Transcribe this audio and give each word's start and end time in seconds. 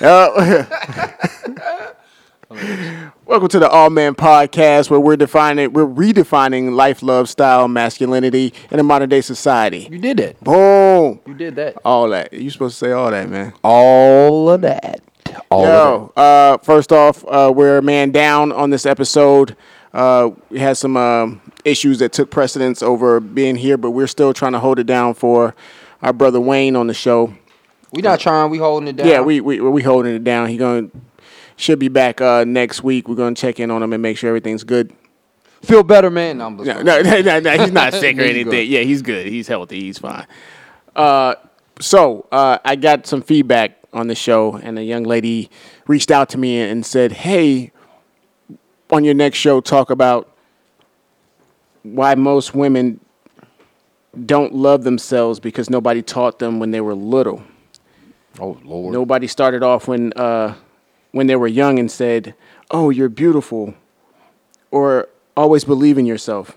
Uh, 0.00 0.64
welcome 3.26 3.48
to 3.48 3.58
the 3.58 3.68
Awe 3.70 3.90
Man 3.90 4.14
Podcast, 4.14 4.88
where 4.90 4.98
we're 4.98 5.16
defining, 5.16 5.72
we're 5.72 5.86
redefining 5.86 6.72
life, 6.74 7.02
love, 7.02 7.28
style, 7.28 7.68
masculinity 7.68 8.54
in 8.70 8.78
a 8.78 8.82
modern 8.82 9.08
day 9.10 9.20
society. 9.20 9.88
You 9.90 9.98
did 9.98 10.18
it. 10.20 10.40
Boom, 10.42 11.20
You 11.26 11.34
did 11.34 11.56
that. 11.56 11.76
all 11.84 12.08
that. 12.10 12.32
You 12.32 12.48
supposed 12.50 12.78
to 12.78 12.86
say 12.86 12.92
all 12.92 13.10
that, 13.10 13.28
man. 13.28 13.52
All 13.62 14.48
of 14.50 14.62
that. 14.62 15.02
All 15.50 15.64
of 15.66 15.68
Yo, 15.68 16.12
uh, 16.22 16.58
first 16.58 16.92
off, 16.92 17.24
uh, 17.28 17.52
we're 17.54 17.78
a 17.78 17.82
man 17.82 18.10
down 18.10 18.52
on 18.52 18.70
this 18.70 18.86
episode. 18.86 19.54
Uh, 19.92 20.30
we 20.48 20.58
had 20.60 20.76
some 20.78 20.96
um, 20.96 21.40
issues 21.64 21.98
that 21.98 22.12
took 22.12 22.30
precedence 22.30 22.82
over 22.82 23.20
being 23.20 23.56
here, 23.56 23.76
but 23.76 23.90
we're 23.90 24.06
still 24.06 24.32
trying 24.32 24.52
to 24.52 24.60
hold 24.60 24.78
it 24.78 24.84
down 24.86 25.12
for 25.14 25.54
our 26.02 26.12
brother 26.12 26.40
Wayne 26.40 26.74
on 26.74 26.86
the 26.86 26.94
show. 26.94 27.34
That. 27.90 27.96
We 27.96 28.02
not 28.02 28.20
trying. 28.20 28.50
We 28.50 28.58
holding 28.58 28.88
it 28.88 28.96
down. 28.96 29.06
Yeah, 29.08 29.20
we 29.20 29.40
we 29.40 29.60
we 29.60 29.82
holding 29.82 30.14
it 30.14 30.24
down. 30.24 30.48
He 30.48 30.56
gonna 30.56 30.88
should 31.56 31.78
be 31.78 31.88
back 31.88 32.20
uh, 32.20 32.44
next 32.44 32.82
week. 32.82 33.08
We're 33.08 33.14
gonna 33.16 33.34
check 33.34 33.60
in 33.60 33.70
on 33.70 33.82
him 33.82 33.92
and 33.92 34.02
make 34.02 34.16
sure 34.16 34.28
everything's 34.28 34.64
good. 34.64 34.92
feel 35.62 35.82
better, 35.82 36.10
man. 36.10 36.38
No, 36.38 36.46
I'm 36.46 36.56
No, 36.56 36.82
no, 36.82 37.00
no, 37.02 37.20
no, 37.20 37.40
no, 37.40 37.58
he's 37.58 37.72
not 37.72 37.92
sick 37.92 38.16
or 38.18 38.22
He's 38.22 38.30
anything. 38.30 38.50
good. 38.50 38.68
Yeah, 38.68 38.80
he's 38.80 39.02
good. 39.02 39.26
He's 39.26 39.46
healthy. 39.48 39.80
He's 39.80 39.98
fine. 39.98 40.26
Uh, 40.96 41.34
so 41.80 42.26
uh, 42.32 42.58
I 42.64 42.76
got 42.76 43.06
some 43.06 43.22
feedback 43.22 43.76
on 43.92 44.06
the 44.06 44.14
show, 44.14 44.54
and 44.56 44.78
a 44.78 44.82
young 44.84 45.02
lady 45.04 45.50
reached 45.86 46.10
out 46.10 46.28
to 46.30 46.38
me 46.38 46.60
and 46.60 46.84
said, 46.86 47.12
"Hey, 47.12 47.72
on 48.90 49.04
your 49.04 49.14
next 49.14 49.38
show, 49.38 49.60
talk 49.60 49.90
about 49.90 50.28
why 51.82 52.14
most 52.14 52.54
women 52.54 53.00
don't 54.26 54.54
love 54.54 54.82
themselves 54.84 55.40
because 55.40 55.70
nobody 55.70 56.02
taught 56.02 56.38
them 56.38 56.58
when 56.58 56.70
they 56.70 56.80
were 56.80 56.94
little." 56.94 57.42
Oh 58.38 58.58
Lord. 58.64 58.92
Nobody 58.92 59.26
started 59.26 59.62
off 59.62 59.88
when 59.88 60.12
uh, 60.14 60.54
when 61.12 61.26
they 61.26 61.36
were 61.36 61.48
young 61.48 61.78
and 61.78 61.90
said, 61.90 62.34
"Oh, 62.70 62.90
you're 62.90 63.08
beautiful," 63.08 63.74
or 64.70 65.08
"Always 65.36 65.64
believe 65.64 65.98
in 65.98 66.06
yourself." 66.06 66.56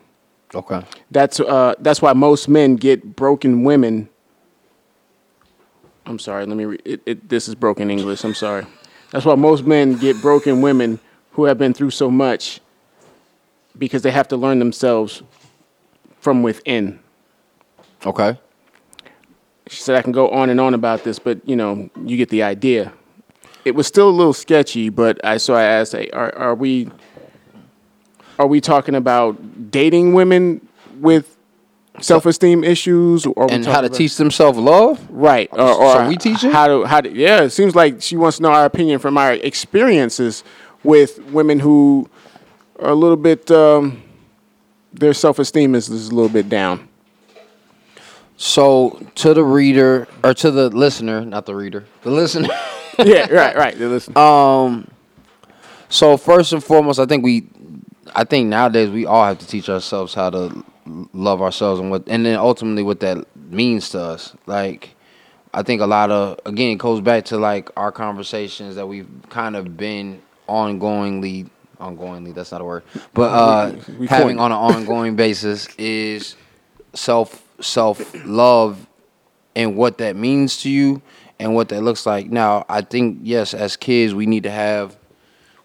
Okay. 0.54 0.84
That's 1.10 1.40
uh, 1.40 1.76
that's 1.80 2.02
why 2.02 2.14
most 2.14 2.48
men 2.48 2.76
get 2.76 3.16
broken 3.16 3.64
women. 3.64 4.10
I'm 6.06 6.20
sorry. 6.20 6.46
Let 6.46 6.58
me. 6.58 6.66
Re- 6.66 6.82
it, 6.86 7.02
it, 7.06 7.30
this 7.30 7.48
is 7.48 7.56
broken 7.56 7.90
English. 7.90 8.24
I'm 8.24 8.36
sorry. 8.36 8.66
That's 9.12 9.26
why 9.26 9.36
most 9.36 9.66
men 9.66 9.96
get 9.98 10.22
broken 10.22 10.62
women 10.62 11.00
who 11.32 11.46
have 11.46 11.58
been 11.58 11.74
through 11.74 11.92
so 11.92 12.12
much 12.12 12.60
because 13.78 14.02
they 14.04 14.12
have 14.12 14.28
to 14.28 14.38
learn 14.38 14.60
themselves 14.60 15.24
from 16.20 16.44
within. 16.44 17.00
Okay. 18.06 18.38
She 19.68 19.82
said 19.82 19.96
I 19.96 20.02
can 20.02 20.12
go 20.12 20.30
on 20.30 20.50
and 20.50 20.60
on 20.60 20.74
about 20.74 21.04
this, 21.04 21.20
but 21.20 21.48
you 21.48 21.56
know, 21.56 21.90
you 22.04 22.18
get 22.18 22.30
the 22.30 22.44
idea. 22.44 22.94
It 23.66 23.76
was 23.76 23.88
still 23.88 24.10
a 24.10 24.12
little 24.12 24.34
sketchy, 24.34 24.90
but 24.90 25.24
I 25.24 25.38
so 25.38 25.54
I 25.54 25.64
asked, 25.64 25.94
hey, 25.94 26.10
are 26.12 26.36
are 26.36 26.56
we 26.56 26.90
are 28.40 28.48
we 28.48 28.60
talking 28.62 28.96
about 28.96 29.72
dating 29.72 30.14
women 30.14 30.68
with 31.00 31.38
self-esteem 32.02 32.64
issues, 32.64 33.26
or 33.26 33.52
And 33.52 33.66
how 33.66 33.82
to 33.82 33.90
teach 33.90 34.18
them 34.18 34.32
self 34.32 34.58
love? 34.58 35.00
right? 35.10 35.48
Or, 35.52 35.62
or 35.62 35.94
So 35.94 36.08
we 36.10 36.18
teaching? 36.18 36.52
how 36.52 36.68
to 36.68 36.84
how 36.86 37.02
to 37.02 37.10
yeah? 37.12 37.44
It 37.44 37.52
seems 37.52 37.76
like 37.76 38.02
she 38.02 38.18
wants 38.18 38.38
to 38.38 38.44
know 38.44 38.52
our 38.52 38.66
opinion 38.66 39.00
from 39.00 39.18
our 39.18 39.34
experiences 39.34 40.44
with 40.84 41.20
women 41.32 41.60
who 41.60 42.10
are 42.80 42.90
a 42.90 42.96
little 42.96 43.16
bit 43.16 43.50
um, 43.52 44.02
their 44.92 45.14
self-esteem 45.14 45.74
is, 45.76 45.90
is 45.90 46.10
a 46.10 46.16
little 46.16 46.30
bit 46.30 46.50
down. 46.50 46.90
So 48.38 49.00
to 49.16 49.34
the 49.34 49.44
reader 49.44 50.08
or 50.24 50.34
to 50.36 50.52
the 50.52 50.70
listener, 50.70 51.24
not 51.24 51.46
the 51.46 51.56
reader, 51.56 51.86
the 52.02 52.12
listener. 52.12 52.50
yeah, 53.00 53.32
right, 53.32 53.56
right. 53.64 53.78
Listen. 53.78 54.18
Um. 54.18 54.88
So 55.90 56.18
first 56.18 56.54
and 56.54 56.64
foremost, 56.64 57.00
I 57.00 57.06
think 57.06 57.24
we, 57.24 57.48
I 58.16 58.24
think 58.24 58.48
nowadays 58.48 58.90
we 58.90 59.06
all 59.06 59.24
have 59.26 59.38
to 59.40 59.48
teach 59.48 59.70
ourselves 59.70 60.14
how 60.16 60.32
to 60.32 60.66
love 61.14 61.42
ourselves 61.42 61.80
and 61.80 61.92
what, 61.92 62.04
and 62.08 62.26
then 62.26 62.38
ultimately 62.38 62.82
what 62.84 63.00
that 63.02 63.26
means 63.36 63.90
to 63.90 64.00
us. 64.02 64.36
Like, 64.48 64.96
I 65.54 65.62
think 65.62 65.82
a 65.82 65.86
lot 65.86 66.10
of 66.10 66.40
again 66.48 66.72
it 66.72 66.80
goes 66.80 67.00
back 67.02 67.26
to 67.26 67.38
like 67.38 67.70
our 67.78 67.92
conversations 67.92 68.76
that 68.76 68.88
we've 68.88 69.08
kind 69.30 69.56
of 69.56 69.78
been 69.78 70.22
ongoingly, 70.50 71.48
ongoingly. 71.80 72.34
That's 72.34 72.52
not 72.52 72.62
a 72.62 72.66
word, 72.66 72.84
but 73.14 73.24
uh, 73.32 73.76
We- 73.90 73.94
we 73.96 74.08
having 74.08 74.40
on 74.40 74.52
an 74.52 74.58
ongoing 74.58 75.16
basis 75.16 75.68
is 75.78 76.36
self 76.94 77.43
self 77.64 78.14
love 78.26 78.88
and 79.56 79.76
what 79.76 79.98
that 80.00 80.16
means 80.16 80.62
to 80.64 80.70
you 80.70 81.02
and 81.40 81.54
what 81.54 81.70
that 81.70 81.82
looks 81.82 82.06
like. 82.06 82.30
Now, 82.30 82.66
I 82.70 82.82
think 82.82 83.20
yes, 83.22 83.54
as 83.54 83.76
kids, 83.76 84.14
we 84.14 84.26
need 84.26 84.44
to 84.44 84.52
have, 84.52 84.98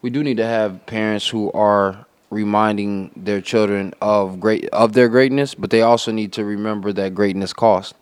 we 0.03 0.11
do 0.11 0.23
need 0.23 0.37
to 0.39 0.47
have 0.47 0.85
parents 0.87 1.29
who 1.29 1.53
are 1.53 2.07
reminding 2.31 3.11
their 3.17 3.41
children 3.41 3.95
of 4.03 4.39
great 4.39 4.67
of 4.71 4.93
their 4.93 5.09
greatness, 5.09 5.55
but 5.55 5.71
they 5.71 5.83
also 5.83 6.13
need 6.13 6.33
to 6.35 6.45
remember 6.45 6.93
that 6.93 7.15
greatness 7.15 7.53
costs. 7.53 7.95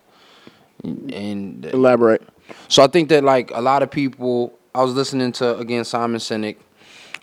And 0.83 1.65
Elaborate. 1.65 2.27
so 2.67 2.83
I 2.83 2.87
think 2.87 3.09
that 3.09 3.23
like 3.23 3.51
a 3.51 3.61
lot 3.61 3.83
of 3.83 3.89
people, 3.89 4.57
I 4.75 4.83
was 4.83 4.93
listening 4.93 5.31
to 5.33 5.57
again 5.57 5.85
Simon 5.85 6.19
Sinek, 6.19 6.57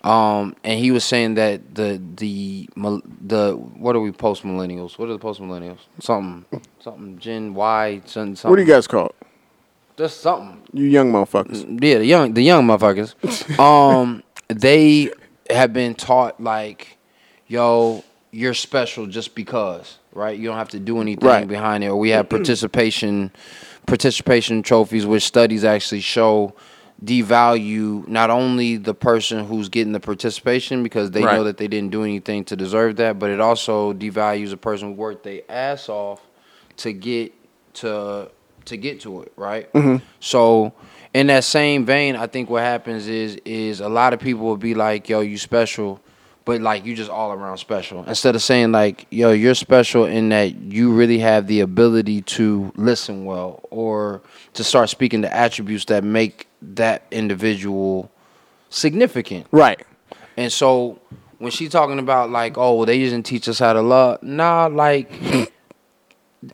um, 0.05 0.55
and 0.63 0.79
he 0.79 0.91
was 0.91 1.03
saying 1.05 1.35
that 1.35 1.75
the 1.75 2.01
the 2.17 2.69
the 2.77 3.53
what 3.53 3.97
are 3.97 4.01
we 4.01 4.13
post 4.13 4.43
millennials? 4.45 4.99
What 4.99 5.09
are 5.09 5.13
the 5.13 5.19
post 5.19 5.41
millennials? 5.41 5.79
Something 6.01 6.45
something 6.81 7.19
Gen 7.19 7.55
Y 7.55 8.03
something. 8.05 8.37
something. 8.37 8.51
What 8.51 8.57
do 8.57 8.63
you 8.63 8.69
guys 8.69 8.87
call 8.87 9.07
it? 9.07 9.15
Just 9.97 10.21
something. 10.21 10.61
You 10.73 10.85
young 10.85 11.11
motherfuckers. 11.13 11.65
Yeah, 11.83 11.99
the 11.99 12.05
young 12.07 12.35
the 12.35 12.43
young 12.43 12.67
motherfuckers. 12.67 13.15
um, 13.59 14.23
they 14.49 15.11
have 15.49 15.73
been 15.73 15.95
taught 15.95 16.41
like, 16.41 16.99
yo, 17.47 18.05
you're 18.31 18.55
special 18.55 19.07
just 19.07 19.35
because, 19.35 19.99
right? 20.13 20.37
You 20.39 20.49
don't 20.49 20.59
have 20.59 20.71
to 20.71 20.81
do 20.81 21.01
anything 21.01 21.27
Right. 21.27 21.49
behind 21.49 21.83
it. 21.85 21.89
Or 21.89 21.97
we 21.97 22.11
have 22.11 22.29
participation 22.29 23.31
participation 23.87 24.63
trophies, 24.63 25.07
which 25.07 25.23
studies 25.25 25.65
actually 25.65 26.01
show 26.01 26.55
devalue 27.03 28.07
not 28.09 28.31
only 28.31 28.77
the 28.77 28.95
person 28.95 29.45
who's 29.47 29.69
getting 29.69 29.93
the 29.93 30.01
participation 30.01 30.83
because 30.83 31.11
they 31.11 31.25
Right. 31.25 31.37
know 31.37 31.45
that 31.45 31.57
they 31.57 31.69
didn't 31.69 31.91
do 31.91 32.03
anything 32.05 32.45
to 32.45 32.57
deserve 32.57 32.97
that, 32.97 33.19
but 33.19 33.31
it 33.31 33.41
also 33.41 33.93
devalues 33.93 34.53
a 34.53 34.57
person 34.57 34.89
who 34.89 34.95
worked 34.95 35.25
their 35.25 35.41
ass 35.49 35.89
off 35.89 36.21
to 36.79 36.93
get 36.93 37.33
to 37.75 38.31
to 38.67 38.77
get 38.79 39.01
to 39.01 39.21
it, 39.23 39.33
right? 39.37 39.71
Mm-hmm. 39.75 39.97
So 40.21 40.73
in 41.13 41.27
that 41.27 41.45
same 41.45 41.85
vein, 41.85 42.17
I 42.17 42.27
think 42.27 42.49
what 42.49 42.63
happens 42.63 43.09
is 43.09 43.37
is 43.45 43.81
a 43.81 43.89
lot 43.89 44.13
of 44.15 44.21
people 44.21 44.45
will 44.47 44.57
be 44.57 44.75
like, 44.75 45.09
"Yo, 45.09 45.21
you 45.21 45.37
special," 45.37 46.01
but 46.45 46.61
like 46.61 46.85
you 46.85 46.95
just 46.95 47.11
all 47.11 47.33
around 47.33 47.59
special. 47.59 48.05
Instead 48.05 48.35
of 48.35 48.43
saying 48.43 48.73
like, 48.73 49.07
"Yo, 49.11 49.33
you're 49.33 49.55
special 49.55 50.05
in 50.05 50.29
that 50.31 50.55
you 50.55 50.93
really 50.93 51.19
have 51.19 51.47
the 51.47 51.61
ability 51.61 52.23
to 52.23 52.73
listen 52.77 53.25
well 53.25 53.61
or 53.71 54.23
to 54.55 54.65
start 54.65 54.91
speaking 54.91 55.23
the 55.23 55.35
attributes 55.35 55.87
that 55.87 56.05
make 56.05 56.47
that 56.61 57.05
individual 57.11 58.11
significant." 58.71 59.47
Right. 59.51 59.85
And 60.37 60.53
so 60.53 61.01
when 61.39 61.51
she's 61.51 61.71
talking 61.71 61.99
about 61.99 62.31
like, 62.31 62.59
oh, 62.59 62.75
well, 62.75 62.87
they 62.87 62.99
didn't 62.99 63.25
teach 63.25 63.49
us 63.49 63.59
how 63.59 63.73
to 63.73 63.83
love. 63.83 64.23
Nah, 64.23 64.67
like 64.67 65.11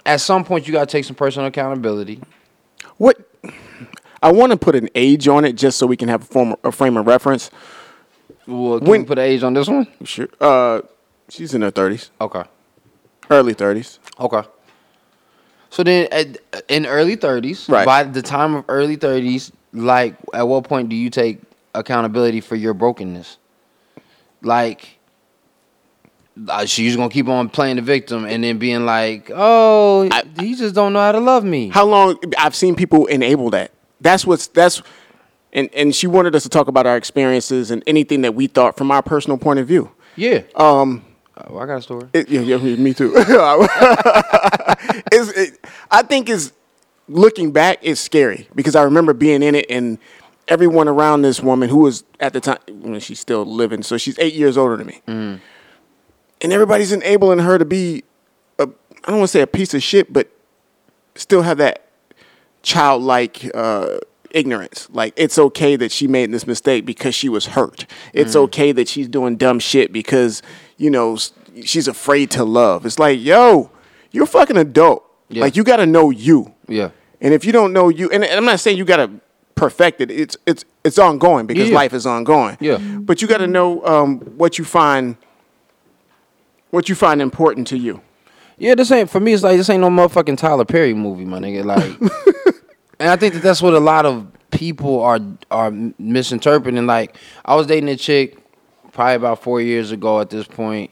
at 0.07 0.21
some 0.21 0.45
point 0.45 0.67
you 0.67 0.73
gotta 0.73 0.87
take 0.87 1.05
some 1.05 1.17
personal 1.17 1.49
accountability. 1.49 2.21
What 2.97 3.19
I 4.23 4.33
want 4.33 4.53
to 4.53 4.59
put 4.59 4.75
an 4.75 4.89
age 4.95 5.29
on 5.29 5.45
it 5.45 5.55
just 5.55 5.79
so 5.79 5.87
we 5.87 5.97
can 5.97 6.09
have 6.09 6.23
a, 6.23 6.27
form, 6.27 6.57
a 6.63 6.73
frame 6.73 6.97
of 6.97 7.07
reference. 7.07 7.51
Well, 8.51 8.79
can 8.81 8.89
When- 8.89 9.01
we 9.03 9.07
put 9.07 9.19
an 9.19 9.25
age 9.25 9.43
on 9.43 9.55
this 9.55 9.69
one? 9.69 9.87
Sure. 10.05 10.29
Uh, 10.41 10.81
she's 11.29 11.55
in 11.55 11.63
her 11.63 11.71
thirties, 11.71 12.11
Okay. 12.21 12.43
early 13.31 13.55
thirties. 13.55 13.99
Okay. 14.19 14.43
So 15.71 15.85
then, 15.85 16.09
at, 16.11 16.39
in 16.69 16.85
early 16.85 17.15
thirties, 17.15 17.69
Right. 17.69 17.87
by 17.87 18.03
the 18.03 18.23
time 18.23 18.57
of 18.57 18.65
early 18.69 18.97
thirties, 18.97 19.53
like, 19.73 20.17
at 20.35 20.49
what 20.49 20.65
point 20.65 20.89
do 20.89 20.97
you 20.97 21.11
take 21.11 21.39
accountability 21.75 22.41
for 22.41 22.57
your 22.57 22.75
brokenness? 22.75 23.37
Like, 24.43 24.99
uh, 26.49 26.65
she's 26.65 26.97
gonna 26.97 27.09
keep 27.11 27.29
on 27.29 27.49
playing 27.51 27.77
the 27.77 27.83
victim 27.83 28.25
and 28.25 28.43
then 28.43 28.59
being 28.59 28.85
like, 28.85 29.31
"Oh, 29.33 30.09
he 30.41 30.57
just 30.57 30.75
don't 30.75 30.93
know 30.93 31.01
how 31.01 31.13
to 31.13 31.21
love 31.21 31.45
me." 31.45 31.69
How 31.69 31.85
long? 31.85 32.19
I've 32.37 32.57
seen 32.57 32.75
people 32.75 33.07
enable 33.07 33.51
that. 33.51 33.71
That's 34.01 34.27
what's 34.27 34.49
that's, 34.49 34.83
and 35.53 35.69
and 35.75 35.95
she 35.95 36.07
wanted 36.07 36.35
us 36.35 36.43
to 36.45 36.49
talk 36.49 36.69
about 36.69 36.87
our 36.87 36.97
experiences 36.97 37.71
and 37.71 37.83
anything 37.87 38.23
that 38.23 38.35
we 38.35 38.47
thought 38.47 38.77
from 38.77 38.91
our 38.91 39.03
personal 39.03 39.39
point 39.39 39.59
of 39.59 39.67
view. 39.67 39.91
yeah. 40.17 40.43
Um, 40.55 41.05
Oh, 41.49 41.57
I 41.59 41.65
got 41.65 41.79
a 41.79 41.83
story. 41.83 42.07
It, 42.13 42.29
yeah, 42.29 42.43
yeah, 42.43 42.59
me 42.59 42.93
too. 42.93 43.15
it's, 43.17 43.31
it, 45.33 45.59
I 45.91 46.03
think 46.03 46.29
is 46.29 46.53
looking 47.09 47.51
back, 47.51 47.79
it's 47.81 47.99
scary 48.01 48.47
because 48.55 48.77
I 48.77 48.83
remember 48.83 49.15
being 49.15 49.43
in 49.43 49.55
it 49.55 49.65
and 49.71 49.97
everyone 50.49 50.87
around 50.87 51.23
this 51.23 51.41
woman 51.41 51.71
who 51.71 51.79
was 51.79 52.05
at 52.19 52.35
the 52.35 52.41
time 52.41 52.59
when 52.69 53.01
she's 53.01 53.21
still 53.21 53.47
living, 53.47 53.83
so 53.83 53.97
she's 53.97 54.19
eight 54.19 54.35
years 54.35 54.59
older 54.59 54.77
than 54.77 54.87
me, 54.87 55.01
and 55.07 55.41
everybody's 56.43 56.93
enabling 56.93 57.39
her 57.39 57.57
to 57.59 57.65
be 57.65 58.05
a 58.59 58.65
I 59.05 59.11
don't 59.11 59.21
want 59.21 59.29
to 59.31 59.33
say 59.33 59.41
a 59.41 59.47
piece 59.47 59.73
of 59.73 59.83
shit, 59.83 60.13
but 60.13 60.29
still 61.15 61.41
have 61.43 61.57
that 61.59 61.87
childlike 62.63 63.51
uh, 63.55 63.97
ignorance. 64.33 64.89
Like 64.93 65.13
it's 65.17 65.39
okay 65.39 65.77
that 65.77 65.91
she 65.93 66.07
made 66.07 66.31
this 66.33 66.47
mistake 66.47 66.85
because 66.87 67.15
she 67.15 67.29
was 67.29 67.47
hurt. 67.47 67.87
It's 68.13 68.35
Mm. 68.35 68.41
okay 68.45 68.73
that 68.73 68.89
she's 68.89 69.09
doing 69.09 69.37
dumb 69.37 69.59
shit 69.59 69.93
because 69.93 70.43
you 70.77 70.91
know 70.91 71.19
she's 71.65 71.89
afraid 71.89 72.31
to 72.33 72.45
love. 72.45 72.87
It's 72.87 72.99
like, 72.99 73.21
yo, 73.21 73.71
you're 74.13 74.25
a 74.25 74.27
fucking 74.27 74.57
adult. 74.57 75.05
Yeah. 75.29 75.43
Like 75.43 75.57
you 75.57 75.65
got 75.65 75.77
to 75.77 75.87
know 75.87 76.11
you. 76.11 76.55
Yeah. 76.69 76.91
And 77.21 77.35
if 77.35 77.45
you 77.45 77.53
don't 77.53 77.73
know 77.73 77.89
you, 77.89 78.09
and 78.11 78.25
I'm 78.25 78.45
not 78.45 78.61
saying 78.61 78.77
you 78.79 78.85
got 78.85 78.97
to 78.97 79.11
perfect 79.55 80.01
it. 80.01 80.11
It's 80.11 80.37
it's 80.47 80.65
it's 80.85 80.99
ongoing 80.99 81.47
because 81.47 81.69
Yeah. 81.69 81.75
life 81.75 81.93
is 81.93 82.07
ongoing. 82.07 82.57
Yeah. 82.61 82.79
But 82.79 83.21
you 83.23 83.29
got 83.29 83.39
to 83.39 83.47
know 83.47 83.85
um, 83.85 84.19
what 84.39 84.59
you 84.59 84.65
find 84.65 85.17
what 86.71 86.89
you 86.89 86.95
find 86.95 87.21
important 87.21 87.67
to 87.69 87.77
you. 87.79 88.01
Yeah, 88.59 88.75
this 88.75 88.91
ain't 88.91 89.09
for 89.11 89.21
me. 89.21 89.33
It's 89.33 89.43
like 89.43 89.57
this 89.57 89.69
ain't 89.71 89.81
no 89.81 89.89
motherfucking 89.91 90.37
Tyler 90.39 90.65
Perry 90.65 90.95
movie, 90.95 91.25
my 91.25 91.39
nigga. 91.39 91.65
Like, 91.65 92.55
and 93.01 93.09
I 93.09 93.17
think 93.17 93.35
that 93.35 93.43
that's 93.43 93.61
what 93.63 93.75
a 93.75 93.81
lot 93.81 94.07
of 94.07 94.27
people 94.51 95.01
are 95.03 95.19
are 95.51 95.71
misinterpreting. 95.99 96.87
Like, 96.87 97.17
I 97.45 97.55
was 97.57 97.67
dating 97.67 97.89
a 97.89 97.97
chick 97.97 98.37
probably 98.93 99.15
about 99.15 99.43
four 99.43 99.61
years 99.61 99.91
ago 99.93 100.21
at 100.21 100.31
this 100.31 100.47
point, 100.47 100.91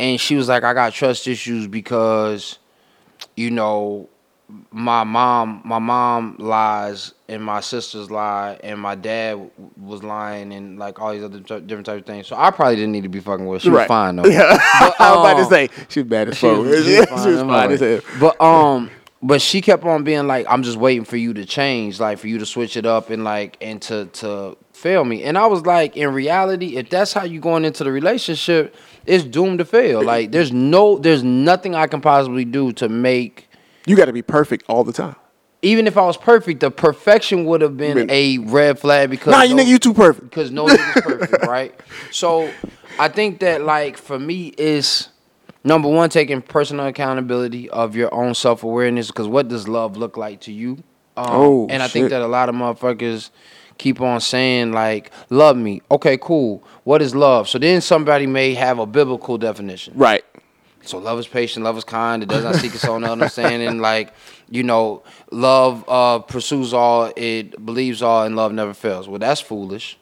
and 0.00 0.20
she 0.20 0.34
was 0.36 0.48
like, 0.48 0.64
"I 0.64 0.74
got 0.74 0.92
trust 0.92 1.28
issues 1.28 1.66
because, 1.68 2.58
you 3.36 3.50
know, 3.50 4.08
my 4.70 5.02
mom, 5.04 5.60
my 5.64 5.78
mom 5.80 6.36
lies, 6.38 7.12
and 7.28 7.42
my 7.42 7.58
sisters 7.60 8.10
lie, 8.12 8.58
and 8.62 8.78
my 8.80 8.94
dad 8.94 9.50
was 9.80 10.04
lying, 10.04 10.52
and 10.52 10.78
like 10.78 11.00
all 11.00 11.12
these 11.12 11.24
other 11.24 11.40
t- 11.40 11.60
different 11.60 11.86
types 11.86 12.00
of 12.00 12.06
things. 12.06 12.28
So 12.28 12.36
I 12.36 12.50
probably 12.52 12.76
didn't 12.76 12.92
need 12.92 13.02
to 13.02 13.08
be 13.08 13.20
fucking 13.20 13.44
with. 13.44 13.62
her. 13.62 13.64
She 13.64 13.70
was 13.70 13.78
Right. 13.78 13.88
fine 13.88 14.16
though. 14.16 14.26
Yeah. 14.26 14.56
but 14.80 15.00
I 15.00 15.10
was 15.16 15.20
about 15.20 15.34
to 15.38 15.42
um, 15.42 15.50
say 15.50 15.68
she's 15.88 16.04
bad 16.04 16.28
as 16.28 16.36
She 16.38 16.46
fuck. 16.48 16.58
was, 16.58 16.84
She 16.84 16.92
she 16.94 17.00
was 17.00 17.08
fine, 17.08 17.32
was 17.32 17.40
fine 17.42 17.70
as 17.72 17.80
hell. 17.80 18.00
But 18.20 18.40
um, 18.40 18.90
but 19.22 19.40
she 19.42 19.60
kept 19.60 19.84
on 19.84 20.04
being 20.04 20.26
like, 20.26 20.46
I'm 20.48 20.62
just 20.62 20.76
waiting 20.76 21.04
for 21.04 21.16
you 21.16 21.32
to 21.34 21.44
change, 21.44 21.98
like 22.00 22.18
for 22.18 22.28
you 22.28 22.38
to 22.38 22.46
switch 22.46 22.76
it 22.76 22.86
up 22.86 23.10
and 23.10 23.24
like 23.24 23.56
and 23.60 23.80
to 23.82 24.06
to 24.06 24.56
fail 24.72 25.04
me. 25.04 25.22
And 25.24 25.38
I 25.38 25.46
was 25.46 25.64
like, 25.64 25.96
in 25.96 26.12
reality, 26.12 26.76
if 26.76 26.90
that's 26.90 27.12
how 27.12 27.24
you 27.24 27.40
going 27.40 27.64
into 27.64 27.82
the 27.82 27.90
relationship, 27.92 28.74
it's 29.06 29.24
doomed 29.24 29.58
to 29.60 29.64
fail. 29.64 30.02
Like 30.02 30.32
there's 30.32 30.52
no, 30.52 30.98
there's 30.98 31.22
nothing 31.24 31.74
I 31.74 31.86
can 31.86 32.00
possibly 32.00 32.44
do 32.44 32.72
to 32.74 32.88
make. 32.88 33.48
You 33.86 33.96
got 33.96 34.04
to 34.06 34.12
be 34.12 34.22
perfect 34.22 34.64
all 34.68 34.84
the 34.84 34.92
time. 34.92 35.16
Even 35.62 35.86
if 35.86 35.96
I 35.96 36.02
was 36.02 36.16
perfect, 36.18 36.60
the 36.60 36.70
perfection 36.70 37.44
would 37.46 37.60
have 37.62 37.76
been 37.76 37.94
Been- 37.96 38.10
a 38.10 38.38
red 38.38 38.78
flag 38.78 39.08
because 39.10 39.32
Nah, 39.32 39.42
you 39.42 39.54
no- 39.54 39.62
nigga, 39.62 39.66
you 39.68 39.78
too 39.78 39.94
perfect. 39.94 40.28
because 40.28 40.50
no 40.50 40.66
nigga's 40.66 41.02
perfect, 41.02 41.46
right? 41.48 41.74
So 42.12 42.50
I 42.98 43.08
think 43.08 43.40
that 43.40 43.62
like 43.62 43.96
for 43.96 44.18
me 44.18 44.48
is 44.58 45.08
number 45.66 45.88
one 45.88 46.08
taking 46.08 46.40
personal 46.40 46.86
accountability 46.86 47.68
of 47.68 47.94
your 47.96 48.14
own 48.14 48.34
self 48.34 48.62
awareness. 48.62 49.08
Because 49.08 49.28
what 49.28 49.48
does 49.48 49.68
love 49.68 49.96
look 49.96 50.16
like 50.16 50.40
to 50.42 50.52
you? 50.52 50.82
Um, 51.16 51.26
Oh, 51.28 51.66
and 51.68 51.82
I 51.82 51.88
think 51.88 52.10
that 52.10 52.22
a 52.22 52.26
lot 52.26 52.48
of 52.48 52.54
motherfuckers 52.54 53.30
keep 53.78 54.00
on 54.00 54.20
saying 54.20 54.72
like 54.72 55.10
love 55.28 55.56
me. 55.56 55.82
Okay, 55.90 56.16
cool. 56.18 56.62
What 56.84 57.02
is 57.02 57.14
love? 57.14 57.48
So 57.48 57.58
then 57.58 57.80
somebody 57.80 58.26
may 58.26 58.54
have 58.54 58.78
a 58.78 58.86
biblical 58.86 59.36
definition. 59.36 59.94
Right. 59.96 60.24
So 60.82 60.98
love 60.98 61.18
is 61.18 61.26
patient, 61.26 61.64
love 61.64 61.76
is 61.76 61.82
kind, 61.82 62.22
it 62.22 62.28
does 62.28 62.44
not 62.44 62.54
seek 62.54 62.72
its 62.72 62.84
own 62.84 63.02
understanding. 63.02 63.80
Like, 63.86 64.14
you 64.48 64.62
know, 64.62 65.02
love 65.32 65.84
uh, 65.88 66.20
pursues 66.20 66.72
all, 66.72 67.12
it 67.16 67.64
believes 67.66 68.02
all, 68.02 68.22
and 68.22 68.36
love 68.36 68.52
never 68.52 68.72
fails. 68.72 69.08
Well, 69.08 69.18
that's 69.18 69.40
foolish. 69.40 69.98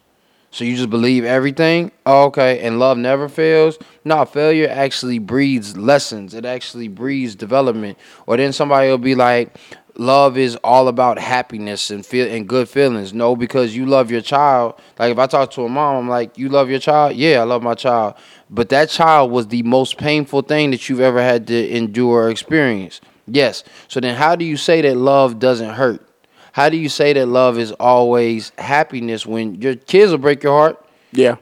So 0.55 0.63
you 0.63 0.77
just 0.77 0.89
believe 0.89 1.25
everything? 1.25 1.91
Oh, 2.05 2.27
okay, 2.27 2.61
and 2.61 2.79
love 2.79 2.97
never 2.97 3.27
fails? 3.27 3.77
No, 4.05 4.23
failure 4.23 4.69
actually 4.69 5.19
breeds 5.19 5.75
lessons. 5.75 6.33
It 6.33 6.45
actually 6.45 6.87
breeds 6.87 7.35
development. 7.35 7.97
Or 8.25 8.37
then 8.37 8.53
somebody 8.53 8.87
will 8.87 8.97
be 8.97 9.15
like, 9.15 9.53
love 9.97 10.37
is 10.37 10.55
all 10.63 10.87
about 10.87 11.19
happiness 11.19 11.91
and 11.91 12.05
feel 12.05 12.33
and 12.33 12.47
good 12.47 12.69
feelings. 12.69 13.13
No, 13.13 13.35
because 13.35 13.75
you 13.75 13.85
love 13.85 14.09
your 14.09 14.21
child. 14.21 14.79
Like 14.97 15.11
if 15.11 15.19
I 15.19 15.27
talk 15.27 15.51
to 15.51 15.65
a 15.65 15.67
mom, 15.67 15.97
I'm 15.97 16.07
like, 16.07 16.37
you 16.37 16.47
love 16.47 16.69
your 16.69 16.79
child? 16.79 17.17
Yeah, 17.17 17.41
I 17.41 17.43
love 17.43 17.61
my 17.61 17.73
child. 17.73 18.13
But 18.49 18.69
that 18.69 18.87
child 18.87 19.31
was 19.31 19.47
the 19.47 19.63
most 19.63 19.97
painful 19.97 20.43
thing 20.43 20.71
that 20.71 20.87
you've 20.87 21.01
ever 21.01 21.21
had 21.21 21.47
to 21.47 21.75
endure 21.75 22.27
or 22.27 22.29
experience. 22.29 23.01
Yes. 23.27 23.65
So 23.89 23.99
then 23.99 24.15
how 24.15 24.37
do 24.37 24.45
you 24.45 24.55
say 24.55 24.79
that 24.83 24.95
love 24.95 25.37
doesn't 25.37 25.71
hurt? 25.71 26.07
How 26.55 26.69
do 26.69 26.77
you 26.77 26.87
say 26.87 27.11
that 27.11 27.25
love 27.25 27.59
is 27.59 27.73
always 27.73 28.53
happiness 28.57 29.25
when 29.25 29.55
your 29.61 29.75
kids 29.75 30.11
will 30.11 30.19
break 30.19 30.41
your 30.41 30.53
heart 30.53 30.81
Yeah. 31.11 31.35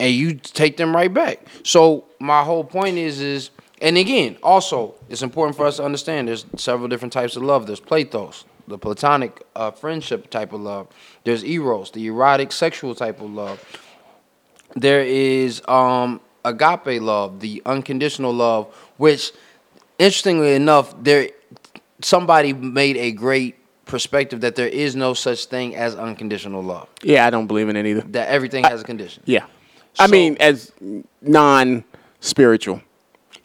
and 0.00 0.10
you 0.14 0.36
take 0.36 0.78
them 0.78 0.96
right 0.96 1.12
back? 1.12 1.46
So 1.64 2.06
my 2.18 2.42
whole 2.42 2.64
point 2.64 2.96
is 2.96 3.20
is 3.20 3.50
and 3.82 3.98
again, 3.98 4.38
also 4.42 4.94
it's 5.10 5.20
important 5.20 5.54
for 5.58 5.66
us 5.66 5.76
to 5.76 5.84
understand 5.84 6.28
there's 6.28 6.46
several 6.56 6.88
different 6.88 7.12
types 7.12 7.36
of 7.36 7.42
love. 7.42 7.66
There's 7.66 7.78
plathos, 7.78 8.44
the 8.66 8.78
platonic 8.78 9.42
uh, 9.54 9.70
friendship 9.70 10.30
type 10.30 10.54
of 10.54 10.62
love. 10.62 10.86
There's 11.24 11.44
eros, 11.44 11.90
the 11.90 12.06
erotic 12.06 12.50
sexual 12.50 12.94
type 12.94 13.20
of 13.20 13.30
love. 13.30 13.60
There 14.76 15.02
is 15.02 15.60
um 15.68 16.22
agape 16.42 17.02
love, 17.02 17.40
the 17.40 17.60
unconditional 17.66 18.32
love, 18.32 18.74
which 18.96 19.30
interestingly 19.98 20.54
enough, 20.54 20.94
there 21.04 21.28
somebody 22.00 22.54
made 22.54 22.96
a 22.96 23.12
great 23.12 23.56
perspective 23.86 24.40
that 24.42 24.56
there 24.56 24.68
is 24.68 24.96
no 24.96 25.14
such 25.14 25.46
thing 25.46 25.74
as 25.76 25.94
unconditional 25.94 26.62
love. 26.62 26.88
Yeah, 27.02 27.26
I 27.26 27.30
don't 27.30 27.46
believe 27.46 27.68
in 27.68 27.76
it 27.76 27.86
either. 27.86 28.00
That 28.02 28.28
everything 28.28 28.64
has 28.64 28.80
a 28.82 28.84
condition. 28.84 29.22
Yeah. 29.26 29.46
I 29.98 30.06
mean, 30.08 30.36
as 30.40 30.72
non 31.20 31.84
spiritual. 32.20 32.80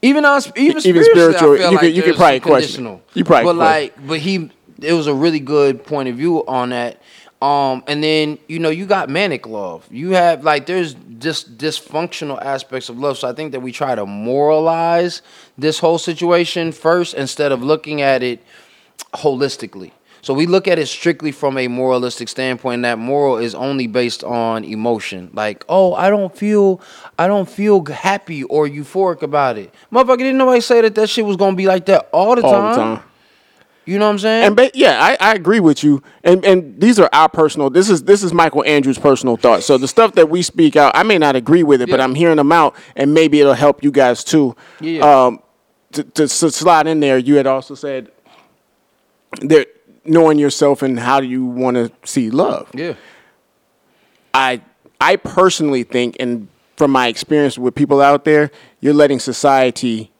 Even 0.02 0.24
on 0.24 0.42
even, 0.56 0.82
Even 0.86 1.04
spiritual, 1.04 1.52
I 1.54 1.56
you 1.56 1.72
like 1.72 1.80
could- 1.82 1.96
you 1.96 2.14
probably 2.16 2.40
question. 2.40 3.02
You 3.14 3.24
probably 3.26 3.44
but 3.46 3.56
like, 3.56 4.08
but 4.08 4.20
he, 4.20 4.50
it 4.82 4.94
was 4.94 5.08
a 5.08 5.14
really 5.14 5.42
good 5.42 5.84
point 5.84 6.08
of 6.10 6.16
view 6.16 6.46
on 6.48 6.70
that. 6.70 7.02
Um, 7.42 7.84
and 7.88 8.04
then 8.04 8.38
you 8.48 8.60
know 8.60 8.70
you 8.70 8.86
got 8.86 9.10
manic 9.10 9.46
love. 9.48 9.88
You 9.92 10.12
have 10.12 10.44
like 10.44 10.66
there's 10.66 10.96
just 11.20 11.58
dysfunctional 11.58 12.42
aspects 12.42 12.90
of 12.90 12.98
love. 12.98 13.18
So 13.18 13.30
I 13.30 13.34
think 13.34 13.52
that 13.54 13.60
we 13.62 13.72
try 13.72 13.94
to 13.96 14.06
moralize 14.06 15.22
this 15.58 15.80
whole 15.80 15.98
situation 15.98 16.72
first 16.72 17.14
instead 17.14 17.52
of 17.52 17.62
looking 17.64 18.02
at 18.02 18.24
it 18.24 18.42
holistically. 19.14 19.92
So 20.22 20.34
we 20.34 20.46
look 20.46 20.68
at 20.68 20.78
it 20.80 20.88
strictly 20.88 21.32
from 21.32 21.58
a 21.58 21.68
moralistic 21.68 22.30
standpoint. 22.30 22.76
And 22.76 22.86
that 22.86 23.00
moral 23.00 23.38
is 23.38 23.56
only 23.56 23.88
based 23.88 24.24
on 24.24 24.64
emotion. 24.64 25.30
Like, 25.34 25.66
oh, 25.70 25.94
I 25.94 26.10
don't 26.10 26.36
feel, 26.36 26.82
I 27.18 27.28
don't 27.28 27.50
feel 27.50 27.84
happy 27.86 28.44
or 28.44 28.68
euphoric 28.68 29.22
about 29.22 29.58
it. 29.58 29.74
Motherfucker, 29.92 30.18
didn't 30.20 30.38
nobody 30.38 30.62
say 30.62 30.82
that 30.82 30.96
that 30.96 31.10
shit 31.10 31.26
was 31.26 31.38
gonna 31.38 31.56
be 31.56 31.66
like 31.68 31.86
that 31.88 32.10
all 32.12 32.36
the 32.36 32.42
All 32.42 32.52
time. 32.52 32.70
the 32.72 32.76
time. 32.76 33.04
You 33.86 33.98
know 33.98 34.06
what 34.06 34.12
I'm 34.12 34.20
saying? 34.20 34.46
And 34.46 34.56
ba- 34.56 34.70
yeah, 34.76 35.00
I, 35.04 35.18
I 35.20 35.34
agree 35.34 35.60
with 35.60 35.84
you. 35.84 36.04
And 36.24 36.46
and 36.46 36.80
these 36.80 37.00
are 37.00 37.10
our 37.12 37.28
personal. 37.28 37.72
This 37.72 37.90
is 37.90 38.04
this 38.04 38.22
is 38.22 38.32
Michael 38.32 38.64
Andrews' 38.66 39.00
personal 39.00 39.36
thoughts. 39.36 39.66
So 39.66 39.80
the 39.80 39.88
stuff 39.88 40.14
that 40.14 40.30
we 40.30 40.44
speak 40.44 40.76
out, 40.76 40.92
I 40.96 41.02
may 41.02 41.18
not 41.18 41.36
agree 41.36 41.64
with 41.64 41.82
it, 41.82 41.90
but 41.90 42.00
I'm 42.00 42.14
hearing 42.14 42.36
them 42.36 42.52
out, 42.52 42.76
and 42.96 43.16
maybe 43.16 43.40
it'll 43.40 43.56
help 43.56 43.84
you 43.84 43.90
guys 43.90 44.24
too. 44.24 44.56
Yeah. 44.80 45.00
Um, 45.26 45.40
to, 45.94 46.04
to, 46.04 46.28
to 46.28 46.52
slide 46.52 46.86
in 46.86 47.00
there, 47.00 47.18
you 47.18 47.34
had 47.36 47.48
also 47.48 47.74
said 47.74 48.12
that 49.42 49.68
knowing 50.10 50.40
yourself 50.40 50.82
and 50.82 51.00
how 51.00 51.20
do 51.22 51.28
you 51.28 51.46
want 51.46 51.76
to 51.76 51.92
see 52.04 52.30
love. 52.30 52.70
yeah. 52.74 52.94
I 54.34 54.62
I 55.02 55.16
personally 55.16 55.84
think, 55.84 56.18
and 56.20 56.48
from 56.78 56.92
my 56.92 57.08
experience 57.08 57.58
with 57.58 57.74
people 57.76 58.02
out 58.02 58.26
there, 58.26 58.52
you're 58.82 58.94
letting 58.94 59.20
society 59.20 60.12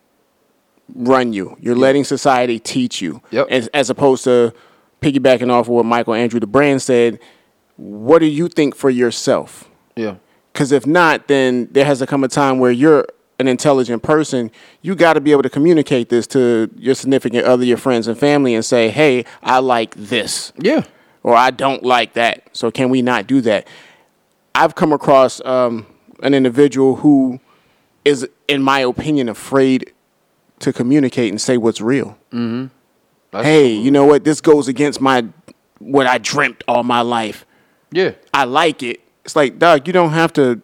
run 0.96 1.34
you. 1.34 1.58
You're 1.60 1.76
letting 1.76 2.04
society 2.04 2.60
teach 2.60 3.02
you, 3.02 3.22
Yep. 3.32 3.48
as, 3.50 3.68
as 3.68 3.90
opposed 3.90 4.24
to 4.24 4.54
piggybacking 5.02 5.52
off 5.52 5.68
of 5.68 5.70
what 5.70 5.86
Michael 5.86 6.14
Andrew 6.14 6.40
the 6.40 6.48
brand 6.48 6.82
said. 6.82 7.20
What 7.78 8.20
do 8.20 8.26
you 8.26 8.48
think 8.50 8.76
for 8.76 8.90
yourself? 8.90 9.70
Yeah. 9.96 10.16
Because 10.52 10.72
if 10.72 10.86
not, 10.88 11.28
then 11.28 11.68
there 11.72 11.86
has 11.86 12.00
to 12.00 12.08
come 12.08 12.24
a 12.24 12.28
time 12.28 12.58
where 12.60 12.72
you're 12.72 13.06
an 13.40 13.48
intelligent 13.48 14.04
person. 14.04 14.52
You 14.82 14.96
got 14.96 15.14
to 15.14 15.22
be 15.22 15.32
able 15.32 15.44
to 15.44 15.50
communicate 15.50 16.10
this 16.10 16.28
to 16.28 16.70
your 16.78 16.94
significant 16.96 17.46
other, 17.46 17.64
your 17.66 17.78
friends 17.78 18.08
and 18.08 18.18
family, 18.18 18.54
and 18.54 18.64
say, 18.64 18.90
"Hey, 18.90 19.26
I 19.42 19.60
like 19.60 19.96
this." 19.96 20.52
Yeah. 20.58 20.84
or 21.24 21.36
I 21.36 21.52
don't 21.52 21.84
like 21.84 22.14
that. 22.14 22.44
So 22.54 22.72
can 22.72 22.90
we 22.90 23.02
not 23.02 23.28
do 23.28 23.42
that? 23.42 23.68
I've 24.56 24.76
come 24.76 24.94
across 24.94 25.42
um, 25.46 25.86
an 26.24 26.34
individual 26.34 26.98
who 26.98 27.40
is, 28.06 28.28
in 28.48 28.62
my 28.62 28.80
opinion, 28.80 29.28
afraid 29.30 29.94
to 30.60 30.72
communicate 30.74 31.32
and 31.32 31.40
say 31.40 31.58
what's 31.58 31.82
real. 31.82 32.18
That's 32.32 33.46
hey, 33.46 33.72
you 33.74 33.92
know 33.92 34.06
what? 34.06 34.24
This 34.24 34.42
goes 34.42 34.68
against 34.68 35.00
my 35.02 35.26
what 35.80 36.08
I 36.08 36.18
dreamt 36.18 36.64
all 36.68 36.84
my 36.84 37.02
life. 37.02 37.46
Yeah. 37.92 38.12
I 38.34 38.44
like 38.46 38.84
it. 38.84 39.00
It's 39.24 39.36
like, 39.36 39.60
dog, 39.60 39.88
you 39.88 39.94
don't 39.94 40.12
have 40.12 40.34
to. 40.34 40.62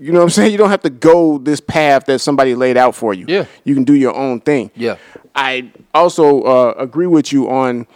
You 0.00 0.12
know 0.12 0.20
what 0.20 0.24
I'm 0.24 0.30
saying? 0.30 0.52
You 0.52 0.58
don't 0.58 0.70
have 0.70 0.82
to 0.82 0.90
go 0.90 1.38
this 1.38 1.60
path 1.60 2.06
that 2.06 2.20
somebody 2.20 2.54
laid 2.54 2.76
out 2.76 2.94
for 2.94 3.12
you. 3.12 3.24
Yeah. 3.28 3.46
You 3.64 3.74
can 3.74 3.82
do 3.84 3.94
your 3.94 4.14
own 4.14 4.40
thing. 4.40 4.70
Yeah. 4.76 4.96
I 5.34 5.72
also 5.92 6.42
uh, 6.42 6.74
agree 6.78 7.06
with 7.08 7.32
you 7.32 7.50
on 7.50 7.86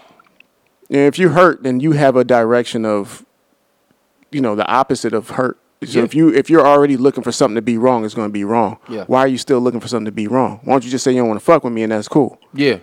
you 0.88 0.98
know, 0.98 1.06
if 1.06 1.18
you're 1.18 1.30
hurt, 1.30 1.62
then 1.62 1.80
you 1.80 1.92
have 1.92 2.16
a 2.16 2.24
direction 2.24 2.84
of, 2.84 3.24
you 4.30 4.40
know, 4.40 4.54
the 4.56 4.66
opposite 4.66 5.12
of 5.14 5.30
hurt. 5.30 5.58
So 5.84 5.98
Yeah. 6.00 6.04
if 6.04 6.14
you 6.14 6.28
if 6.34 6.50
you're 6.50 6.66
already 6.66 6.96
looking 6.96 7.22
for 7.22 7.32
something 7.32 7.54
to 7.54 7.62
be 7.62 7.78
wrong, 7.78 8.04
it's 8.04 8.14
going 8.14 8.28
to 8.28 8.32
be 8.32 8.44
wrong. 8.44 8.78
Yeah. 8.88 9.04
Why 9.06 9.20
are 9.20 9.28
you 9.28 9.38
still 9.38 9.60
looking 9.60 9.80
for 9.80 9.88
something 9.88 10.06
to 10.06 10.12
be 10.12 10.26
wrong? 10.26 10.60
Why 10.64 10.74
don't 10.74 10.84
you 10.84 10.90
just 10.90 11.04
say 11.04 11.12
you 11.12 11.18
don't 11.20 11.28
want 11.28 11.40
to 11.40 11.44
fuck 11.44 11.62
with 11.64 11.72
me 11.72 11.82
and 11.84 11.92
that's 11.92 12.08
cool? 12.08 12.38
Yeah. 12.52 12.78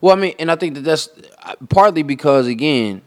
Well, 0.00 0.16
I 0.16 0.20
mean, 0.20 0.34
and 0.38 0.50
I 0.50 0.56
think 0.56 0.74
that 0.74 0.80
that's 0.82 1.08
partly 1.68 2.02
because 2.02 2.46
again, 2.46 3.02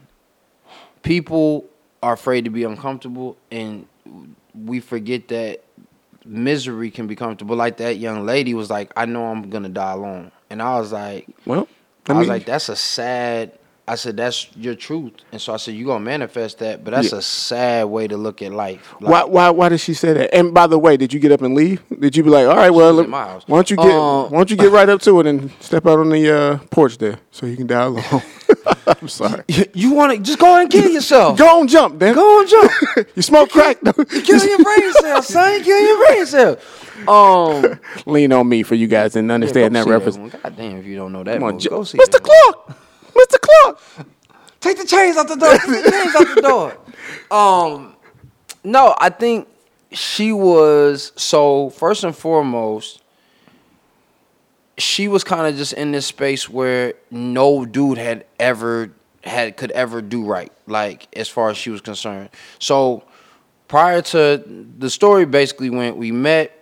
people 1.02 1.64
are 2.02 2.14
afraid 2.14 2.44
to 2.44 2.50
be 2.50 2.64
uncomfortable, 2.64 3.36
and 3.50 3.86
we 4.64 4.80
forget 4.80 5.28
that 5.28 5.62
misery 6.24 6.90
can 6.90 7.06
be 7.06 7.16
comfortable. 7.16 7.56
Like 7.56 7.76
that 7.78 7.98
young 7.98 8.24
lady 8.26 8.54
was 8.54 8.70
like, 8.70 8.92
"I 8.96 9.06
know 9.06 9.26
I'm 9.26 9.48
gonna 9.50 9.68
die 9.68 9.92
alone," 9.92 10.32
and 10.50 10.60
I 10.62 10.78
was 10.78 10.92
like, 10.92 11.26
Well, 11.44 11.68
I, 12.08 12.12
I 12.12 12.18
was 12.18 12.28
like, 12.28 12.46
"That's 12.46 12.68
a 12.68 12.76
sad." 12.76 13.52
I 13.88 13.94
said, 13.94 14.16
"That's 14.16 14.48
your 14.56 14.74
truth," 14.74 15.12
and 15.30 15.40
so 15.40 15.54
I 15.54 15.58
said, 15.58 15.74
you're 15.76 15.86
gonna 15.86 16.04
manifest 16.04 16.58
that?" 16.58 16.82
But 16.82 16.90
that's 16.92 17.12
Yeah. 17.12 17.18
a 17.18 17.22
sad 17.22 17.84
way 17.84 18.08
to 18.08 18.16
look 18.16 18.42
at 18.42 18.50
life. 18.52 18.84
why, 18.98 19.22
Like, 19.22 19.28
why, 19.30 19.50
why 19.50 19.68
did 19.68 19.78
she 19.78 19.94
say 19.94 20.12
that? 20.12 20.34
And 20.34 20.52
by 20.52 20.66
the 20.66 20.76
way, 20.78 20.96
did 20.96 21.12
you 21.12 21.20
get 21.20 21.30
up 21.30 21.40
and 21.42 21.54
leave? 21.54 21.82
Did 22.00 22.16
you 22.16 22.24
be 22.24 22.30
like, 22.30 22.48
all 22.48 22.56
right, 22.56 22.70
well, 22.70 22.92
look, 22.92 23.04
at 23.04 23.10
my 23.10 23.24
house. 23.24 23.44
why 23.46 23.58
don't 23.58 23.70
you 23.70 23.76
get, 23.76 23.86
Uh, 23.92 24.24
why 24.24 24.38
don't 24.38 24.50
you 24.50 24.56
get 24.56 24.72
right 24.78 24.88
up 24.88 25.00
to 25.02 25.20
it 25.20 25.26
and 25.28 25.52
step 25.60 25.86
out 25.86 26.00
on 26.00 26.08
the 26.10 26.36
uh, 26.36 26.58
porch 26.72 26.98
there 26.98 27.20
so 27.30 27.46
you 27.46 27.56
can 27.56 27.68
die 27.68 27.84
alone? 27.84 28.02
I'm 28.86 29.08
sorry. 29.08 29.44
You 29.74 29.92
want 29.92 30.12
to 30.12 30.18
just 30.22 30.38
go 30.38 30.46
ahead 30.46 30.62
and 30.62 30.70
kill 30.70 30.90
yourself. 30.90 31.38
Go 31.38 31.60
on, 31.60 31.68
jump, 31.68 31.98
then. 31.98 32.14
Go 32.14 32.40
and 32.40 32.48
jump. 32.48 33.08
you 33.16 33.22
smoke 33.22 33.50
crack, 33.50 33.78
though. 33.82 33.92
Kill 33.92 34.44
your 34.46 34.58
brain 34.62 34.92
cells, 34.94 35.26
son. 35.28 35.62
Kill 35.62 35.80
your 35.80 36.06
brain 36.06 36.26
cells. 36.26 36.58
Um, 37.06 37.80
Lean 38.06 38.32
on 38.32 38.48
me 38.48 38.62
for 38.62 38.74
you 38.74 38.86
guys 38.86 39.16
and 39.16 39.30
understand 39.30 39.74
go 39.74 39.84
that 39.84 39.90
reference. 39.90 40.16
one. 40.16 40.28
God 40.30 40.56
damn, 40.56 40.76
if 40.78 40.86
you 40.86 40.96
don't 40.96 41.12
know 41.12 41.22
that 41.24 41.34
Come 41.34 41.44
on, 41.44 41.54
movie, 41.54 41.68
go 41.68 41.84
see 41.84 41.98
Mr. 41.98 42.20
Clark, 42.22 42.68
Mr. 43.14 43.40
Clark. 43.40 43.78
Take 44.60 44.78
the 44.78 44.86
chains 44.86 45.16
out 45.16 45.28
the 45.28 45.36
door. 45.36 45.52
Take 45.58 45.84
the 45.84 45.90
chains 45.90 46.14
out 46.16 46.34
the 46.34 46.40
door. 46.42 46.76
Um, 47.30 47.96
no, 48.64 48.96
I 48.98 49.10
think 49.10 49.46
she 49.92 50.32
was 50.32 51.12
so 51.16 51.70
first 51.70 52.02
and 52.04 52.16
foremost. 52.16 53.02
She 54.78 55.08
was 55.08 55.24
kind 55.24 55.46
of 55.46 55.56
just 55.56 55.72
in 55.72 55.92
this 55.92 56.06
space 56.06 56.48
where 56.48 56.94
no 57.10 57.64
dude 57.64 57.98
had 57.98 58.26
ever 58.38 58.90
had 59.24 59.56
could 59.56 59.70
ever 59.72 60.00
do 60.02 60.24
right, 60.24 60.52
like 60.66 61.08
as 61.16 61.28
far 61.28 61.50
as 61.50 61.56
she 61.56 61.70
was 61.70 61.80
concerned. 61.80 62.30
So 62.58 63.04
prior 63.68 64.02
to 64.02 64.42
the 64.78 64.90
story, 64.90 65.24
basically 65.24 65.70
went 65.70 65.96
we 65.96 66.12
met 66.12 66.52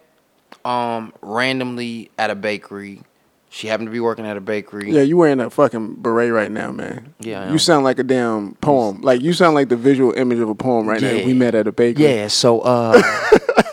um 0.65 1.13
randomly 1.23 2.11
at 2.19 2.31
a 2.31 2.35
bakery. 2.35 3.03
She 3.51 3.69
happened 3.69 3.87
to 3.87 3.93
be 3.93 4.01
working 4.01 4.27
at 4.27 4.37
a 4.37 4.41
bakery. 4.41 4.91
Yeah, 4.91 5.03
you 5.03 5.17
wearing 5.17 5.39
a 5.39 5.49
fucking 5.49 5.97
beret 5.97 6.33
right 6.33 6.51
now, 6.51 6.73
man. 6.73 7.15
Yeah, 7.21 7.53
you 7.53 7.59
sound 7.59 7.85
like 7.85 8.01
a 8.01 8.03
damn 8.03 8.55
poem. 8.57 9.01
Like 9.03 9.21
you 9.21 9.33
sound 9.33 9.55
like 9.55 9.69
the 9.69 9.77
visual 9.77 10.13
image 10.13 10.39
of 10.41 10.49
a 10.49 10.55
poem 10.57 10.89
right 10.89 11.01
now. 11.01 11.25
We 11.25 11.35
met 11.35 11.55
at 11.55 11.69
a 11.69 11.73
bakery. 11.73 12.05
Yeah, 12.05 12.29
so 12.29 12.61
uh 12.61 13.01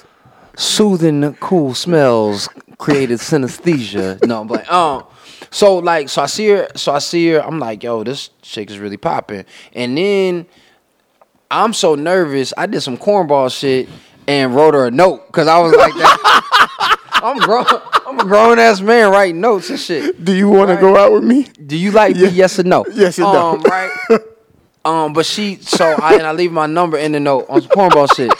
soothing 0.55 1.33
cool 1.35 1.73
smells 1.73 2.49
created 2.77 3.19
synesthesia. 3.19 4.23
No, 4.25 4.43
but 4.43 4.69
um 4.71 5.05
so 5.51 5.77
like 5.77 6.09
so 6.09 6.21
I 6.23 6.25
see 6.25 6.49
her 6.49 6.67
so 6.75 6.93
I 6.93 6.99
see 6.99 7.29
her, 7.29 7.43
I'm 7.43 7.59
like, 7.59 7.83
yo, 7.83 8.03
this 8.03 8.29
chick 8.41 8.69
is 8.71 8.79
really 8.79 8.97
popping. 8.97 9.45
And 9.73 9.97
then 9.97 10.45
I'm 11.49 11.73
so 11.73 11.95
nervous, 11.95 12.53
I 12.57 12.65
did 12.65 12.81
some 12.81 12.97
cornball 12.97 13.55
shit 13.57 13.89
and 14.27 14.55
wrote 14.55 14.73
her 14.73 14.87
a 14.87 14.91
note 14.91 15.31
cuz 15.31 15.47
I 15.47 15.59
was 15.59 15.73
like 15.73 15.93
that. 15.93 16.97
I'm 17.23 17.37
grown 17.37 17.65
I'm 18.07 18.19
a 18.19 18.23
grown 18.25 18.59
ass 18.59 18.81
man 18.81 19.11
writing 19.11 19.41
notes 19.41 19.69
and 19.69 19.79
shit. 19.79 20.23
Do 20.23 20.33
you 20.35 20.49
want 20.49 20.69
to 20.69 20.75
go 20.77 20.97
out 20.97 21.13
with 21.13 21.23
me? 21.23 21.43
Do 21.43 21.77
you 21.77 21.91
like 21.91 22.15
me? 22.15 22.27
Yes 22.29 22.59
or 22.59 22.63
no? 22.63 22.85
Yes 22.93 23.19
or 23.19 23.21
no. 23.21 23.53
Um, 23.53 23.61
right. 23.63 23.91
Um, 24.83 25.13
but 25.13 25.25
she 25.25 25.57
so 25.57 25.85
I 26.01 26.15
and 26.15 26.23
I 26.23 26.31
leave 26.31 26.51
my 26.51 26.65
number 26.65 26.97
in 26.97 27.11
the 27.11 27.19
note 27.19 27.45
on 27.49 27.61
some 27.61 27.69
cornball 27.71 28.13
shit. 28.15 28.31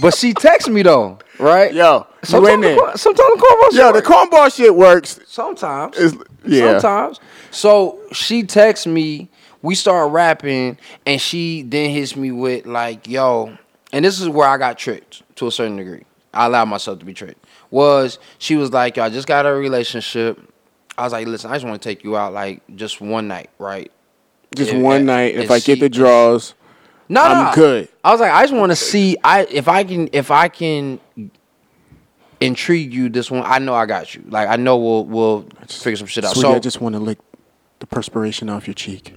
But 0.00 0.14
she 0.14 0.32
texts 0.32 0.68
me 0.68 0.82
though, 0.82 1.18
right? 1.38 1.74
Yo, 1.74 2.06
sometimes 2.22 2.62
the, 2.62 2.74
corn- 2.74 2.96
sometimes 2.96 3.28
the 3.34 3.42
cornball 3.46 3.70
shit. 3.70 3.74
Yo, 3.74 3.92
the 3.92 4.02
cornball 4.02 4.56
shit 4.56 4.74
works. 4.74 5.20
sometimes. 5.26 5.96
Is 5.96 6.16
yeah. 6.46 6.78
Sometimes. 6.78 7.20
So 7.50 8.00
she 8.12 8.42
texts 8.44 8.86
me. 8.86 9.28
We 9.62 9.74
start 9.74 10.10
rapping, 10.10 10.78
and 11.04 11.20
she 11.20 11.62
then 11.62 11.90
hits 11.90 12.16
me 12.16 12.32
with 12.32 12.64
like, 12.64 13.06
"Yo," 13.06 13.58
and 13.92 14.02
this 14.02 14.20
is 14.20 14.28
where 14.28 14.48
I 14.48 14.56
got 14.56 14.78
tricked 14.78 15.22
to 15.36 15.48
a 15.48 15.52
certain 15.52 15.76
degree. 15.76 16.04
I 16.32 16.46
allowed 16.46 16.66
myself 16.66 16.98
to 17.00 17.04
be 17.04 17.12
tricked. 17.12 17.44
Was 17.70 18.18
she 18.38 18.56
was 18.56 18.72
like, 18.72 18.96
"Yo, 18.96 19.04
I 19.04 19.10
just 19.10 19.28
got 19.28 19.44
a 19.44 19.52
relationship." 19.52 20.40
I 20.96 21.04
was 21.04 21.12
like, 21.12 21.26
"Listen, 21.26 21.50
I 21.50 21.56
just 21.56 21.66
want 21.66 21.80
to 21.82 21.86
take 21.86 22.04
you 22.04 22.16
out 22.16 22.32
like 22.32 22.62
just 22.74 23.02
one 23.02 23.28
night, 23.28 23.50
right?" 23.58 23.92
Just 24.56 24.72
Yeah, 24.72 24.78
one 24.80 25.06
night. 25.06 25.34
If 25.36 25.50
I 25.50 25.58
get 25.60 25.76
she- 25.76 25.80
the 25.80 25.88
draws, 25.88 26.54
No, 27.08 27.22
I'm 27.22 27.46
no. 27.46 27.54
good. 27.54 27.88
I 28.04 28.10
was 28.12 28.20
like, 28.20 28.32
I 28.32 28.42
just 28.42 28.54
want 28.54 28.72
to 28.72 28.76
see. 28.76 29.16
I 29.22 29.42
if 29.50 29.68
I 29.68 29.84
can 29.84 30.08
if 30.12 30.30
I 30.30 30.48
can 30.48 30.98
intrigue 32.40 32.92
you 32.94 33.08
this 33.08 33.30
one, 33.30 33.42
I 33.44 33.58
know 33.58 33.74
I 33.74 33.86
got 33.86 34.14
you. 34.14 34.24
Like 34.28 34.48
I 34.48 34.56
know 34.56 34.76
we'll 34.76 35.04
we'll 35.04 35.46
figure 35.68 35.96
some 35.96 36.06
shit 36.06 36.24
out. 36.24 36.32
sweetie, 36.32 36.48
so 36.48 36.54
I 36.54 36.58
just 36.58 36.80
want 36.80 36.94
to 36.94 36.98
lick 36.98 37.18
the 37.80 37.86
perspiration 37.86 38.48
off 38.48 38.66
your 38.66 38.74
cheek. 38.74 39.14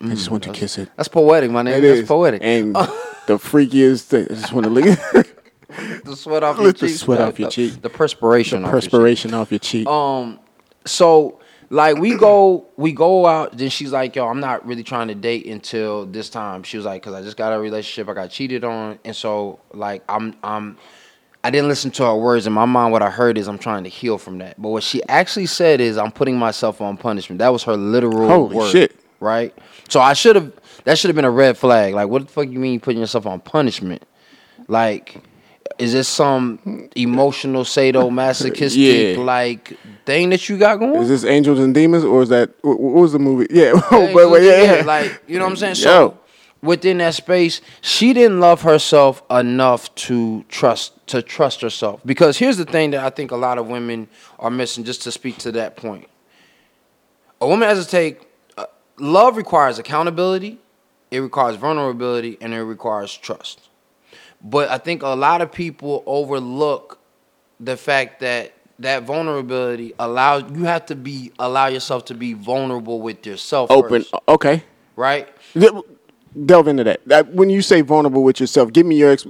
I 0.00 0.08
just 0.08 0.30
want 0.30 0.42
to 0.44 0.52
kiss 0.52 0.76
it. 0.76 0.90
that's 0.96 1.08
poetic, 1.08 1.50
my 1.50 1.62
nigga. 1.62 1.78
It 1.78 1.80
That's 1.82 2.00
is. 2.00 2.08
poetic. 2.08 2.42
And 2.44 2.74
the 3.26 3.38
freakiest 3.38 4.02
thing, 4.02 4.26
I 4.30 4.34
just 4.34 4.52
want 4.52 4.64
to 4.64 4.70
lick 4.70 4.84
the 6.04 6.14
sweat 6.14 6.42
off 6.42 6.56
your 6.58 6.66
Lick 6.66 6.76
the 6.76 6.88
cheek. 6.88 6.96
sweat 6.96 7.20
off 7.22 7.38
your 7.38 7.48
the, 7.48 7.52
cheek. 7.52 7.80
The 7.80 7.88
perspiration. 7.88 8.64
off 8.64 8.72
your 8.72 8.80
cheek. 8.82 8.90
perspiration 8.90 9.32
off 9.34 9.50
your 9.50 9.60
cheek. 9.60 9.86
Um, 9.86 10.38
so 10.84 11.40
like 11.74 11.98
we 11.98 12.16
go 12.16 12.66
we 12.76 12.92
go 12.92 13.26
out. 13.26 13.56
Then 13.56 13.68
she's 13.68 13.90
like, 13.90 14.14
"Yo, 14.14 14.28
I'm 14.28 14.40
not 14.40 14.64
really 14.64 14.84
trying 14.84 15.08
to 15.08 15.14
date 15.14 15.46
until 15.46 16.06
this 16.06 16.30
time." 16.30 16.62
She 16.62 16.76
was 16.76 16.86
like, 16.86 17.02
"Cause 17.02 17.14
I 17.14 17.22
just 17.22 17.36
got 17.36 17.52
a 17.52 17.58
relationship. 17.58 18.08
I 18.08 18.14
got 18.14 18.30
cheated 18.30 18.62
on, 18.62 18.98
and 19.04 19.14
so 19.14 19.58
like 19.72 20.02
I'm 20.08 20.36
I'm." 20.42 20.78
I 21.42 21.50
didn't 21.50 21.68
listen 21.68 21.90
to 21.90 22.04
her 22.04 22.16
words. 22.16 22.46
In 22.46 22.54
my 22.54 22.64
mind, 22.64 22.90
what 22.90 23.02
I 23.02 23.10
heard 23.10 23.36
is 23.36 23.48
I'm 23.48 23.58
trying 23.58 23.84
to 23.84 23.90
heal 23.90 24.16
from 24.16 24.38
that. 24.38 24.60
But 24.60 24.70
what 24.70 24.82
she 24.82 25.02
actually 25.08 25.44
said 25.44 25.78
is 25.78 25.98
I'm 25.98 26.10
putting 26.10 26.38
myself 26.38 26.80
on 26.80 26.96
punishment. 26.96 27.40
That 27.40 27.50
was 27.50 27.64
her 27.64 27.76
literal 27.76 28.28
Holy 28.28 28.56
word, 28.56 28.70
shit. 28.72 28.96
Right? 29.20 29.52
So 29.88 30.00
I 30.00 30.14
should 30.14 30.36
have. 30.36 30.52
That 30.84 30.96
should 30.96 31.08
have 31.08 31.16
been 31.16 31.24
a 31.24 31.30
red 31.30 31.58
flag. 31.58 31.94
Like, 31.94 32.08
what 32.08 32.22
the 32.22 32.28
fuck 32.28 32.48
you 32.48 32.58
mean 32.58 32.74
you 32.74 32.80
putting 32.80 33.00
yourself 33.00 33.26
on 33.26 33.40
punishment? 33.40 34.04
Like, 34.68 35.22
is 35.78 35.92
this 35.92 36.08
some 36.08 36.88
emotional 36.94 37.64
sadomasochistic 37.64 39.16
Yeah. 39.16 39.22
like 39.22 39.76
thing 40.04 40.30
that 40.30 40.48
you 40.48 40.58
got 40.58 40.78
going? 40.78 40.96
is 40.96 41.08
this 41.08 41.24
Angels 41.24 41.58
and 41.58 41.74
Demons 41.74 42.04
or 42.04 42.22
is 42.22 42.28
that 42.28 42.50
what, 42.62 42.78
was 42.80 43.12
the 43.12 43.18
movie? 43.18 43.46
Yeah, 43.50 43.72
but 43.90 44.42
yeah, 44.42 44.76
yeah. 44.76 44.82
like 44.84 45.22
you 45.26 45.38
know 45.38 45.44
what 45.44 45.52
I'm 45.52 45.56
saying. 45.56 45.74
So 45.76 45.90
Yo. 45.90 46.18
within 46.62 46.98
that 46.98 47.14
space, 47.14 47.60
she 47.80 48.12
didn't 48.12 48.40
love 48.40 48.62
herself 48.62 49.22
enough 49.30 49.92
to 49.96 50.44
trust 50.48 50.92
to 51.08 51.22
trust 51.22 51.60
herself. 51.60 52.00
Because 52.04 52.38
here's 52.38 52.56
the 52.56 52.64
thing 52.66 52.90
that 52.92 53.02
I 53.04 53.10
think 53.10 53.30
a 53.30 53.36
lot 53.36 53.58
of 53.58 53.66
women 53.66 54.08
are 54.38 54.50
missing. 54.50 54.84
Just 54.84 55.02
to 55.02 55.12
speak 55.12 55.38
to 55.38 55.52
that 55.52 55.76
point, 55.76 56.08
a 57.40 57.48
woman 57.48 57.68
has 57.68 57.84
to 57.84 57.90
take 57.90 58.28
uh, 58.56 58.66
love 58.98 59.36
requires 59.36 59.78
accountability, 59.78 60.58
it 61.10 61.20
requires 61.20 61.56
vulnerability, 61.56 62.36
and 62.40 62.52
it 62.54 62.62
requires 62.62 63.16
trust. 63.16 63.68
But 64.44 64.68
I 64.70 64.78
think 64.78 65.02
a 65.02 65.08
lot 65.08 65.40
of 65.40 65.50
people 65.50 66.02
overlook 66.06 66.98
the 67.58 67.76
fact 67.76 68.20
that 68.20 68.52
that 68.80 69.04
vulnerability 69.04 69.94
allows 69.98 70.42
you 70.52 70.64
have 70.64 70.84
to 70.86 70.94
be 70.96 71.32
allow 71.38 71.66
yourself 71.68 72.04
to 72.06 72.14
be 72.14 72.32
vulnerable 72.34 73.00
with 73.00 73.24
yourself 73.26 73.70
Open. 73.70 74.02
first, 74.02 74.14
Okay. 74.28 74.62
right 74.96 75.28
De- 75.54 75.82
Delve 76.46 76.66
into 76.68 76.82
that. 76.84 77.00
that. 77.06 77.32
When 77.32 77.48
you 77.48 77.62
say 77.62 77.80
vulnerable 77.80 78.24
with 78.24 78.40
yourself, 78.40 78.72
give 78.72 78.84
me 78.84 78.96
your. 78.96 79.12
Ex- 79.12 79.26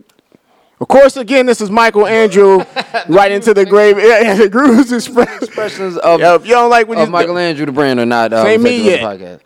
of 0.81 0.89
course, 0.89 1.17
again, 1.19 1.45
this 1.47 1.61
is 1.61 1.71
Michael 1.71 2.07
Andrew, 2.07 2.65
right 3.09 3.31
into 3.31 3.53
the 3.55 3.65
grave. 3.67 3.97
Yeah, 4.03 4.21
yeah, 4.21 4.35
the 4.45 4.49
grooves 4.49 4.91
express. 4.91 5.43
expressions 5.43 5.97
of, 5.99 6.21
Yo, 6.21 6.35
if 6.37 6.47
you 6.47 6.55
don't 6.55 6.71
like 6.71 6.89
of 6.89 6.99
you 6.99 7.07
Michael 7.13 7.37
Andrew 7.39 7.67
the 7.67 7.73
brand 7.73 8.01
or 8.01 8.07
not 8.07 8.33
uh, 8.33 8.43
Say 8.43 8.57
me 8.59 8.83
yet. 8.83 9.01
podcast. 9.01 9.41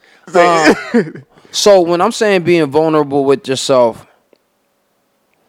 Um, 1.14 1.25
so 1.50 1.80
when 1.80 2.00
I'm 2.00 2.12
saying 2.12 2.42
being 2.44 2.66
vulnerable 2.70 3.25
with 3.25 3.46
yourself, 3.48 4.06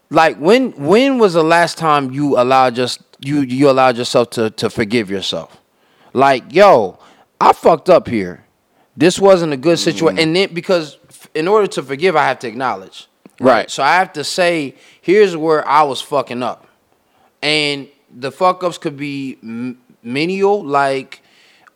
like 0.10 0.38
when 0.38 0.72
when 0.74 1.18
was 1.20 1.34
the 1.34 1.44
last 1.44 1.78
time 1.78 2.12
you 2.12 2.38
allowed 2.40 2.76
just 2.76 3.02
you 3.20 3.42
you 3.42 3.70
allowed 3.70 3.98
yourself 3.98 4.30
to 4.32 4.50
to 4.52 4.70
forgive 4.70 5.10
yourself? 5.10 5.60
Like, 6.14 6.54
yo, 6.54 6.98
I 7.40 7.54
fucked 7.54 7.90
up 7.90 8.08
here. 8.08 8.44
This 8.98 9.20
wasn't 9.20 9.54
a 9.54 9.58
good 9.58 9.80
situation, 9.80 10.18
Mm. 10.18 10.24
and 10.24 10.36
then 10.36 10.54
because 10.54 10.98
in 11.36 11.48
order 11.48 11.68
to 11.68 11.84
forgive, 11.84 12.16
I 12.16 12.24
have 12.28 12.40
to 12.40 12.48
acknowledge. 12.48 13.08
Right. 13.40 13.70
So 13.72 13.84
I 13.84 13.96
have 13.96 14.12
to 14.14 14.24
say, 14.26 14.76
here's 15.02 15.38
where 15.38 15.66
I 15.66 15.84
was 15.84 16.02
fucking 16.02 16.44
up, 16.44 16.68
and 17.42 17.88
the 18.14 18.32
fuck 18.32 18.64
ups 18.64 18.78
could 18.78 18.98
be 18.98 19.38
m- 19.44 19.78
menial, 20.04 20.62
like, 20.66 21.22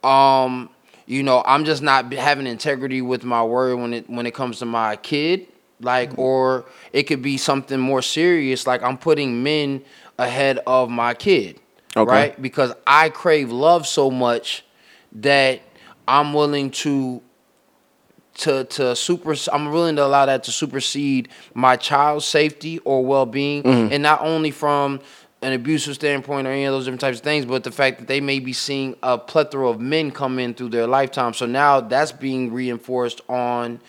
um, 0.03 0.69
you 1.05 1.23
know, 1.23 1.41
I'm 1.45 1.63
just 1.63 1.81
not 1.81 2.11
having 2.11 2.47
integrity 2.47 3.01
with 3.01 3.23
my 3.23 3.43
word 3.43 3.77
when 3.79 3.93
it 3.93 4.09
when 4.09 4.25
it 4.25 4.33
comes 4.33 4.59
to 4.59 4.65
my 4.65 4.95
kid, 4.97 5.47
like, 5.83 6.11
mm-hmm. 6.11 6.21
or 6.21 6.65
it 6.91 7.03
could 7.03 7.21
be 7.21 7.37
something 7.37 7.79
more 7.79 8.01
serious, 8.01 8.65
like 8.67 8.83
I'm 8.83 8.97
putting 8.97 9.43
men 9.43 9.83
ahead 10.17 10.59
of 10.67 10.89
my 10.89 11.13
kid, 11.13 11.59
Okay. 11.95 12.11
right? 12.11 12.41
Because 12.41 12.73
I 12.85 13.09
crave 13.09 13.51
love 13.51 13.87
so 13.87 14.09
much 14.11 14.65
that 15.13 15.61
I'm 16.07 16.33
willing 16.33 16.71
to 16.71 17.21
to 18.35 18.63
to 18.65 18.95
super 18.95 19.35
I'm 19.51 19.71
willing 19.71 19.95
to 19.97 20.05
allow 20.05 20.25
that 20.25 20.43
to 20.45 20.51
supersede 20.51 21.29
my 21.53 21.75
child's 21.75 22.25
safety 22.25 22.79
or 22.79 23.05
well-being 23.05 23.63
mm-hmm. 23.63 23.93
and 23.93 24.01
not 24.01 24.21
only 24.21 24.51
from 24.51 25.01
an 25.43 25.53
abusive 25.53 25.95
standpoint 25.95 26.47
or 26.47 26.51
any 26.51 26.63
of 26.63 26.73
those 26.73 26.85
different 26.85 27.01
types 27.01 27.19
of 27.19 27.23
things 27.23 27.45
but 27.45 27.63
the 27.63 27.71
fact 27.71 27.99
that 27.99 28.07
they 28.07 28.19
may 28.19 28.39
be 28.39 28.53
seeing 28.53 28.95
a 29.03 29.17
plethora 29.17 29.69
of 29.69 29.79
men 29.79 30.09
come 30.09 30.39
in 30.39 30.53
through 30.53 30.69
their 30.69 30.87
lifetime 30.87 31.33
so 31.33 31.45
now 31.45 31.79
that's 31.79 32.11
being 32.11 32.51
reinforced 32.51 33.21
on 33.29 33.79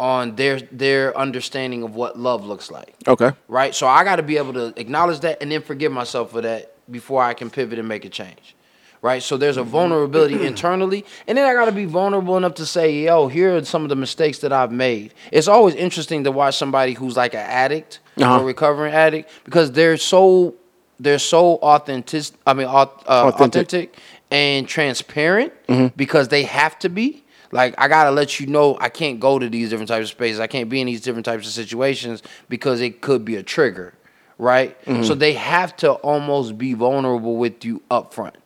on 0.00 0.34
their 0.36 0.58
their 0.72 1.16
understanding 1.16 1.82
of 1.84 1.94
what 1.94 2.18
love 2.18 2.44
looks 2.44 2.70
like. 2.70 2.94
Okay. 3.06 3.30
Right? 3.48 3.74
So 3.74 3.86
I 3.86 4.02
got 4.02 4.16
to 4.16 4.22
be 4.22 4.38
able 4.38 4.54
to 4.54 4.72
acknowledge 4.80 5.20
that 5.20 5.38
and 5.42 5.52
then 5.52 5.62
forgive 5.62 5.92
myself 5.92 6.30
for 6.32 6.40
that 6.40 6.72
before 6.90 7.22
I 7.22 7.34
can 7.34 7.50
pivot 7.50 7.78
and 7.78 7.86
make 7.86 8.04
a 8.04 8.08
change. 8.08 8.56
Right? 9.02 9.22
So 9.22 9.36
there's 9.36 9.56
a 9.58 9.62
vulnerability 9.62 10.46
internally 10.52 11.04
and 11.26 11.36
then 11.38 11.46
I 11.46 11.52
got 11.54 11.66
to 11.66 11.72
be 11.72 11.84
vulnerable 11.84 12.36
enough 12.36 12.54
to 12.54 12.66
say, 12.66 13.04
"Yo, 13.04 13.28
here 13.28 13.56
are 13.56 13.64
some 13.64 13.82
of 13.82 13.88
the 13.90 13.96
mistakes 13.96 14.38
that 14.38 14.52
I've 14.52 14.72
made." 14.72 15.12
It's 15.30 15.48
always 15.48 15.74
interesting 15.74 16.24
to 16.24 16.32
watch 16.32 16.56
somebody 16.56 16.94
who's 16.94 17.16
like 17.16 17.34
an 17.34 17.40
addict 17.64 18.00
Uh-huh. 18.20 18.36
or 18.38 18.40
a 18.42 18.44
recovering 18.44 18.92
addict 18.94 19.30
because 19.44 19.70
they're 19.72 19.96
so 19.98 20.54
they're 20.98 21.18
so 21.36 21.56
authentic 21.56 22.24
I 22.46 22.52
mean 22.54 22.66
uh, 22.66 22.86
Authentic. 23.06 23.40
authentic 23.40 23.96
and 24.30 24.66
transparent 24.68 25.52
Mm-hmm. 25.68 25.88
because 25.96 26.28
they 26.28 26.42
have 26.44 26.78
to 26.80 26.88
be. 26.88 27.24
Like 27.52 27.74
I 27.78 27.88
gotta 27.88 28.10
let 28.10 28.38
you 28.38 28.46
know 28.46 28.76
I 28.80 28.88
can't 28.88 29.18
go 29.20 29.38
to 29.38 29.48
these 29.48 29.70
different 29.70 29.88
types 29.88 30.04
of 30.04 30.10
spaces. 30.10 30.40
I 30.40 30.46
can't 30.46 30.68
be 30.68 30.80
in 30.80 30.86
these 30.86 31.00
different 31.00 31.26
types 31.26 31.46
of 31.46 31.52
situations 31.52 32.22
because 32.48 32.80
it 32.80 33.00
could 33.00 33.24
be 33.24 33.36
a 33.36 33.42
trigger, 33.42 33.94
right? 34.38 34.80
Mm-hmm. 34.84 35.02
So 35.04 35.14
they 35.14 35.32
have 35.32 35.76
to 35.78 35.92
almost 35.92 36.56
be 36.58 36.74
vulnerable 36.74 37.36
with 37.36 37.64
you 37.64 37.82
up 37.90 38.14
front. 38.14 38.36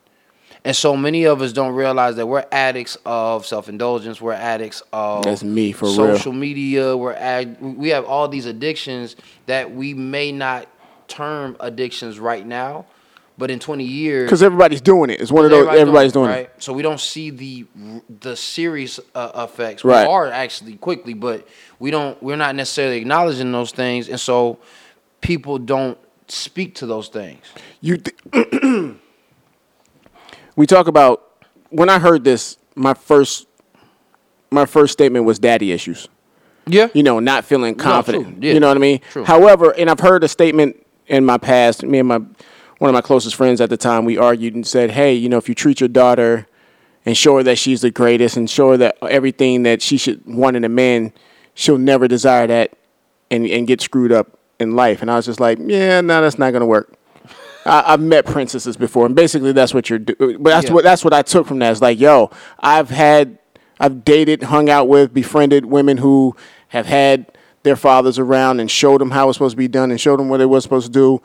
And 0.67 0.75
so 0.75 0.97
many 0.97 1.25
of 1.25 1.43
us 1.43 1.53
don't 1.53 1.75
realize 1.75 2.17
that 2.17 2.27
we're 2.27 2.47
addicts 2.51 2.97
of 3.05 3.45
self 3.45 3.69
indulgence. 3.69 4.21
We're 4.23 4.33
addicts 4.33 4.83
of 4.95 5.25
That's 5.25 5.45
me, 5.45 5.73
for 5.73 5.85
real. 5.85 5.95
social 5.95 6.33
media. 6.33 6.97
We're 6.97 7.13
ad- 7.13 7.61
we 7.61 7.91
have 7.91 8.07
all 8.07 8.29
these 8.29 8.47
addictions 8.47 9.17
that 9.45 9.75
we 9.75 9.93
may 9.93 10.33
not 10.33 10.67
term 11.07 11.55
addictions 11.61 12.19
right 12.19 12.47
now, 12.47 12.87
but 13.37 13.51
in 13.51 13.59
20 13.59 13.85
years, 13.85 14.25
Because 14.27 14.43
everybody's 14.43 14.81
doing 14.81 15.11
it. 15.11 15.21
It's 15.21 15.33
one 15.33 15.45
of 15.45 15.51
those. 15.51 15.67
Everybody's 15.69 16.13
doing, 16.13 16.29
right? 16.31 16.47
it. 16.47 16.55
So 16.63 16.73
we 16.73 16.83
don't 16.83 17.01
see 17.01 17.31
the 17.31 17.67
the 18.21 18.37
serious 18.37 19.01
uh, 19.15 19.47
effects. 19.49 19.85
Right. 19.85 20.07
We 20.07 20.13
are 20.13 20.29
actually 20.29 20.77
quickly, 20.77 21.15
but 21.15 21.47
we 21.79 21.91
don't. 21.91 22.21
We're 22.23 22.37
not 22.37 22.55
necessarily 22.55 22.99
acknowledging 22.99 23.51
those 23.53 23.73
things, 23.73 24.09
and 24.09 24.21
so 24.21 24.59
people 25.21 25.59
don't 25.59 25.99
speak 26.29 26.77
to 26.77 26.87
those 26.87 27.09
things. 27.09 27.45
You. 27.81 27.99
Th- 27.99 28.97
we 30.57 30.67
talk 30.67 30.87
about 30.87 31.23
when 31.71 31.89
I 31.89 31.99
heard 31.99 32.25
this. 32.25 32.57
My 32.77 32.95
first, 32.95 33.47
my 34.51 34.67
first 34.67 34.93
statement 34.93 35.25
was 35.25 35.39
daddy 35.39 35.71
issues. 35.73 36.09
Yeah. 36.67 36.89
you 36.95 37.03
know, 37.03 37.21
not 37.21 37.45
feeling 37.45 37.75
confident. 37.75 38.25
true. 38.25 38.37
Yeah. 38.41 38.55
You 38.55 38.61
know 38.61 38.69
what 38.69 38.77
I 38.77 38.81
mean? 38.81 39.01
True. 39.11 39.25
However, 39.25 39.71
and 39.77 39.91
I've 39.91 40.01
heard 40.01 40.25
a 40.25 40.29
statement 40.29 40.85
in 41.07 41.25
my 41.25 41.37
past, 41.37 41.83
me 41.83 41.99
and 41.99 42.09
my 42.09 42.21
one 42.85 42.91
of 42.91 42.93
my 42.93 43.01
closest 43.01 43.35
friends 43.35 43.63
at 43.63 43.71
the 43.71 43.79
time, 43.79 44.05
we 44.05 44.19
argued 44.19 44.55
and 44.55 44.67
said, 44.67 44.91
Hey, 44.91 45.15
you 45.15 45.31
know, 45.31 45.39
if 45.39 45.49
you 45.49 45.55
treat 45.55 45.81
your 45.81 45.89
daughter 45.89 46.47
and 47.07 47.17
show 47.17 47.39
her 47.39 47.43
that 47.43 47.57
she's 47.57 47.81
the 47.81 47.91
greatest 47.91 48.37
and 48.37 48.49
show 48.49 48.73
her 48.73 48.77
that 48.77 48.99
everything 49.09 49.63
that 49.63 49.81
she 49.81 49.97
should 49.97 50.23
want 50.27 50.55
in 50.55 50.65
a 50.65 50.69
man, 50.69 51.11
she'll 51.55 51.79
never 51.79 52.07
desire 52.07 52.47
that 52.47 52.77
and, 53.31 53.47
and 53.47 53.67
get 53.67 53.81
screwed 53.81 54.13
up 54.13 54.39
in 54.61 54.77
life. 54.77 55.01
And 55.01 55.11
I 55.11 55.17
was 55.17 55.25
just 55.25 55.41
like, 55.41 55.59
Yeah, 55.63 56.03
no, 56.03 56.21
that's 56.21 56.39
not 56.39 56.53
gonna 56.53 56.67
work. 56.67 56.95
I, 57.65 57.95
I've 57.95 58.03
met 58.03 58.27
princesses 58.27 58.77
before, 58.77 59.07
and 59.07 59.15
basically 59.15 59.53
that's 59.53 59.73
what 59.73 59.89
you're 59.89 59.99
doing. 59.99 60.43
But 60.43 60.51
that's 60.51 60.67
Yeah. 60.67 60.75
what 60.75 60.85
that's 60.85 61.03
what 61.03 61.15
I 61.15 61.23
took 61.23 61.47
from 61.47 61.61
that. 61.61 61.73
It's 61.73 61.81
like, 61.81 61.99
yo, 61.99 62.31
I've 62.61 62.91
had, 62.91 63.39
I've 63.81 64.05
dated, 64.05 64.43
hung 64.43 64.69
out 64.69 64.89
with, 64.89 65.15
befriended 65.15 65.65
women 65.65 65.97
who 65.97 66.37
have 66.69 66.85
had 66.85 67.33
their 67.63 67.77
fathers 67.77 68.19
around 68.19 68.61
and 68.61 68.71
showed 68.71 69.01
them 69.01 69.13
how 69.13 69.31
it's 69.31 69.37
supposed 69.39 69.55
to 69.55 69.57
be 69.57 69.69
done 69.69 69.91
and 69.91 69.99
showed 69.99 70.21
them 70.21 70.29
what 70.29 70.43
it 70.43 70.51
was 70.51 70.63
supposed 70.65 70.85
to 70.85 70.93
do 70.93 71.23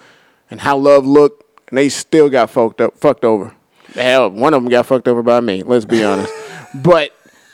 and 0.49 0.61
how 0.61 0.77
love 0.77 1.05
looked, 1.05 1.43
and 1.69 1.77
they 1.77 1.89
still 1.89 2.29
got 2.29 2.49
fucked 2.49 2.81
up, 2.81 2.97
fucked 2.97 3.23
over. 3.25 3.53
Hell, 3.93 4.29
one 4.29 4.53
of 4.53 4.61
them 4.63 4.69
got 4.69 4.85
fucked 4.85 5.07
over 5.07 5.23
by 5.23 5.39
me. 5.39 5.63
Let's 5.63 5.85
be 5.85 6.03
honest, 6.03 6.31
but 6.75 7.11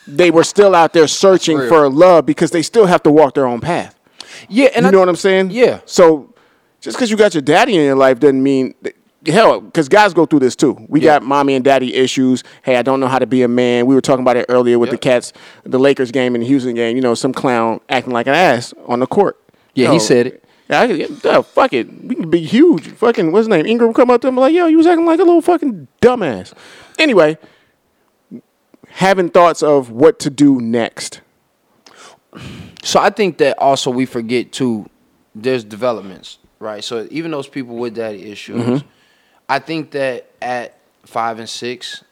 they 0.08 0.32
were 0.32 0.44
still 0.44 0.76
out 0.76 0.94
there 0.94 1.08
searching 1.08 1.58
Real. 1.58 1.70
for 1.70 1.90
love 1.90 2.26
because 2.26 2.52
they 2.52 2.62
still 2.62 2.86
have 2.86 3.02
to 3.04 3.12
walk 3.12 3.34
their 3.36 3.48
own 3.48 3.62
path. 3.62 3.98
Yeah, 4.50 4.68
and 4.76 4.84
you 4.84 4.88
I- 4.90 4.92
know 4.92 5.00
what 5.00 5.10
I'm 5.10 5.16
saying? 5.16 5.52
Yeah. 5.52 5.80
So 5.86 6.34
just 6.82 6.98
because 6.98 7.10
you 7.10 7.18
got 7.18 7.34
your 7.34 7.42
daddy 7.42 7.76
in 7.76 7.82
your 7.84 7.96
life 7.96 8.20
doesn't 8.20 8.44
mean 8.44 8.76
that, 8.84 8.94
hell. 9.26 9.62
Because 9.62 9.90
guys 9.90 10.14
go 10.14 10.26
through 10.26 10.40
this 10.42 10.56
too. 10.56 10.78
We 10.90 11.00
Yeah. 11.00 11.16
got 11.20 11.24
mommy 11.24 11.56
and 11.56 11.64
daddy 11.66 11.96
issues. 11.96 12.44
Hey, 12.64 12.76
I 12.76 12.82
don't 12.84 13.00
know 13.00 13.08
how 13.08 13.18
to 13.18 13.26
be 13.26 13.42
a 13.42 13.48
man. 13.48 13.86
We 13.88 13.96
were 13.96 14.02
talking 14.02 14.22
about 14.24 14.38
it 14.38 14.46
earlier 14.50 14.78
with 14.78 14.92
the 14.92 14.98
Cats, 14.98 15.34
the 15.64 15.80
Lakers 15.80 16.12
game 16.12 16.36
and 16.36 16.44
the 16.44 16.48
Houston 16.48 16.76
game. 16.76 16.96
You 16.96 17.02
know, 17.02 17.16
some 17.16 17.34
clown 17.34 17.80
acting 17.90 18.14
like 18.14 18.28
an 18.28 18.36
ass 18.36 18.74
on 18.88 19.00
the 19.00 19.08
court. 19.08 19.40
Yeah, 19.74 19.92
he 19.92 20.00
said 20.00 20.28
it. 20.28 20.45
Yeah, 20.70 20.82
I, 20.82 20.86
yeah, 20.86 21.42
fuck 21.42 21.74
it. 21.74 22.04
We 22.04 22.16
can 22.16 22.30
be 22.30 22.42
huge. 22.42 22.88
Fucking 22.88 23.32
what's 23.32 23.42
his 23.44 23.48
name? 23.50 23.66
Ingram 23.66 23.94
come 23.94 24.10
up 24.10 24.22
to 24.22 24.28
him 24.28 24.38
like, 24.38 24.54
yo, 24.54 24.66
you 24.68 24.78
was 24.78 24.88
acting 24.88 25.06
like 25.06 25.20
a 25.20 25.24
little 25.24 25.42
fucking 25.42 25.88
dumbass. 26.02 26.54
Anyway, 26.98 27.38
having 28.88 29.30
thoughts 29.30 29.62
of 29.62 29.92
what 29.92 30.20
to 30.20 30.30
do 30.30 30.60
next. 30.60 31.22
So 32.84 33.00
I 33.00 33.10
think 33.10 33.38
that 33.40 33.58
also 33.60 33.92
we 33.92 34.06
forget 34.06 34.52
too. 34.52 34.90
There's 35.34 35.64
developments, 35.64 36.38
right? 36.60 36.84
So 36.84 37.08
even 37.12 37.32
those 37.32 37.48
people 37.48 37.76
with 37.76 37.96
daddy 37.96 38.32
issues, 38.32 38.62
Mm-hmm. 38.62 38.88
I 39.48 39.60
think 39.60 39.92
that 39.92 40.32
at 40.42 40.80
five 41.06 41.38
and 41.38 41.48
six, 41.48 42.04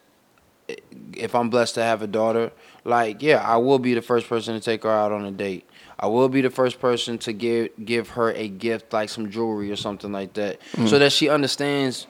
if 1.14 1.34
I'm 1.34 1.50
blessed 1.50 1.76
to 1.76 1.82
have 1.84 2.04
a 2.04 2.08
daughter, 2.08 2.52
like 2.86 3.24
yeah, 3.24 3.38
I 3.38 3.58
will 3.58 3.80
be 3.80 3.96
the 3.96 4.04
first 4.04 4.28
person 4.28 4.54
to 4.54 4.60
take 4.60 4.84
her 4.84 4.92
out 4.92 5.12
on 5.12 5.26
a 5.26 5.32
date. 5.32 5.68
I 6.04 6.08
will 6.08 6.28
be 6.28 6.42
the 6.42 6.50
first 6.50 6.82
person 6.82 7.18
to 7.20 7.32
give 7.32 7.70
give 7.86 8.10
her 8.10 8.34
a 8.34 8.50
gift 8.50 8.92
like 8.92 9.08
some 9.08 9.30
jewelry 9.32 9.72
or 9.72 9.78
something 9.78 10.12
like 10.12 10.34
that, 10.34 10.60
Mm-hmm. 10.74 10.88
so 10.88 11.00
that 11.00 11.14
she 11.14 11.30
understands 11.30 12.08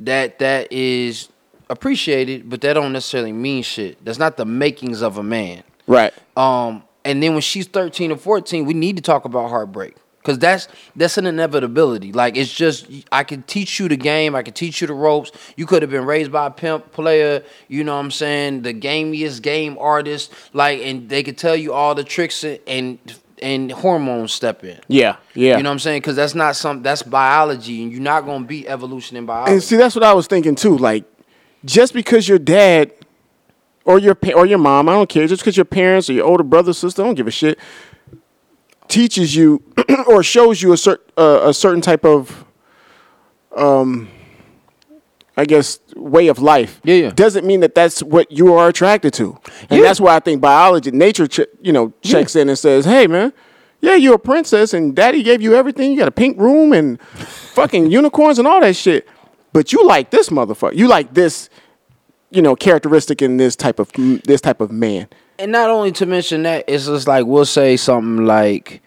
that 0.00 0.38
that 0.38 0.72
is 0.72 1.28
appreciated, 1.68 2.48
but 2.48 2.62
that 2.62 2.72
don't 2.74 2.92
necessarily 2.94 3.32
mean 3.32 3.62
shit. 3.62 4.02
That's 4.02 4.18
not 4.18 4.38
the 4.38 4.46
makings 4.46 5.02
of 5.02 5.18
a 5.18 5.22
man. 5.22 5.64
Right. 5.86 6.14
Um, 6.36 6.82
and 7.04 7.22
then 7.22 7.32
when 7.34 7.42
she's 7.42 7.66
13 7.66 8.12
or 8.12 8.16
14, 8.16 8.64
we 8.64 8.72
need 8.74 8.96
to 8.96 9.02
talk 9.02 9.24
about 9.26 9.50
heartbreak. 9.50 9.96
Cause 10.22 10.40
that's 10.40 10.66
that's 10.96 11.18
an 11.18 11.26
inevitability. 11.26 12.10
Like 12.12 12.36
it's 12.36 12.52
just 12.52 12.88
I 13.12 13.22
can 13.22 13.42
teach 13.44 13.78
you 13.78 13.86
the 13.88 13.96
game, 13.96 14.34
I 14.34 14.42
can 14.42 14.54
teach 14.54 14.80
you 14.80 14.88
the 14.88 14.92
ropes. 14.94 15.30
You 15.56 15.66
could 15.66 15.82
have 15.82 15.90
been 15.92 16.04
raised 16.04 16.32
by 16.32 16.46
a 16.46 16.50
pimp 16.50 16.90
player, 16.90 17.44
you 17.68 17.84
know 17.84 17.94
what 17.94 18.00
I'm 18.00 18.10
saying, 18.10 18.62
the 18.62 18.74
gamiest 18.74 19.42
game 19.42 19.76
artist, 19.78 20.32
like 20.52 20.80
and 20.80 21.08
they 21.08 21.22
could 21.22 21.38
tell 21.38 21.54
you 21.54 21.72
all 21.74 21.94
the 21.94 22.02
tricks 22.02 22.42
and 22.42 22.98
and 23.42 23.70
hormones 23.70 24.32
step 24.32 24.64
in. 24.64 24.80
Yeah. 24.88 25.16
Yeah. 25.34 25.56
You 25.56 25.62
know 25.62 25.68
what 25.70 25.74
I'm 25.74 25.78
saying? 25.78 26.00
Because 26.00 26.16
that's 26.16 26.34
not 26.34 26.56
some 26.56 26.82
that's 26.82 27.02
biology, 27.02 27.82
and 27.82 27.92
you're 27.92 28.00
not 28.00 28.24
gonna 28.24 28.44
beat 28.44 28.66
evolution 28.66 29.16
in 29.16 29.26
biology. 29.26 29.52
And 29.52 29.62
see, 29.62 29.76
that's 29.76 29.94
what 29.94 30.04
I 30.04 30.12
was 30.12 30.26
thinking 30.26 30.54
too. 30.54 30.76
Like, 30.76 31.04
just 31.64 31.92
because 31.92 32.28
your 32.28 32.38
dad 32.38 32.92
or 33.84 33.98
your 33.98 34.14
pa- 34.14 34.32
or 34.32 34.46
your 34.46 34.58
mom, 34.58 34.88
I 34.88 34.92
don't 34.92 35.08
care. 35.08 35.26
Just 35.26 35.42
because 35.42 35.56
your 35.56 35.64
parents 35.64 36.10
or 36.10 36.14
your 36.14 36.26
older 36.26 36.42
brother, 36.44 36.72
sister, 36.72 37.02
I 37.02 37.06
don't 37.06 37.14
give 37.14 37.26
a 37.26 37.30
shit, 37.30 37.58
teaches 38.88 39.34
you 39.34 39.62
or 40.06 40.22
shows 40.22 40.62
you 40.62 40.72
a 40.72 40.76
certain 40.76 41.04
uh, 41.16 41.40
a 41.44 41.54
certain 41.54 41.80
type 41.80 42.04
of, 42.04 42.44
um, 43.56 44.08
I 45.36 45.44
guess, 45.44 45.78
way 45.96 46.28
of 46.28 46.38
life. 46.38 46.80
Yeah, 46.84 46.94
yeah. 46.94 47.10
Doesn't 47.10 47.46
mean 47.46 47.60
that 47.60 47.74
that's 47.74 48.02
what 48.02 48.30
you 48.32 48.54
are 48.54 48.68
attracted 48.68 49.12
to, 49.14 49.38
and 49.70 49.80
Yeah. 49.80 49.86
that's 49.86 50.00
why 50.00 50.16
I 50.16 50.20
think 50.20 50.40
biology, 50.40 50.90
nature, 50.90 51.26
ch- 51.26 51.40
you 51.60 51.72
know, 51.72 51.92
checks 52.02 52.34
in 52.36 52.48
and 52.48 52.58
says, 52.58 52.84
"Hey, 52.84 53.06
man." 53.06 53.32
Yeah, 53.82 53.94
you're 53.94 54.14
a 54.14 54.18
princess, 54.18 54.72
and 54.72 54.96
daddy 54.96 55.22
gave 55.22 55.42
you 55.42 55.54
everything. 55.54 55.92
You 55.92 55.98
got 55.98 56.08
a 56.08 56.12
pink 56.12 56.38
room 56.40 56.72
and 56.72 56.98
fucking 57.54 57.90
unicorns 57.90 58.38
and 58.38 58.48
all 58.48 58.60
that 58.62 58.74
shit. 58.74 59.06
But 59.52 59.70
you 59.72 59.86
like 59.86 60.10
this 60.10 60.30
motherfucker. 60.30 60.74
You 60.74 60.88
like 60.88 61.12
this, 61.12 61.50
you 62.30 62.40
know, 62.40 62.56
characteristic 62.56 63.20
in 63.20 63.36
this 63.36 63.54
type 63.54 63.78
of 63.78 63.92
this 64.24 64.40
type 64.40 64.60
of 64.62 64.72
man. 64.72 65.08
and 65.38 65.52
not 65.52 65.68
only 65.68 65.92
to 65.92 66.06
mention 66.06 66.44
that, 66.44 66.64
it's 66.66 66.86
just 66.86 67.06
like 67.06 67.26
we'll 67.26 67.44
say 67.44 67.76
something 67.76 68.24
like, 68.24 68.80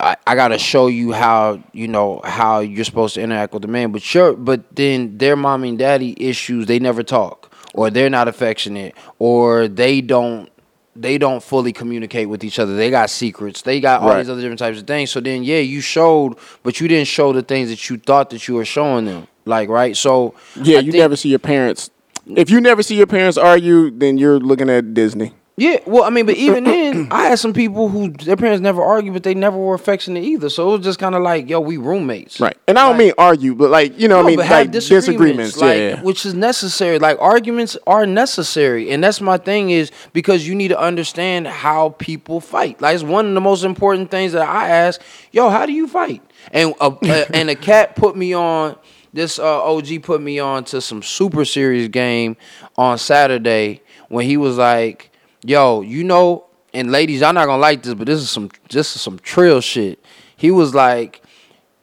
I, 0.00 0.16
I 0.26 0.34
gotta 0.34 0.58
show 0.58 0.86
you 0.88 1.12
how 1.12 1.62
you 1.72 1.86
know 1.88 2.20
how 2.24 2.60
you're 2.60 2.84
supposed 2.84 3.14
to 3.14 3.20
interact 3.22 3.52
with 3.52 3.62
the 3.62 3.68
man, 3.68 3.92
but 3.92 4.02
sure, 4.02 4.32
but 4.34 4.74
then 4.74 5.18
their 5.18 5.36
mommy 5.36 5.70
and 5.70 5.78
daddy 5.78 6.14
issues, 6.18 6.66
they 6.66 6.78
never 6.78 7.02
talk, 7.02 7.52
or 7.74 7.90
they're 7.90 8.10
not 8.10 8.26
affectionate, 8.28 8.94
or 9.18 9.68
they 9.68 10.00
don't 10.00 10.48
they 10.96 11.18
don't 11.18 11.42
fully 11.42 11.72
communicate 11.72 12.28
with 12.28 12.42
each 12.42 12.58
other. 12.58 12.74
They 12.76 12.90
got 12.90 13.10
secrets. 13.10 13.62
They 13.62 13.80
got 13.80 14.02
all 14.02 14.08
Right. 14.08 14.18
these 14.18 14.28
other 14.28 14.40
different 14.40 14.58
types 14.58 14.80
of 14.80 14.86
things. 14.88 15.10
So 15.10 15.20
then, 15.20 15.44
yeah, 15.44 15.58
you 15.60 15.80
showed, 15.80 16.34
but 16.64 16.80
you 16.80 16.88
didn't 16.88 17.06
show 17.06 17.32
the 17.32 17.42
things 17.42 17.68
that 17.70 17.88
you 17.88 17.96
thought 17.96 18.30
that 18.30 18.48
you 18.48 18.54
were 18.56 18.64
showing 18.64 19.04
them. 19.04 19.28
Like, 19.44 19.68
right? 19.68 19.96
So 19.96 20.34
Yeah, 20.56 20.78
I 20.78 20.80
you 20.80 20.90
think- 20.90 21.00
never 21.02 21.14
see 21.16 21.28
your 21.28 21.38
parents. 21.38 21.90
If 22.26 22.50
you 22.50 22.60
never 22.60 22.82
see 22.82 22.96
your 22.96 23.06
parents 23.06 23.38
argue, 23.38 23.90
then 23.90 24.18
you're 24.18 24.40
looking 24.40 24.68
at 24.68 24.92
Disney. 24.92 25.32
Yeah, 25.60 25.78
well, 25.84 26.04
I 26.04 26.10
mean, 26.10 26.24
but 26.24 26.36
even 26.36 26.64
then, 26.64 27.08
I 27.10 27.24
had 27.28 27.38
some 27.38 27.52
people 27.52 27.90
who 27.90 28.08
their 28.10 28.34
parents 28.36 28.62
never 28.62 28.82
argued, 28.82 29.12
but 29.12 29.24
they 29.24 29.34
never 29.34 29.58
were 29.58 29.74
affectionate 29.74 30.24
either. 30.24 30.48
So 30.48 30.70
it 30.72 30.78
was 30.78 30.84
just 30.86 30.98
kind 30.98 31.14
of 31.14 31.22
like, 31.22 31.50
yo, 31.50 31.60
we 31.60 31.76
roommates, 31.76 32.40
Right. 32.40 32.56
And 32.66 32.78
I 32.78 32.82
don't 32.84 32.92
Like- 32.92 32.98
mean 32.98 33.12
argue, 33.18 33.54
but 33.54 33.68
like, 33.68 33.98
you 34.00 34.08
know 34.08 34.16
what 34.16 34.26
I 34.26 34.36
mean? 34.36 34.38
Like 34.38 34.70
disagreements. 34.70 35.58
like, 35.58 35.76
yeah, 35.76 35.88
yeah. 35.90 36.02
which 36.02 36.24
is 36.24 36.32
necessary. 36.32 36.98
Like 36.98 37.18
arguments 37.20 37.76
are 37.86 38.06
necessary, 38.06 38.90
and 38.90 39.04
that's 39.04 39.20
my 39.20 39.36
thing 39.36 39.68
is 39.70 39.90
because 40.14 40.48
you 40.48 40.54
need 40.54 40.68
to 40.68 40.80
understand 40.80 41.46
how 41.46 41.90
people 41.98 42.40
fight. 42.40 42.80
Like 42.80 42.94
it's 42.94 43.04
one 43.04 43.26
of 43.26 43.34
the 43.34 43.40
most 43.42 43.62
important 43.62 44.10
things 44.10 44.32
that 44.32 44.48
I 44.48 44.68
ask. 44.68 44.98
Yo, 45.30 45.50
how 45.50 45.66
do 45.66 45.72
you 45.72 45.86
fight? 45.86 46.22
And 46.52 46.74
a, 46.80 46.86
a- 47.04 47.26
and 47.36 47.50
a 47.50 47.54
cat 47.54 47.96
put 47.96 48.16
me 48.16 48.32
on. 48.34 48.76
This 49.12 49.38
uh, 49.38 49.62
OG 49.64 50.04
put 50.04 50.22
me 50.22 50.38
on 50.38 50.64
to 50.66 50.80
some 50.80 51.02
super 51.02 51.44
serious 51.44 51.88
game 51.88 52.36
on 52.78 52.96
Saturday 52.96 53.82
when 54.08 54.24
he 54.24 54.36
was 54.36 54.56
like, 54.56 55.09
"Yo, 55.44 55.80
you 55.82 56.04
know." 56.04 56.44
and 56.72 56.92
ladies, 56.92 57.20
y'all 57.20 57.32
not 57.32 57.46
gonna 57.46 57.60
like 57.60 57.82
this, 57.82 57.94
but 57.94 58.06
this 58.06 58.20
is 58.20 58.30
some 58.30 58.48
this 58.70 58.94
is 58.94 59.02
some 59.02 59.18
trill 59.18 59.60
shit. 59.60 59.98
He 60.36 60.52
was 60.52 60.72
like, 60.72 61.20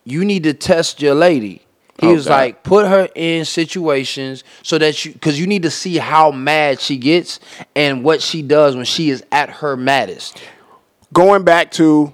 you 0.06 0.24
need 0.24 0.44
to 0.44 0.54
test 0.54 1.02
your 1.02 1.14
lady. 1.14 1.62
He 2.00 2.08
Oh, 2.08 2.14
was 2.14 2.30
like, 2.30 2.64
put 2.64 2.88
her 2.88 3.10
in 3.14 3.44
situations 3.44 4.46
so 4.64 4.78
that 4.78 5.04
you, 5.04 5.12
because 5.12 5.38
you 5.38 5.46
need 5.46 5.64
to 5.64 5.70
see 5.72 5.98
how 5.98 6.32
mad 6.32 6.80
she 6.80 6.96
gets 6.98 7.42
and 7.76 8.02
what 8.04 8.22
she 8.22 8.42
does 8.42 8.78
when 8.78 8.86
she 8.86 9.10
is 9.10 9.24
at 9.32 9.50
her 9.50 9.76
maddest. 9.76 10.42
Going 11.12 11.44
back 11.44 11.72
to 11.72 12.14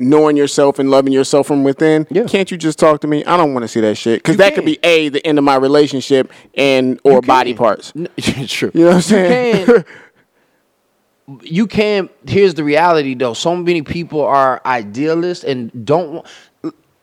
knowing 0.00 0.36
yourself 0.36 0.78
and 0.78 0.90
loving 0.92 1.12
yourself 1.12 1.48
from 1.48 1.64
within. 1.64 2.06
Yeah. 2.10 2.24
Can't 2.24 2.48
you 2.52 2.56
just 2.56 2.78
talk 2.78 3.00
to 3.00 3.08
me? 3.08 3.24
I 3.24 3.36
don't 3.36 3.52
want 3.54 3.64
to 3.64 3.68
see 3.68 3.80
that 3.80 3.96
shit 3.96 4.20
because 4.20 4.36
that 4.36 4.54
could 4.54 4.64
be 4.64 4.78
a 4.84 5.08
the 5.08 5.26
end 5.26 5.38
of 5.38 5.44
my 5.44 5.56
relationship 5.56 6.30
and 6.54 7.00
or 7.02 7.20
body 7.20 7.54
parts. 7.54 7.92
N- 7.96 8.08
True. 8.46 8.70
You 8.72 8.82
know 8.82 8.86
what 8.90 8.94
I'm 8.96 9.02
saying? 9.02 9.84
You 11.28 11.36
can. 11.36 11.42
you 11.42 11.66
can. 11.66 12.08
Here's 12.26 12.54
the 12.54 12.64
reality, 12.64 13.14
though. 13.14 13.34
So 13.34 13.54
many 13.56 13.82
people 13.82 14.22
are 14.22 14.62
idealists 14.64 15.44
and 15.44 15.84
don't. 15.84 16.26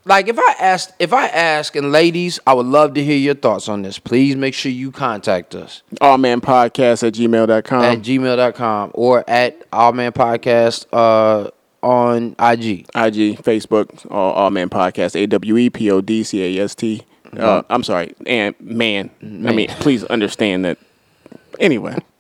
Like 0.07 0.27
if 0.27 0.37
I 0.37 0.55
asked, 0.59 0.93
if 0.99 1.13
I 1.13 1.25
ask, 1.27 1.75
and 1.75 1.91
ladies, 1.91 2.39
I 2.45 2.53
would 2.53 2.67
love 2.67 2.93
to 2.93 3.03
hear 3.03 3.17
your 3.17 3.33
thoughts 3.33 3.67
on 3.67 3.81
this. 3.81 3.97
Please 3.97 4.35
make 4.35 4.53
sure 4.53 4.71
you 4.71 4.91
contact 4.91 5.55
us 5.55 5.81
Awe 5.99 6.15
man 6.17 6.41
podcast 6.41 7.07
at 7.07 7.13
gmail.com. 7.13 7.83
at 7.83 7.99
gmail.com 7.99 8.91
or 8.93 9.27
at 9.27 9.63
Awe 9.73 9.91
Man 9.91 10.11
Podcast 10.11 10.85
uh, 10.93 11.49
on 11.81 12.35
IG. 12.39 12.81
IG, 12.93 13.39
Facebook, 13.41 14.05
all, 14.11 14.33
awe 14.33 14.49
man 14.51 14.69
podcast, 14.69 15.19
A 15.19 15.25
W 15.25 15.57
E 15.57 15.69
P 15.71 15.89
O 15.89 16.01
D 16.01 16.23
C 16.23 16.59
A 16.59 16.63
S 16.63 16.75
T. 16.75 17.01
Uh, 17.35 17.63
I'm 17.69 17.81
sorry, 17.83 18.13
and 18.27 18.53
man. 18.59 19.09
I 19.21 19.25
mean, 19.53 19.69
please 19.69 20.03
understand 20.03 20.65
that. 20.65 20.77
Anyway, 21.59 21.97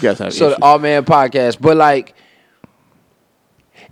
guys 0.00 0.18
have 0.18 0.32
So 0.32 0.46
issues. 0.48 0.56
the 0.58 0.62
Awe 0.64 0.78
Man 0.78 1.04
Podcast, 1.04 1.60
but 1.60 1.76
like, 1.76 2.14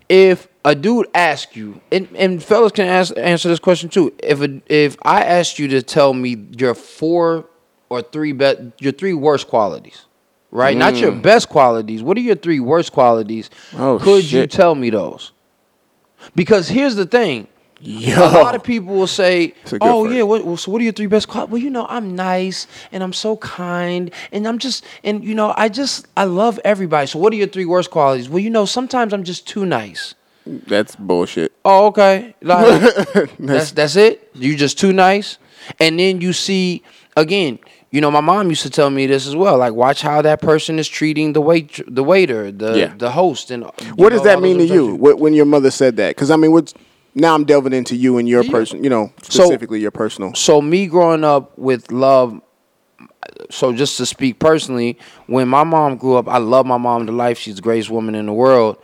if 0.09 0.49
a 0.65 0.75
dude 0.75 1.07
asks 1.15 1.57
you, 1.57 1.81
and, 1.91 2.09
and 2.17 2.43
fellas 2.43 2.73
can 2.73 2.87
ask, 2.87 3.17
answer 3.17 3.49
this 3.49 3.59
question 3.59 3.89
too. 3.89 4.13
If 4.19 4.41
a, 4.41 4.61
if 4.67 4.97
I 5.03 5.23
asked 5.23 5.59
you 5.59 5.69
to 5.69 5.83
tell 5.83 6.13
me 6.15 6.47
your 6.57 6.75
four 6.75 7.47
or 7.89 8.03
three 8.03 8.33
be, 8.33 8.73
your 8.81 8.93
three 8.93 9.15
worst 9.15 9.49
qualities, 9.49 10.07
right? 10.51 10.77
Not 10.77 10.97
your 10.97 11.13
best 11.13 11.49
qualities. 11.49 12.03
What 12.03 12.17
are 12.17 12.21
your 12.21 12.37
three 12.37 12.61
worst 12.61 12.93
qualities? 12.93 13.51
Mm. 13.73 13.81
Oh, 13.81 13.99
Could 13.99 14.31
you 14.31 14.47
tell 14.47 14.75
me 14.75 14.91
those? 14.91 15.33
Because 16.35 16.69
here's 16.69 16.97
the 16.97 17.07
thing. 17.07 17.47
Yo. 17.81 18.17
A 18.19 18.43
lot 18.43 18.55
of 18.55 18.63
people 18.63 18.95
will 18.95 19.07
say, 19.07 19.53
"Oh 19.81 20.05
phrase. 20.05 20.17
yeah, 20.17 20.23
what, 20.23 20.45
well, 20.45 20.57
so 20.57 20.71
what 20.73 20.81
are 20.81 20.85
your 20.85 20.93
three 20.93 21.07
best 21.07 21.29
qualities?" 21.29 21.53
Well, 21.53 21.63
you 21.63 21.71
know, 21.71 21.87
I'm 21.89 22.15
nice 22.17 22.67
and 22.93 23.03
I'm 23.03 23.13
so 23.13 23.37
kind 23.39 24.11
and 24.33 24.47
I'm 24.49 24.59
just 24.59 24.85
and 25.03 25.23
you 25.25 25.35
know, 25.35 25.53
I 25.57 25.69
just 25.69 26.07
I 26.17 26.25
love 26.25 26.59
everybody. 26.65 27.07
So 27.07 27.19
what 27.19 27.33
are 27.33 27.37
your 27.37 27.47
three 27.49 27.65
worst 27.67 27.91
qualities? 27.91 28.29
Well, 28.29 28.39
you 28.39 28.51
know, 28.51 28.65
sometimes 28.65 29.13
I'm 29.13 29.25
just 29.25 29.47
too 29.47 29.67
nice. 29.67 30.15
That's 30.47 30.95
bullshit. 30.97 31.53
Oh, 31.65 31.87
okay. 31.87 32.35
Like, 32.43 32.95
that's 33.39 33.73
that's 33.73 33.97
it. 33.97 34.31
You're 34.35 34.57
just 34.57 34.79
too 34.79 34.93
nice. 34.93 35.39
And 35.81 35.99
then 35.99 36.21
you 36.21 36.33
see 36.33 36.83
again. 37.17 37.59
You 37.91 38.01
know, 38.01 38.11
my 38.11 38.21
mom 38.21 38.49
used 38.49 38.63
to 38.63 38.71
tell 38.71 38.91
me 38.91 39.07
this 39.07 39.25
as 39.25 39.37
well. 39.37 39.57
Like, 39.57 39.73
watch 39.73 40.03
how 40.03 40.21
that 40.23 40.41
person 40.41 40.81
is 40.81 40.89
treating 40.89 41.33
the 41.33 41.41
wait, 41.41 41.81
the 41.87 42.03
waiter, 42.03 42.51
the 42.51 42.77
Yeah. 42.77 42.95
the 42.99 43.13
host, 43.13 43.53
and 43.53 43.63
What 43.95 44.11
does 44.11 44.23
that 44.25 44.43
mean 44.43 44.59
to 44.59 44.67
you 44.67 44.97
wh- 44.97 45.17
when 45.21 45.33
your 45.33 45.45
mother 45.45 45.71
said 45.71 45.97
that? 45.99 46.09
Because 46.17 46.33
I 46.33 46.37
mean, 46.37 46.51
what's 46.51 46.75
now 47.15 47.35
I'm 47.35 47.45
delving 47.45 47.73
into 47.73 47.95
you 47.97 48.19
and 48.19 48.29
your 48.29 48.43
Yeah. 48.45 48.51
person, 48.51 48.83
you 48.85 48.91
know, 48.91 49.11
So- 49.23 49.45
specifically 49.45 49.81
your 49.81 49.91
personal. 49.91 50.35
so 50.35 50.61
me 50.61 50.87
growing 50.87 51.25
up 51.25 51.57
with 51.59 51.91
love 51.93 52.41
so 53.51 53.73
just 53.73 53.97
to 53.97 54.07
speak 54.07 54.39
personally 54.39 54.99
when 55.27 55.49
my 55.49 55.65
mom 55.65 55.97
grew 55.97 56.17
up 56.17 56.29
i 56.29 56.37
love 56.39 56.67
my 56.67 56.77
mom 56.77 57.07
to 57.07 57.13
life. 57.13 57.39
She's 57.39 57.57
the 57.57 57.63
greatest 57.63 57.91
woman 57.91 58.15
in 58.15 58.27
the 58.27 58.33
world. 58.33 58.77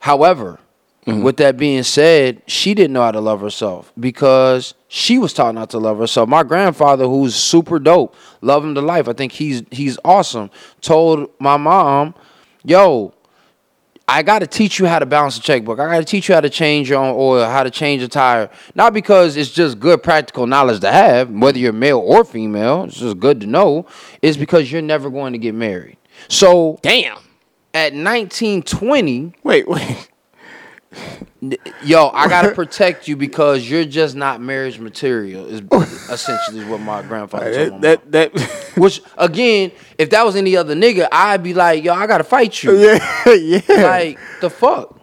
However 0.00 0.58
mm-hmm. 1.06 1.22
with 1.22 1.36
that 1.38 1.56
being 1.56 1.82
said 1.84 2.42
she 2.46 2.74
didn't 2.74 2.92
know 2.92 3.02
how 3.02 3.12
to 3.12 3.20
love 3.20 3.40
herself 3.40 3.92
because 3.98 4.74
she 4.88 5.16
was 5.18 5.32
taught 5.32 5.54
not 5.54 5.70
to 5.70 5.78
love 5.78 5.98
herself. 5.98 6.28
My 6.28 6.42
grandfather 6.42 7.06
who's 7.06 7.34
super 7.34 7.78
dope 7.78 8.14
love 8.40 8.64
him 8.64 8.74
to 8.74 8.80
life. 8.80 9.08
I 9.08 9.12
think 9.12 9.32
he's 9.32 9.62
he's 9.70 9.98
awesome 10.04 10.50
told 10.80 11.30
my 11.38 11.56
mom 11.56 12.14
yo 12.64 13.14
I 14.08 14.22
got 14.22 14.40
to 14.40 14.46
teach 14.46 14.78
you 14.78 14.86
how 14.86 14.98
to 14.98 15.06
balance 15.06 15.38
a 15.38 15.40
checkbook. 15.40 15.78
I 15.78 15.88
got 15.90 15.98
to 15.98 16.04
teach 16.04 16.28
you 16.28 16.34
how 16.34 16.40
to 16.40 16.50
change 16.50 16.90
your 16.90 16.98
own 16.98 17.14
oil, 17.16 17.44
how 17.46 17.62
to 17.62 17.70
change 17.70 18.02
a 18.02 18.08
tire. 18.08 18.50
Not 18.74 18.92
because 18.92 19.36
it's 19.36 19.50
just 19.50 19.78
good 19.80 20.02
practical 20.02 20.46
knowledge 20.46 20.80
to 20.80 20.90
have, 20.92 21.30
whether 21.30 21.58
you're 21.58 21.72
male 21.72 21.98
or 22.00 22.24
female. 22.24 22.84
It's 22.84 22.98
just 22.98 23.18
good 23.18 23.40
to 23.40 23.46
know. 23.46 23.86
It's 24.20 24.36
because 24.36 24.70
you're 24.70 24.82
never 24.82 25.08
going 25.08 25.32
to 25.32 25.38
get 25.38 25.54
married. 25.54 25.96
So 26.28 26.78
Damn. 26.82 27.16
at 27.74 27.94
1920, 27.94 29.34
Wait, 29.42 29.68
wait. 29.68 30.08
Yo, 31.84 32.08
I 32.10 32.28
got 32.28 32.42
to 32.42 32.52
protect 32.54 33.08
you 33.08 33.16
because 33.16 33.68
you're 33.68 33.84
just 33.84 34.14
not 34.16 34.40
marriage 34.40 34.78
material. 34.78 35.46
Is 35.46 35.60
essentially 36.10 36.60
is 36.60 36.66
what 36.66 36.80
my 36.80 37.02
grandfather 37.02 37.52
told 37.54 37.72
my 37.72 37.78
That 37.78 38.12
that, 38.12 38.34
that 38.34 38.72
Which 38.76 39.02
again, 39.16 39.72
if 39.98 40.10
that 40.10 40.24
was 40.24 40.36
any 40.36 40.56
other 40.56 40.74
nigga, 40.74 41.08
I'd 41.10 41.42
be 41.42 41.54
like, 41.54 41.82
yo, 41.84 41.94
I 41.94 42.06
got 42.06 42.18
to 42.18 42.24
fight 42.24 42.62
you. 42.62 42.78
yeah, 42.78 43.24
yeah. 43.34 43.60
Like 43.68 44.18
the 44.40 44.50
fuck. 44.50 44.98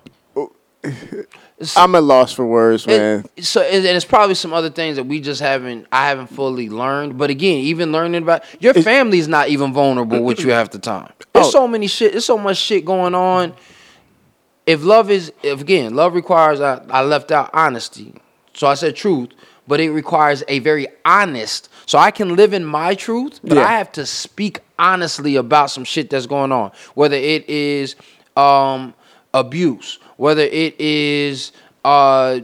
I'm 1.75 1.93
at 1.95 2.03
loss 2.03 2.31
for 2.31 2.45
words, 2.45 2.87
man. 2.87 3.25
It, 3.35 3.43
so 3.43 3.61
and 3.61 3.85
it's 3.85 4.05
probably 4.05 4.35
some 4.35 4.53
other 4.53 4.69
things 4.69 4.95
that 4.95 5.03
we 5.03 5.19
just 5.19 5.41
haven't 5.41 5.87
I 5.91 6.07
haven't 6.07 6.27
fully 6.27 6.69
learned. 6.69 7.17
But 7.17 7.29
again, 7.29 7.59
even 7.59 7.91
learning 7.91 8.23
about 8.23 8.43
your 8.61 8.73
family's 8.73 9.27
not 9.27 9.49
even 9.49 9.73
vulnerable 9.73 10.23
with 10.23 10.39
you 10.39 10.51
half 10.51 10.71
the 10.71 10.79
time. 10.79 11.11
There's 11.33 11.47
Oh. 11.47 11.51
so 11.51 11.67
many 11.67 11.87
shit. 11.87 12.13
There's 12.13 12.25
so 12.25 12.37
much 12.37 12.57
shit 12.57 12.85
going 12.85 13.13
on. 13.13 13.53
If 14.69 14.83
love 14.83 15.09
is 15.09 15.33
if 15.41 15.61
again 15.61 15.95
love 15.95 16.13
requires 16.13 16.61
I, 16.61 16.79
I 16.91 17.01
left 17.01 17.31
out 17.31 17.49
honesty, 17.53 18.13
so 18.53 18.67
I 18.67 18.75
said 18.75 18.95
truth, 18.95 19.29
but 19.67 19.79
it 19.79 19.89
requires 19.89 20.43
a 20.47 20.59
very 20.59 20.85
honest. 21.03 21.69
So 21.87 21.97
I 21.97 22.11
can 22.11 22.35
live 22.35 22.53
in 22.53 22.63
my 22.65 22.93
truth, 22.93 23.39
but 23.43 23.57
Yeah. 23.57 23.63
I 23.65 23.71
have 23.79 23.91
to 23.93 24.05
speak 24.05 24.59
honestly 24.77 25.37
about 25.37 25.71
some 25.71 25.83
shit 25.83 26.11
that's 26.11 26.27
going 26.27 26.51
on. 26.51 26.71
Whether 26.93 27.15
it 27.15 27.49
is 27.49 27.95
um, 28.37 28.93
abuse, 29.33 29.97
whether 30.17 30.43
it 30.43 30.79
is 30.79 31.51
uh, 31.83 32.41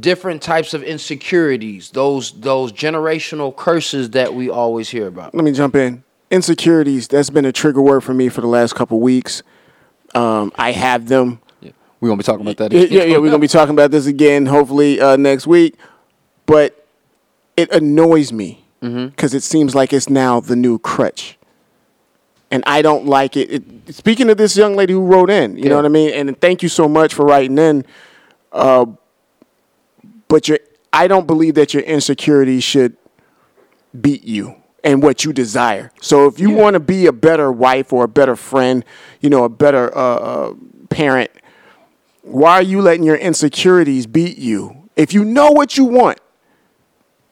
different 0.00 0.40
types 0.40 0.72
of 0.72 0.82
insecurities, 0.82 1.90
those 1.90 2.32
those 2.40 2.72
generational 2.72 3.54
curses 3.54 4.10
that 4.12 4.32
we 4.32 4.48
always 4.48 4.88
hear 4.88 5.08
about. 5.08 5.34
Let 5.34 5.44
me 5.44 5.52
jump 5.52 5.76
in. 5.76 6.04
Insecurities. 6.30 7.06
That's 7.06 7.28
been 7.28 7.44
a 7.44 7.52
trigger 7.52 7.82
word 7.82 8.00
for 8.00 8.14
me 8.14 8.30
for 8.30 8.40
the 8.40 8.46
last 8.46 8.74
couple 8.74 8.98
weeks. 8.98 9.42
Um, 10.14 10.52
I 10.56 10.72
have 10.72 11.08
them. 11.08 11.40
We're 12.00 12.08
gonna 12.08 12.18
be 12.18 12.24
talking 12.24 12.42
about 12.46 12.56
that. 12.58 12.72
Yeah, 12.72 12.80
yeah, 12.90 13.04
yeah, 13.04 13.18
we're 13.18 13.26
gonna 13.30 13.38
be 13.38 13.48
talking 13.48 13.74
about 13.74 13.90
this 13.90 14.06
again, 14.06 14.46
hopefully 14.46 15.00
uh, 15.00 15.16
next 15.16 15.46
week. 15.46 15.76
But 16.44 16.86
it 17.56 17.70
annoys 17.72 18.32
me 18.32 18.64
because 18.80 19.34
it 19.34 19.42
seems 19.42 19.74
like 19.74 19.92
it's 19.92 20.08
now 20.08 20.38
the 20.40 20.54
new 20.54 20.78
crutch, 20.78 21.38
and 22.50 22.62
I 22.66 22.82
don't 22.82 23.06
like 23.06 23.36
it. 23.36 23.50
it 23.50 23.94
speaking 23.94 24.30
of 24.30 24.36
this 24.36 24.56
young 24.56 24.76
lady 24.76 24.92
who 24.92 25.04
wrote 25.04 25.30
in, 25.30 25.56
you 25.56 25.64
Yeah. 25.64 25.70
know 25.70 25.76
what 25.76 25.84
I 25.86 25.88
mean, 25.88 26.10
and 26.14 26.40
thank 26.40 26.62
you 26.62 26.68
so 26.68 26.88
much 26.88 27.12
for 27.14 27.24
writing 27.26 27.58
in. 27.58 27.84
Uh, 28.52 28.86
but 30.28 30.48
your, 30.48 30.58
I 30.92 31.08
don't 31.08 31.26
believe 31.26 31.54
that 31.54 31.74
your 31.74 31.82
insecurity 31.82 32.60
should 32.60 32.96
beat 34.00 34.24
you 34.24 34.54
and 34.84 35.02
what 35.02 35.24
you 35.24 35.32
desire. 35.32 35.90
So 36.00 36.26
if 36.26 36.38
you 36.38 36.50
want 36.50 36.74
to 36.74 36.80
be 36.80 37.06
a 37.06 37.12
better 37.12 37.50
wife 37.50 37.92
or 37.92 38.04
a 38.04 38.08
better 38.08 38.36
friend, 38.36 38.84
you 39.20 39.30
know, 39.30 39.44
a 39.44 39.48
better 39.48 39.92
uh, 39.96 40.00
uh, 40.00 40.54
parent, 40.90 41.30
why 42.26 42.54
are 42.54 42.62
you 42.62 42.80
letting 42.82 43.04
your 43.04 43.16
insecurities 43.16 44.06
beat 44.06 44.36
you? 44.38 44.88
If 44.96 45.14
you 45.14 45.24
know 45.24 45.50
what 45.50 45.76
you 45.76 45.84
want, 45.84 46.18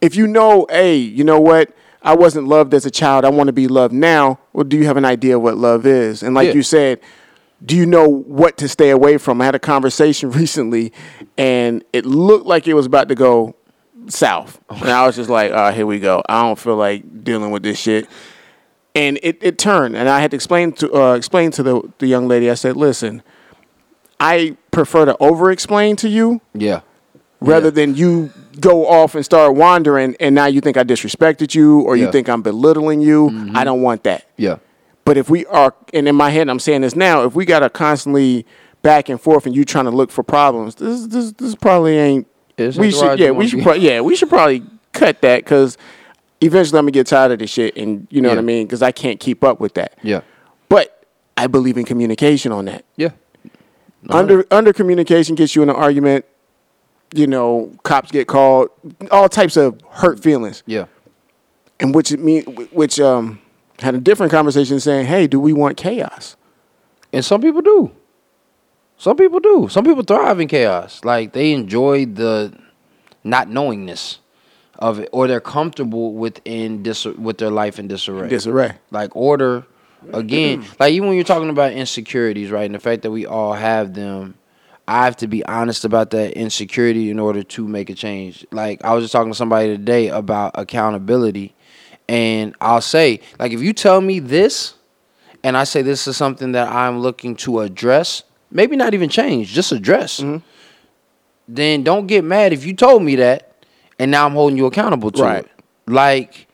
if 0.01 0.15
you 0.15 0.27
know, 0.27 0.67
hey, 0.71 0.97
you 0.97 1.25
know 1.25 1.41
what? 1.41 1.75
I 2.03 2.15
wasn't 2.15 2.47
loved 2.47 2.75
as 2.75 2.85
a 2.87 2.91
child. 2.91 3.25
I 3.25 3.31
want 3.31 3.49
to 3.49 3.53
be 3.53 3.67
loved 3.67 3.93
now. 3.95 4.39
Well, 4.53 4.65
do 4.65 4.77
you 4.77 4.85
have 4.87 4.97
an 4.97 5.05
idea 5.05 5.39
what 5.39 5.57
love 5.57 5.87
is? 5.87 6.23
And 6.23 6.35
like 6.35 6.49
Yeah. 6.49 6.55
you 6.55 6.63
said, 6.63 7.01
do 7.65 7.75
you 7.75 7.87
know 7.87 8.07
what 8.09 8.57
to 8.59 8.69
stay 8.69 8.91
away 8.91 9.17
from? 9.19 9.41
I 9.41 9.47
had 9.47 9.55
a 9.55 9.59
conversation 9.59 10.31
recently 10.43 10.93
and 11.39 11.83
it 11.93 12.05
looked 12.05 12.47
like 12.47 12.69
it 12.69 12.75
was 12.75 12.87
about 12.87 13.09
to 13.09 13.15
go 13.15 13.57
south. 14.09 14.61
And 14.69 14.91
I 14.91 15.07
was 15.07 15.17
just 15.17 15.31
like, 15.31 15.51
oh, 15.53 15.71
here 15.73 15.87
we 15.87 15.99
go. 15.99 16.23
I 16.29 16.43
don't 16.43 16.59
feel 16.59 16.77
like 16.77 17.25
dealing 17.25 17.51
with 17.51 17.63
this 17.63 17.79
shit. 17.79 18.07
And 18.95 19.19
it, 19.25 19.39
it 19.41 19.59
turned, 19.59 19.97
and 19.97 20.09
I 20.09 20.21
had 20.21 20.31
to 20.31 20.37
explain 20.37 20.71
to 20.75 20.95
uh, 20.95 21.15
explain 21.15 21.51
to 21.53 21.65
the, 21.65 21.83
the 21.99 22.07
young 22.07 22.29
lady. 22.29 22.49
I 22.49 22.55
said, 22.55 22.77
listen, 22.77 23.25
I 24.21 24.57
prefer 24.71 25.05
to 25.07 25.17
over 25.21 25.51
explain 25.51 25.97
to 25.97 26.09
you 26.09 26.41
Yeah. 26.55 26.81
rather 27.41 27.67
Yeah. 27.67 27.71
than 27.71 27.95
you 27.95 28.31
go 28.61 28.87
off 28.87 29.15
and 29.15 29.25
start 29.25 29.55
wandering 29.55 30.17
and 30.21 30.35
now 30.35 30.47
you 30.47 30.61
think 30.61 30.77
I 30.77 30.85
disrespected 30.85 31.55
you 31.55 31.81
or 31.81 31.97
you 31.97 32.05
Yeah. 32.07 32.11
think 32.13 32.29
I'm 32.29 32.43
belittling 32.43 33.01
you. 33.01 33.51
I 33.55 33.65
don't 33.65 33.83
want 33.83 34.05
that. 34.05 34.25
Yeah. 34.37 34.57
But 35.05 35.17
if 35.19 35.29
we 35.29 35.45
are, 35.47 35.75
and 35.93 36.09
in 36.09 36.15
my 36.15 36.31
head, 36.31 36.49
I'm 36.49 36.59
saying 36.61 36.81
this 36.81 36.97
now, 36.97 37.25
if 37.25 37.35
we 37.35 37.45
got 37.45 37.59
to 37.61 37.69
constantly 37.71 38.47
back 38.83 39.09
and 39.09 39.21
forth 39.21 39.45
and 39.47 39.55
you 39.55 39.65
trying 39.65 39.85
to 39.87 39.91
look 39.91 40.11
for 40.11 40.23
problems, 40.23 40.77
this 40.77 41.07
this 41.07 41.33
this 41.33 41.55
probably 41.55 41.99
ain't. 41.99 42.27
This 42.57 42.77
we 42.79 42.91
should, 42.91 43.19
yeah, 43.19 43.31
we 43.33 43.49
should, 43.49 43.63
pro- 43.63 43.75
yeah, 43.75 44.01
we 44.01 44.15
should 44.17 44.29
probably 44.29 44.63
cut 44.93 45.21
that 45.23 45.39
because 45.45 45.77
eventually 46.41 46.79
I'm 46.79 46.85
gonna 46.85 46.93
get 46.93 47.07
tired 47.09 47.33
of 47.33 47.39
this 47.41 47.51
shit, 47.51 47.77
and 47.77 48.07
you 48.11 48.21
know 48.23 48.29
what 48.31 48.39
I 48.39 48.43
mean, 48.43 48.67
because 48.67 48.81
I 48.81 48.93
can't 48.93 49.19
keep 49.21 49.43
up 49.45 49.61
with 49.61 49.75
that. 49.75 49.99
Yeah. 50.03 50.21
But 50.69 51.05
I 51.37 51.49
believe 51.49 51.77
in 51.77 51.85
communication 51.85 52.53
on 52.53 52.65
that. 52.67 52.85
Yeah. 52.97 53.11
Under 54.11 54.45
under 54.51 54.73
communication 54.73 55.35
gets 55.35 55.55
you 55.57 55.63
in 55.63 55.71
an 55.71 55.77
argument. 55.77 56.25
You 57.15 57.27
know, 57.27 57.73
cops 57.85 58.11
get 58.11 58.27
called. 58.27 58.69
All 59.11 59.29
types 59.29 59.57
of 59.57 59.81
hurt 59.91 60.21
feelings, 60.21 60.63
Yeah. 60.67 60.87
and 61.79 61.95
which 61.95 62.11
it 62.13 62.21
mean 62.21 62.45
which 62.73 62.99
um 63.01 63.39
had 63.81 63.95
a 63.95 63.99
different 63.99 64.33
conversation 64.33 64.81
saying, 64.81 65.07
"Hey, 65.07 65.27
do 65.27 65.39
we 65.41 65.53
want 65.53 65.77
chaos?" 65.77 66.37
And 67.13 67.25
some 67.25 67.41
people 67.41 67.61
do. 67.63 67.93
Some 68.97 69.17
people 69.17 69.39
do. 69.41 69.69
Some 69.69 69.85
people 69.85 70.03
thrive 70.03 70.41
in 70.41 70.49
chaos. 70.49 71.01
Like 71.05 71.33
they 71.33 71.53
enjoy 71.53 72.07
the 72.07 72.53
not 73.23 73.49
knowingness 73.49 74.19
of 74.79 74.99
it, 75.01 75.09
or 75.13 75.27
they're 75.29 75.41
comfortable 75.41 76.15
within 76.15 76.83
dis- 76.83 77.05
with 77.05 77.39
their 77.39 77.51
life 77.51 77.79
in 77.79 77.87
disarray. 77.89 78.29
Disarray. 78.29 78.73
like 78.91 79.15
order 79.15 79.65
again 80.13 80.63
mm-hmm. 80.63 80.73
like 80.79 80.93
even 80.93 81.09
when 81.09 81.17
you're 81.17 81.25
talking 81.25 81.51
about 81.51 81.73
insecurities 81.73 82.51
right 82.51 82.67
and 82.67 82.75
the 82.75 82.79
fact 82.81 83.03
that 83.03 83.11
we 83.11 83.27
all 83.27 83.53
have 83.53 83.95
them 83.95 84.35
i 84.87 85.05
have 85.05 85.17
to 85.17 85.27
be 85.27 85.45
honest 85.47 85.85
about 85.85 86.11
that 86.11 86.33
insecurity 86.33 87.11
in 87.11 87.19
order 87.19 87.43
to 87.43 87.67
make 87.67 87.89
a 87.91 87.95
change. 87.95 88.47
Like 88.51 88.85
i 88.85 88.93
was 88.95 89.05
just 89.05 89.13
talking 89.13 89.33
to 89.33 89.37
somebody 89.37 89.69
today 89.69 90.09
about 90.09 90.53
accountability 90.55 91.55
and 92.09 92.55
i'll 92.61 92.81
say 92.83 93.21
like 93.39 93.53
if 93.53 93.61
you 93.63 93.73
tell 93.73 94.01
me 94.01 94.19
this 94.19 94.75
and 95.43 95.57
i 95.57 95.65
say 95.65 95.81
this 95.83 96.07
is 96.07 96.17
something 96.17 96.53
that 96.53 96.69
i'm 96.69 96.99
looking 97.01 97.35
to 97.37 97.61
address 97.61 98.25
maybe 98.51 98.77
not 98.77 98.93
even 98.93 99.09
change 99.09 99.49
just 99.49 99.73
address 99.73 100.21
mm-hmm. 100.21 100.45
then 101.49 101.83
don't 101.83 102.07
get 102.07 102.23
mad 102.23 102.53
if 102.53 102.67
you 102.67 102.75
told 102.75 103.03
me 103.03 103.17
that 103.17 103.65
and 103.99 104.11
now 104.11 104.27
i'm 104.27 104.33
holding 104.33 104.59
you 104.59 104.67
accountable 104.67 105.11
to 105.11 105.23
Right. 105.23 105.45
it. 105.45 105.51
Like 105.87 106.47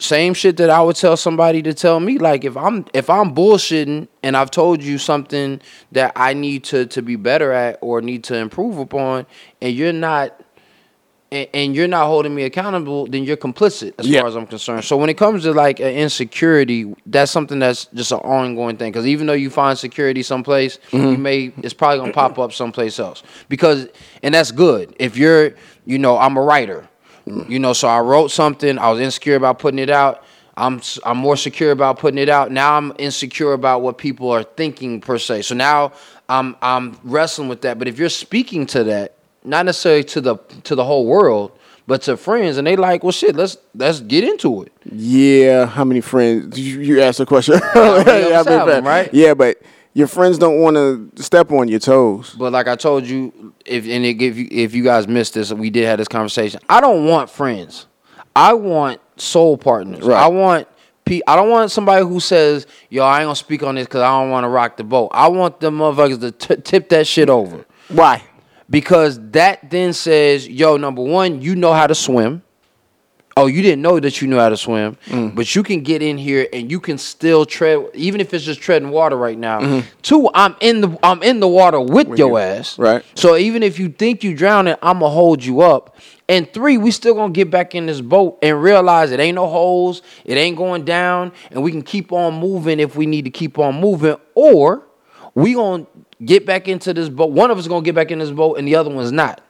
same 0.00 0.34
shit 0.34 0.56
that 0.56 0.70
I 0.70 0.80
would 0.82 0.96
tell 0.96 1.16
somebody 1.16 1.62
to 1.62 1.74
tell 1.74 2.00
me. 2.00 2.18
Like 2.18 2.44
if 2.44 2.56
I'm 2.56 2.86
if 2.94 3.08
I'm 3.10 3.34
bullshitting 3.34 4.08
and 4.22 4.36
I've 4.36 4.50
told 4.50 4.82
you 4.82 4.98
something 4.98 5.60
that 5.92 6.12
I 6.16 6.34
need 6.34 6.64
to 6.64 6.86
to 6.86 7.02
be 7.02 7.16
better 7.16 7.52
at 7.52 7.78
or 7.80 8.00
need 8.00 8.24
to 8.24 8.36
improve 8.36 8.78
upon, 8.78 9.26
and 9.60 9.74
you're 9.74 9.92
not 9.92 10.40
and, 11.32 11.48
and 11.54 11.76
you're 11.76 11.88
not 11.88 12.06
holding 12.06 12.34
me 12.34 12.42
accountable, 12.42 13.06
then 13.06 13.24
you're 13.24 13.36
complicit 13.36 13.94
as 13.98 14.06
Yeah. 14.06 14.20
far 14.20 14.28
as 14.28 14.36
I'm 14.36 14.46
concerned. 14.46 14.84
So 14.84 14.96
when 14.96 15.08
it 15.08 15.16
comes 15.16 15.44
to 15.44 15.52
like 15.52 15.80
an 15.80 15.94
insecurity, 15.94 16.92
that's 17.06 17.30
something 17.30 17.58
that's 17.58 17.86
just 17.94 18.12
an 18.12 18.18
ongoing 18.18 18.76
thing. 18.76 18.92
Because 18.92 19.06
even 19.06 19.26
though 19.26 19.32
you 19.34 19.50
find 19.50 19.78
security 19.78 20.22
someplace, 20.22 20.78
you 20.90 20.98
mm-hmm. 20.98 21.22
may 21.22 21.52
it's 21.62 21.74
probably 21.74 21.98
gonna 21.98 22.12
pop 22.12 22.38
up 22.38 22.52
someplace 22.52 22.98
else. 22.98 23.22
Because 23.48 23.88
and 24.22 24.34
that's 24.34 24.50
good. 24.50 24.94
If 24.98 25.16
you're, 25.16 25.54
you 25.86 25.98
know, 25.98 26.18
I'm 26.18 26.36
a 26.36 26.42
writer, 26.42 26.88
you 27.48 27.58
know, 27.58 27.72
so 27.72 27.88
I 27.88 28.00
wrote 28.00 28.30
something. 28.30 28.78
I 28.78 28.90
was 28.90 29.00
insecure 29.00 29.36
about 29.36 29.58
putting 29.58 29.78
it 29.78 29.90
out. 29.90 30.24
I'm 30.56 30.80
I'm 31.04 31.16
more 31.16 31.36
secure 31.36 31.70
about 31.72 31.98
putting 31.98 32.18
it 32.18 32.28
out. 32.28 32.50
Now 32.52 32.76
I'm 32.76 32.92
insecure 32.98 33.52
about 33.52 33.82
what 33.82 33.98
people 33.98 34.30
are 34.30 34.42
thinking 34.42 35.00
per 35.00 35.18
se. 35.18 35.42
So 35.42 35.54
now 35.54 35.92
I'm 36.28 36.56
I'm 36.60 36.98
wrestling 37.04 37.48
with 37.48 37.62
that. 37.62 37.78
But 37.78 37.88
if 37.88 37.98
you're 37.98 38.08
speaking 38.08 38.66
to 38.66 38.84
that, 38.84 39.16
not 39.44 39.64
necessarily 39.66 40.04
to 40.04 40.20
the 40.20 40.36
to 40.64 40.74
the 40.74 40.84
whole 40.84 41.06
world, 41.06 41.52
but 41.86 42.02
to 42.02 42.16
friends, 42.16 42.56
and 42.58 42.66
they 42.66 42.76
like, 42.76 43.02
well, 43.02 43.12
shit, 43.12 43.34
let's 43.36 43.56
let's 43.74 44.00
get 44.00 44.24
into 44.24 44.62
it. 44.62 44.72
Yeah, 44.92 45.66
how 45.66 45.84
many 45.84 46.00
friends? 46.00 46.58
You, 46.58 46.80
you 46.80 47.00
asked 47.00 47.20
a 47.20 47.26
question. 47.26 47.54
many 47.74 48.32
of 48.32 48.32
How 48.32 48.40
us 48.40 48.46
many 48.46 48.58
have 48.58 48.68
'em, 48.68 48.84
right? 48.86 49.12
Yeah, 49.14 49.34
but 49.34 49.60
your 50.00 50.08
friends 50.08 50.38
don't 50.38 50.58
want 50.58 50.76
to 50.76 51.22
step 51.22 51.52
on 51.52 51.68
your 51.68 51.78
toes. 51.78 52.34
But 52.36 52.52
like 52.52 52.66
I 52.66 52.74
told 52.74 53.06
you, 53.06 53.54
if 53.64 53.84
and 53.86 54.04
if 54.04 54.36
you 54.36 54.48
if 54.50 54.74
you 54.74 54.82
guys 54.82 55.06
missed 55.06 55.34
this, 55.34 55.52
we 55.52 55.70
did 55.70 55.84
have 55.84 55.98
this 55.98 56.08
conversation. 56.08 56.60
I 56.68 56.80
don't 56.80 57.06
want 57.06 57.30
friends. 57.30 57.86
I 58.34 58.54
want 58.54 59.00
soul 59.16 59.56
partners. 59.56 60.00
Right. 60.00 60.20
I 60.20 60.26
want. 60.26 60.66
I 61.26 61.34
don't 61.34 61.50
want 61.50 61.72
somebody 61.72 62.04
who 62.06 62.20
says, 62.20 62.68
"Yo, 62.88 63.04
I 63.04 63.18
ain't 63.18 63.26
gonna 63.26 63.34
speak 63.34 63.64
on 63.64 63.74
this 63.74 63.86
because 63.86 64.00
I 64.02 64.20
don't 64.20 64.30
want 64.30 64.44
to 64.44 64.48
rock 64.48 64.76
the 64.76 64.84
boat." 64.84 65.10
I 65.12 65.26
want 65.26 65.58
the 65.58 65.70
motherfuckers 65.70 66.20
to 66.20 66.30
t- 66.30 66.62
tip 66.62 66.88
that 66.90 67.04
shit 67.06 67.28
over 67.28 67.64
Why? 67.88 68.22
because 68.68 69.18
that 69.32 69.70
then 69.70 69.92
says, 69.92 70.48
"Yo, 70.48 70.76
number 70.76 71.02
one, 71.02 71.42
you 71.42 71.56
know 71.56 71.72
how 71.72 71.88
to 71.88 71.96
swim." 71.96 72.42
Oh, 73.36 73.46
you 73.46 73.62
didn't 73.62 73.80
know 73.80 73.98
that 74.00 74.20
you 74.20 74.26
knew 74.28 74.38
how 74.38 74.48
to 74.48 74.56
swim, 74.56 74.96
Mm. 75.06 75.34
but 75.34 75.54
you 75.54 75.62
can 75.62 75.82
get 75.82 76.02
in 76.02 76.18
here 76.18 76.48
and 76.52 76.70
you 76.70 76.80
can 76.80 76.98
still 76.98 77.46
tread, 77.46 77.86
even 77.94 78.20
if 78.20 78.34
it's 78.34 78.44
just 78.44 78.60
treading 78.60 78.90
water 78.90 79.16
right 79.16 79.38
now. 79.38 79.60
Mm-hmm. 79.60 79.86
Two, 80.02 80.28
I'm 80.34 80.56
in 80.60 80.80
the 80.80 80.98
I'm 81.02 81.22
in 81.22 81.40
the 81.40 81.48
water 81.48 81.80
with 81.80 82.18
your 82.18 82.38
ass. 82.38 82.78
Right. 82.78 83.04
So 83.14 83.36
even 83.36 83.62
if 83.62 83.78
you 83.78 83.88
think 83.88 84.24
you 84.24 84.34
drowning, 84.36 84.74
I'ma 84.82 85.08
hold 85.08 85.44
you 85.44 85.60
up. 85.60 85.96
And 86.28 86.52
three, 86.52 86.76
we 86.76 86.90
still 86.90 87.14
gonna 87.14 87.32
get 87.32 87.50
back 87.50 87.74
in 87.74 87.86
this 87.86 88.00
boat 88.00 88.38
and 88.42 88.60
realize 88.62 89.10
it 89.10 89.20
ain't 89.20 89.36
no 89.36 89.46
holes, 89.48 90.02
it 90.24 90.36
ain't 90.36 90.56
going 90.56 90.84
down, 90.84 91.32
and 91.50 91.62
we 91.62 91.70
can 91.70 91.82
keep 91.82 92.12
on 92.12 92.34
moving 92.38 92.78
if 92.80 92.94
we 92.96 93.06
need 93.06 93.24
to 93.24 93.30
keep 93.30 93.58
on 93.58 93.80
moving, 93.80 94.16
or 94.34 94.86
we 95.34 95.54
gonna 95.54 95.86
get 96.24 96.44
back 96.44 96.68
into 96.68 96.92
this 96.92 97.08
boat. 97.08 97.30
One 97.30 97.50
of 97.50 97.58
us 97.58 97.68
gonna 97.68 97.82
get 97.84 97.94
back 97.94 98.10
in 98.10 98.18
this 98.18 98.30
boat, 98.30 98.58
and 98.58 98.66
the 98.68 98.74
other 98.76 98.90
one's 98.90 99.12
not. 99.12 99.40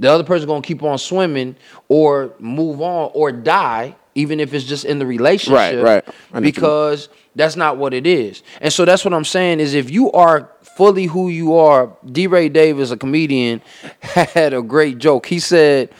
The 0.00 0.10
other 0.10 0.24
person 0.24 0.48
gonna 0.48 0.62
keep 0.62 0.82
on 0.82 0.98
swimming 0.98 1.56
or 1.88 2.34
move 2.38 2.80
on 2.80 3.10
or 3.14 3.30
die, 3.32 3.94
even 4.14 4.40
if 4.40 4.52
it's 4.52 4.64
just 4.64 4.84
in 4.84 4.98
the 4.98 5.06
relationship. 5.06 5.84
Right, 5.84 6.04
right. 6.32 6.42
Because 6.42 7.08
that's 7.36 7.56
not 7.56 7.76
what 7.76 7.94
it 7.94 8.06
is. 8.06 8.42
And 8.60 8.72
so 8.72 8.84
that's 8.84 9.04
what 9.04 9.14
I'm 9.14 9.24
saying 9.24 9.60
is 9.60 9.74
if 9.74 9.90
you 9.90 10.10
are 10.12 10.50
fully 10.76 11.06
who 11.06 11.28
you 11.28 11.54
are, 11.54 11.96
D. 12.04 12.26
Ray 12.26 12.48
Davis, 12.48 12.90
a 12.90 12.96
comedian, 12.96 13.62
had 14.00 14.52
a 14.52 14.62
great 14.62 14.98
joke. 14.98 15.26
He 15.26 15.38
said, 15.38 15.90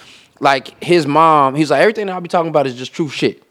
like 0.40 0.82
his 0.82 1.06
mom, 1.06 1.54
he's 1.54 1.70
like, 1.70 1.80
everything 1.80 2.06
that 2.06 2.12
I'll 2.12 2.20
be 2.20 2.28
talking 2.28 2.50
about 2.50 2.66
is 2.66 2.74
just 2.74 2.92
true 2.92 3.08
shit. 3.08 3.43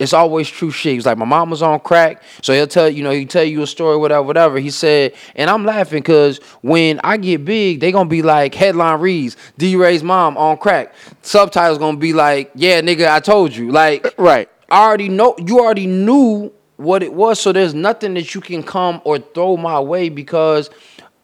It's 0.00 0.14
always 0.14 0.48
true 0.48 0.70
shit. 0.70 0.94
He's 0.94 1.04
like, 1.04 1.18
my 1.18 1.26
mom 1.26 1.50
was 1.50 1.60
on 1.60 1.78
crack, 1.80 2.22
so 2.40 2.54
he'll 2.54 2.66
tell 2.66 2.88
you 2.88 3.04
know 3.04 3.10
he 3.10 3.26
tell 3.26 3.44
you 3.44 3.60
a 3.62 3.66
story, 3.66 3.98
whatever, 3.98 4.22
whatever. 4.22 4.58
He 4.58 4.70
said, 4.70 5.12
and 5.36 5.50
I'm 5.50 5.66
laughing 5.66 6.00
because 6.00 6.38
when 6.62 7.00
I 7.04 7.18
get 7.18 7.44
big, 7.44 7.80
they 7.80 7.92
gonna 7.92 8.08
be 8.08 8.22
like 8.22 8.54
headline 8.54 8.98
reads, 8.98 9.36
D 9.58 9.76
Ray's 9.76 10.02
mom 10.02 10.38
on 10.38 10.56
crack. 10.56 10.94
Subtitles 11.20 11.76
gonna 11.76 11.98
be 11.98 12.14
like, 12.14 12.50
yeah, 12.54 12.80
nigga, 12.80 13.12
I 13.12 13.20
told 13.20 13.54
you. 13.54 13.70
Like, 13.70 14.06
uh, 14.06 14.10
Right. 14.16 14.48
I 14.70 14.86
already 14.86 15.10
know 15.10 15.34
you 15.38 15.60
already 15.60 15.86
knew 15.86 16.50
what 16.76 17.02
it 17.02 17.12
was, 17.12 17.38
so 17.38 17.52
there's 17.52 17.74
nothing 17.74 18.14
that 18.14 18.34
you 18.34 18.40
can 18.40 18.62
come 18.62 19.02
or 19.04 19.18
throw 19.18 19.58
my 19.58 19.78
way 19.80 20.08
because 20.08 20.70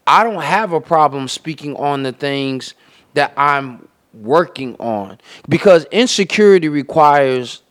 I 0.07 0.23
don't 0.23 0.43
have 0.43 0.75
a 0.75 0.83
problem 0.83 1.29
speaking 1.29 1.75
on 1.77 2.03
the 2.03 2.13
things 2.13 2.75
that 3.15 3.33
I'm 3.39 3.89
working 4.13 4.77
on 4.77 5.19
because 5.49 5.87
insecurity 5.87 6.69
requires 6.69 7.63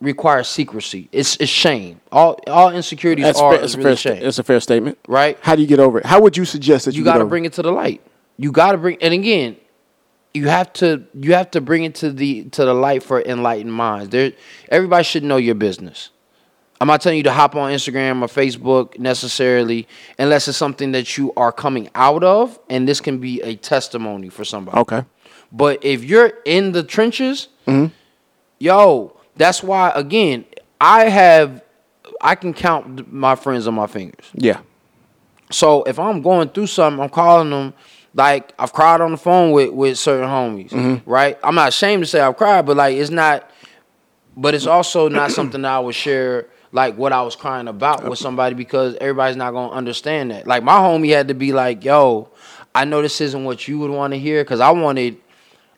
requires 0.00 0.48
secrecy. 0.48 1.08
It's 1.12 1.36
it's 1.36 1.50
shame. 1.50 2.00
All 2.10 2.38
all 2.46 2.70
insecurities 2.70 3.24
That's 3.24 3.40
are 3.40 3.54
fair, 3.54 3.64
is 3.64 3.72
that's, 3.72 3.74
a 3.74 3.78
really 3.78 3.96
fair, 3.96 4.14
shame. 4.14 4.22
that's 4.22 4.38
a 4.38 4.42
fair 4.42 4.60
statement. 4.60 4.98
Right. 5.06 5.38
How 5.40 5.54
do 5.54 5.62
you 5.62 5.68
get 5.68 5.80
over 5.80 5.98
it? 5.98 6.06
How 6.06 6.20
would 6.20 6.36
you 6.36 6.44
suggest 6.44 6.86
that 6.86 6.94
you, 6.94 7.00
you 7.00 7.04
got 7.04 7.18
to 7.18 7.24
bring 7.24 7.44
it 7.44 7.52
to 7.54 7.62
the 7.62 7.72
light. 7.72 8.00
You 8.36 8.52
got 8.52 8.72
to 8.72 8.78
bring 8.78 8.98
and 9.02 9.12
again, 9.12 9.56
you 10.32 10.48
have 10.48 10.72
to 10.74 11.04
you 11.14 11.34
have 11.34 11.50
to 11.52 11.60
bring 11.60 11.84
it 11.84 11.94
to 11.96 12.10
the 12.10 12.44
to 12.50 12.64
the 12.64 12.74
light 12.74 13.02
for 13.02 13.20
enlightened 13.20 13.72
minds. 13.72 14.10
There 14.10 14.32
everybody 14.68 15.04
should 15.04 15.24
know 15.24 15.36
your 15.36 15.54
business. 15.54 16.10
I'm 16.80 16.86
not 16.86 17.02
telling 17.02 17.18
you 17.18 17.24
to 17.24 17.32
hop 17.32 17.56
on 17.56 17.70
Instagram 17.70 18.22
or 18.22 18.26
Facebook 18.26 18.98
necessarily 18.98 19.86
unless 20.18 20.48
it's 20.48 20.56
something 20.56 20.92
that 20.92 21.18
you 21.18 21.30
are 21.36 21.52
coming 21.52 21.90
out 21.94 22.24
of 22.24 22.58
and 22.70 22.88
this 22.88 23.02
can 23.02 23.18
be 23.18 23.42
a 23.42 23.54
testimony 23.54 24.30
for 24.30 24.46
somebody. 24.46 24.78
Okay. 24.78 25.04
But 25.52 25.84
if 25.84 26.04
you're 26.04 26.32
in 26.46 26.72
the 26.72 26.82
trenches, 26.82 27.48
mm-hmm. 27.66 27.92
yo, 28.58 29.19
that's 29.36 29.62
why 29.62 29.90
again, 29.94 30.44
I 30.80 31.08
have 31.08 31.62
I 32.20 32.34
can 32.34 32.52
count 32.52 33.12
my 33.12 33.34
friends 33.34 33.66
on 33.66 33.74
my 33.74 33.86
fingers. 33.86 34.30
Yeah. 34.34 34.60
So 35.50 35.82
if 35.84 35.98
I'm 35.98 36.22
going 36.22 36.48
through 36.50 36.68
something, 36.68 37.02
I'm 37.02 37.10
calling 37.10 37.50
them. 37.50 37.74
Like 38.12 38.52
I've 38.58 38.72
cried 38.72 39.00
on 39.00 39.12
the 39.12 39.16
phone 39.16 39.52
with 39.52 39.70
with 39.70 39.98
certain 39.98 40.28
homies, 40.28 40.70
mm-hmm. 40.70 41.08
right? 41.08 41.38
I'm 41.44 41.54
not 41.54 41.68
ashamed 41.68 42.02
to 42.02 42.06
say 42.06 42.20
I've 42.20 42.36
cried, 42.36 42.66
but 42.66 42.76
like 42.76 42.96
it's 42.96 43.10
not. 43.10 43.48
But 44.36 44.54
it's 44.54 44.66
also 44.66 45.08
not 45.08 45.30
something 45.32 45.62
that 45.62 45.70
I 45.70 45.78
would 45.78 45.94
share 45.94 46.48
like 46.72 46.96
what 46.96 47.12
I 47.12 47.22
was 47.22 47.36
crying 47.36 47.68
about 47.68 48.08
with 48.08 48.18
somebody 48.18 48.54
because 48.54 48.96
everybody's 49.00 49.36
not 49.36 49.52
gonna 49.52 49.72
understand 49.72 50.30
that. 50.32 50.46
Like 50.46 50.62
my 50.62 50.78
homie 50.78 51.14
had 51.14 51.28
to 51.28 51.34
be 51.34 51.52
like, 51.52 51.84
"Yo, 51.84 52.30
I 52.74 52.84
know 52.84 53.00
this 53.00 53.20
isn't 53.20 53.44
what 53.44 53.68
you 53.68 53.78
would 53.78 53.90
want 53.90 54.12
to 54.12 54.18
hear," 54.18 54.42
because 54.42 54.60
I 54.60 54.70
wanted 54.70 55.18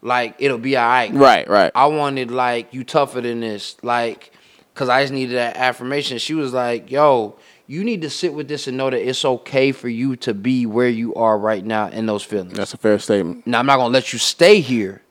like 0.02 0.34
it'll 0.38 0.58
be 0.58 0.76
alright. 0.76 1.12
Right. 1.14 1.48
Right. 1.48 1.72
I 1.74 1.86
wanted 1.86 2.30
like 2.30 2.74
you 2.74 2.84
tougher 2.84 3.20
than 3.20 3.40
this, 3.40 3.76
like, 3.82 4.32
cause 4.74 4.88
I 4.88 5.02
just 5.02 5.12
needed 5.12 5.36
that 5.36 5.56
affirmation. 5.56 6.18
She 6.18 6.34
was 6.34 6.52
like, 6.52 6.90
"Yo, 6.90 7.36
you 7.66 7.84
need 7.84 8.02
to 8.02 8.10
sit 8.10 8.34
with 8.34 8.48
this 8.48 8.66
and 8.66 8.76
know 8.76 8.90
that 8.90 9.00
it's 9.08 9.24
okay 9.24 9.72
for 9.72 9.88
you 9.88 10.16
to 10.16 10.34
be 10.34 10.66
where 10.66 10.88
you 10.88 11.14
are 11.14 11.38
right 11.38 11.64
now 11.64 11.88
in 11.88 12.06
those 12.06 12.22
feelings. 12.24 12.52
That's 12.54 12.74
a 12.74 12.78
fair 12.78 12.98
statement. 12.98 13.46
Now 13.46 13.60
I'm 13.60 13.66
not 13.66 13.76
gonna 13.76 13.92
let 13.94 14.12
you 14.12 14.18
stay 14.18 14.60
here, 14.60 15.02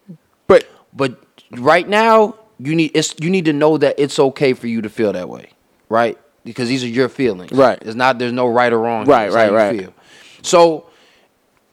But 0.48 0.68
but 0.94 1.18
right 1.52 1.88
now 1.88 2.36
you 2.60 2.76
need 2.76 2.92
it's 2.94 3.16
you 3.20 3.30
need 3.30 3.46
to 3.46 3.54
know 3.54 3.78
that 3.78 3.96
it's 3.98 4.20
okay 4.20 4.54
for 4.54 4.68
you 4.68 4.82
to 4.82 4.90
feel 4.90 5.14
that 5.14 5.30
way, 5.30 5.50
right? 5.90 6.18
Because 6.44 6.68
these 6.70 6.84
are 6.84 6.88
your 6.88 7.08
feelings, 7.08 7.52
Right. 7.52 7.78
It's 7.82 7.96
not 7.96 8.20
there's 8.20 8.34
no 8.34 8.48
right 8.48 8.74
or 8.74 8.80
wrong. 8.80 9.06
Right, 9.06 9.28
It's 9.28 9.36
right, 9.36 9.52
right. 9.52 9.80
Feel. 9.80 9.94
So 10.42 10.88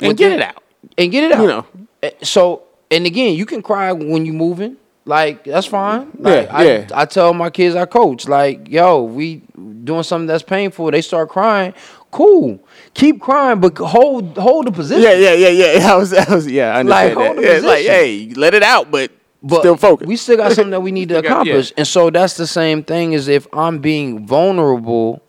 And 0.00 0.16
get 0.16 0.31
it 0.33 0.40
out. 0.42 0.62
and 0.96 1.11
get 1.11 1.24
it 1.24 1.33
out. 1.33 1.40
You 1.40 1.46
know. 1.48 1.66
Eh, 2.02 2.11
So 2.22 2.62
and 2.90 3.07
again, 3.07 3.35
you 3.35 3.46
can 3.46 3.62
cry 3.62 3.92
when 3.92 4.24
you're 4.27 4.35
moving. 4.35 4.77
Like 5.05 5.44
that's 5.44 5.66
fine. 5.66 6.11
Like, 6.18 6.48
Yeah, 6.51 6.62
yeah. 6.62 6.87
I 6.94 7.05
tell 7.07 7.33
my 7.33 7.48
kids 7.51 7.74
I 7.74 7.87
coach 7.87 8.29
like, 8.29 8.68
yo, 8.68 9.03
we 9.05 9.42
doing 9.85 10.03
something 10.03 10.27
that's 10.27 10.42
painful. 10.42 10.90
They 10.90 11.01
start 11.01 11.31
crying. 11.31 11.72
cool. 12.11 12.61
Keep 12.94 13.20
crying, 13.20 13.61
but 13.61 13.77
hold 13.79 14.37
hold 14.37 14.66
the 14.66 14.72
position. 14.72 15.03
Yeah, 15.03 15.12
yeah, 15.14 15.33
yeah, 15.48 15.77
yeah. 15.79 15.92
I 15.92 15.96
was, 15.96 16.12
I 16.12 16.35
was, 16.35 16.46
yeah. 16.46 16.77
I 16.77 16.83
Like, 16.83 17.12
understand 17.12 17.14
hold 17.14 17.37
that. 17.38 17.40
the 17.40 17.46
Yeah, 17.48 17.55
it's 17.57 17.64
like, 17.64 17.87
hey, 17.87 18.33
let 18.37 18.53
it 18.55 18.62
out, 18.62 18.90
but, 18.90 19.11
But 19.42 19.61
still 19.61 19.77
focus. 19.77 20.07
We 20.07 20.16
still 20.16 20.37
got 20.37 20.53
something 20.53 20.70
that 20.72 20.81
we 20.81 20.92
need 20.98 21.09
to 21.11 21.14
got- 21.16 21.24
yeah. 21.24 21.31
accomplish. 21.31 21.72
And 21.79 21.87
so 21.87 22.11
that's 22.11 22.37
the 22.37 22.46
same 22.46 22.83
thing 22.83 23.14
as 23.14 23.29
if 23.29 23.46
I'm 23.53 23.79
being 23.79 24.27
vulnerable. 24.27 25.22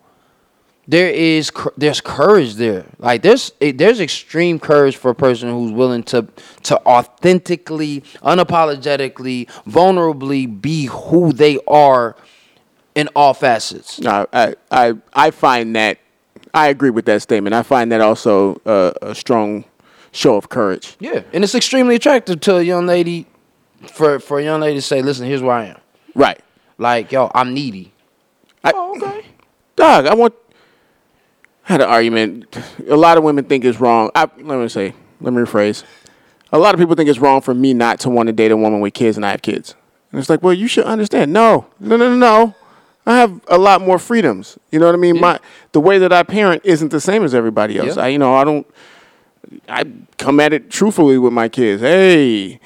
There 0.89 1.12
is 1.12 1.52
there's 1.78 2.02
courage 2.02 2.56
there. 2.56 2.84
Like 2.97 3.21
there's 3.21 3.54
eh, 3.62 3.73
there's 3.75 3.99
extreme 3.99 4.60
courage 4.60 4.97
for 4.97 5.12
a 5.12 5.15
person 5.15 5.47
who's 5.47 5.71
willing 5.71 6.02
to 6.06 6.28
to 6.63 6.84
authentically, 6.84 8.02
unapologetically, 8.23 9.45
vulnerably 9.67 10.47
be 10.47 10.86
who 10.86 11.32
they 11.32 11.60
are 11.67 12.15
in 12.95 13.08
all 13.15 13.36
facets. 13.36 13.99
No, 13.99 14.25
I, 14.34 14.56
I, 14.71 14.95
I 15.13 15.30
find 15.30 15.75
that 15.75 15.99
I 16.56 16.69
agree 16.69 16.89
with 16.89 17.06
that 17.06 17.21
statement. 17.21 17.54
I 17.54 17.62
find 17.62 17.91
that 17.91 18.02
also 18.02 18.60
uh, 18.65 18.93
a 19.04 19.13
strong 19.13 19.65
show 20.12 20.38
of 20.38 20.49
courage. 20.49 20.95
Yeah, 20.99 21.21
and 21.34 21.43
it's 21.43 21.54
extremely 21.54 21.93
attractive 21.93 22.39
to 22.39 22.58
a 22.58 22.63
young 22.63 22.88
lady 22.88 23.28
for 23.93 24.19
for 24.19 24.39
a 24.39 24.43
young 24.43 24.62
lady 24.62 24.80
to 24.80 24.82
say, 24.82 25.04
"Listen, 25.04 25.28
here's 25.28 25.43
where 25.43 25.56
I 25.56 25.65
am." 25.65 25.78
Right. 26.15 26.41
Like, 26.80 27.12
yo, 27.12 27.30
I'm 27.36 27.54
needy. 27.54 27.93
I, 28.63 28.71
Oh, 28.73 28.97
okay. 28.97 29.28
Dog, 29.75 30.08
I 30.08 30.15
want. 30.15 30.34
I 31.69 31.73
had 31.73 31.82
an 31.82 31.88
argument. 31.89 32.58
A 32.88 32.95
lot 32.97 33.17
of 33.19 33.23
women 33.23 33.45
think 33.45 33.63
it's 33.63 33.79
wrong. 33.79 34.10
I, 34.15 34.21
let 34.39 34.58
me 34.60 34.67
say, 34.67 34.93
let 35.21 35.34
me 35.34 35.41
rephrase. 35.41 35.84
A 36.51 36.58
lot 36.58 36.73
of 36.73 36.79
people 36.79 36.95
think 36.95 37.08
it's 37.10 37.19
wrong 37.19 37.41
for 37.41 37.53
me 37.53 37.75
not 37.75 37.99
to 38.01 38.10
want 38.10 38.25
to 38.27 38.34
date 38.34 38.51
a 38.51 38.58
woman 38.58 38.79
with 38.79 38.95
kids 38.95 39.17
and 39.17 39.25
I 39.25 39.29
have 39.32 39.43
kids. 39.43 39.75
And 40.12 40.19
it's 40.19 40.29
like, 40.32 40.41
well, 40.41 40.53
you 40.53 40.67
should 40.67 40.86
understand. 40.86 41.32
No, 41.32 41.67
no, 41.79 41.95
no, 41.95 42.10
no, 42.10 42.15
no. 42.17 42.55
I 43.05 43.17
have 43.17 43.39
a 43.47 43.58
lot 43.60 43.82
more 43.82 43.99
freedoms. 43.99 44.58
You 44.71 44.79
know 44.79 44.88
what 44.88 44.95
I 44.95 44.97
mean? 44.97 45.19
My 45.19 45.39
the 45.71 45.79
way 45.79 45.99
that 45.99 46.12
I 46.12 46.23
parent 46.23 46.63
isn't 46.65 46.89
the 46.89 46.99
same 46.99 47.23
as 47.23 47.36
everybody 47.36 47.77
else. 47.77 47.95
Yeah. 47.97 48.03
I, 48.03 48.08
you 48.10 48.17
know, 48.17 48.34
I 48.36 48.43
don't. 48.43 48.67
I 49.67 49.86
come 50.17 50.39
at 50.39 50.53
it 50.53 50.69
truthfully 50.71 51.17
with 51.19 51.34
my 51.34 51.49
kids. 51.49 51.82
Hey, 51.82 52.60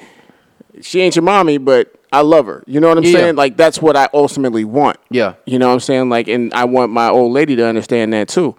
she 0.80 1.00
ain't 1.02 1.14
your 1.16 1.22
mommy, 1.22 1.58
but 1.58 1.94
I 2.12 2.22
love 2.22 2.46
her. 2.46 2.62
You 2.66 2.80
know 2.80 2.88
what 2.88 2.98
I'm 2.98 3.04
Yeah. 3.04 3.12
saying? 3.12 3.36
Like 3.36 3.56
that's 3.56 3.80
what 3.80 3.96
I 3.96 4.08
ultimately 4.14 4.64
want. 4.64 4.96
Yeah. 5.10 5.34
You 5.46 5.58
know 5.58 5.68
what 5.68 5.74
I'm 5.74 5.80
saying? 5.80 6.08
Like, 6.08 6.28
and 6.28 6.52
I 6.54 6.64
want 6.64 6.90
my 6.90 7.08
old 7.08 7.32
lady 7.32 7.54
to 7.56 7.66
understand 7.66 8.12
that 8.14 8.28
too. 8.28 8.54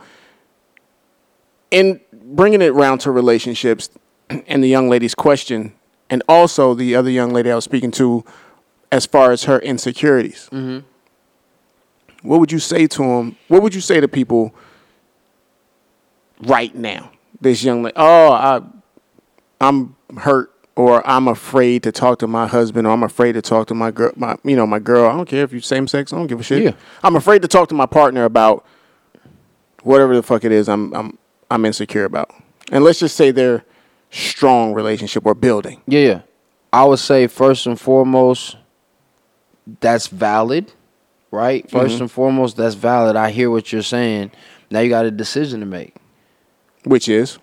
And 1.72 2.00
bringing 2.12 2.62
it 2.62 2.70
around 2.70 3.00
to 3.00 3.12
relationships 3.12 3.90
and 4.30 4.64
the 4.64 4.68
young 4.68 4.90
lady's 4.90 5.16
question, 5.16 5.74
and 6.10 6.24
also 6.30 6.74
the 6.74 6.96
other 6.96 7.10
young 7.10 7.32
lady 7.32 7.52
I 7.52 7.56
was 7.56 7.64
speaking 7.64 7.92
to, 7.92 8.24
as 8.92 9.06
far 9.06 9.32
as 9.32 9.46
her 9.46 9.60
insecurities. 9.60 10.50
Mm-hmm. 10.52 10.86
What 12.28 12.40
would 12.40 12.52
you 12.52 12.60
say 12.60 12.88
to 12.88 13.02
them? 13.02 13.38
What 13.48 13.62
would 13.62 13.76
you 13.76 13.82
say 13.82 14.00
to 14.00 14.08
people 14.08 14.56
right 16.42 16.74
now? 16.74 17.12
This 17.40 17.64
young 17.64 17.84
lady, 17.84 17.94
oh, 17.98 18.32
I, 18.32 18.62
I'm 19.62 19.96
hurt, 20.18 20.52
or 20.76 21.08
I'm 21.08 21.28
afraid 21.28 21.84
to 21.84 21.92
talk 21.92 22.20
to 22.20 22.28
my 22.28 22.48
husband, 22.48 22.88
or 22.88 22.92
I'm 22.92 23.04
afraid 23.04 23.34
to 23.34 23.42
talk 23.42 23.68
to 23.68 23.76
my 23.76 23.92
girl, 23.92 24.12
my 24.16 24.38
you 24.44 24.56
know 24.56 24.66
my 24.66 24.80
girl. 24.80 25.10
I 25.10 25.16
don't 25.16 25.28
care 25.28 25.44
if 25.44 25.52
you're 25.52 25.62
same 25.62 25.88
sex. 25.88 26.12
I 26.12 26.18
don't 26.18 26.28
give 26.28 26.40
a 26.40 26.44
shit. 26.44 26.64
Yeah. 26.64 26.72
I'm 27.04 27.16
afraid 27.16 27.42
to 27.44 27.48
talk 27.48 27.70
to 27.70 27.76
my 27.76 27.86
partner 27.86 28.24
about 28.24 28.66
whatever 29.84 30.16
the 30.16 30.24
fuck 30.24 30.44
it 30.44 30.52
is. 30.52 30.68
I'm 30.68 30.94
I'm 30.94 31.18
I'm 31.50 31.66
insecure 31.66 32.06
about. 32.06 32.34
And 32.72 32.84
let's 32.84 33.00
just 33.00 33.16
say 33.16 33.32
they're 33.32 33.64
strong 34.10 34.74
relationship 34.74 35.26
or 35.26 35.36
building. 35.36 35.82
Yeah, 35.88 36.00
yeah. 36.00 36.22
I 36.74 36.84
would 36.84 37.00
say 37.00 37.28
first 37.28 37.68
and 37.68 37.80
foremost, 37.80 38.58
that's 39.80 40.08
valid, 40.08 40.72
right? 41.32 41.68
1st 41.70 41.86
mm-hmm. 41.86 42.02
and 42.02 42.12
foremost, 42.12 42.58
that's 42.58 42.76
valid. 42.76 43.16
I 43.16 43.32
hear 43.32 43.50
what 43.50 43.72
you're 43.72 43.82
saying. 43.82 44.32
Now 44.70 44.80
you 44.80 44.90
got 44.90 45.06
a 45.06 45.12
decision 45.12 45.60
to 45.62 45.66
make. 45.66 45.96
Which 46.84 47.10
is 47.10 47.40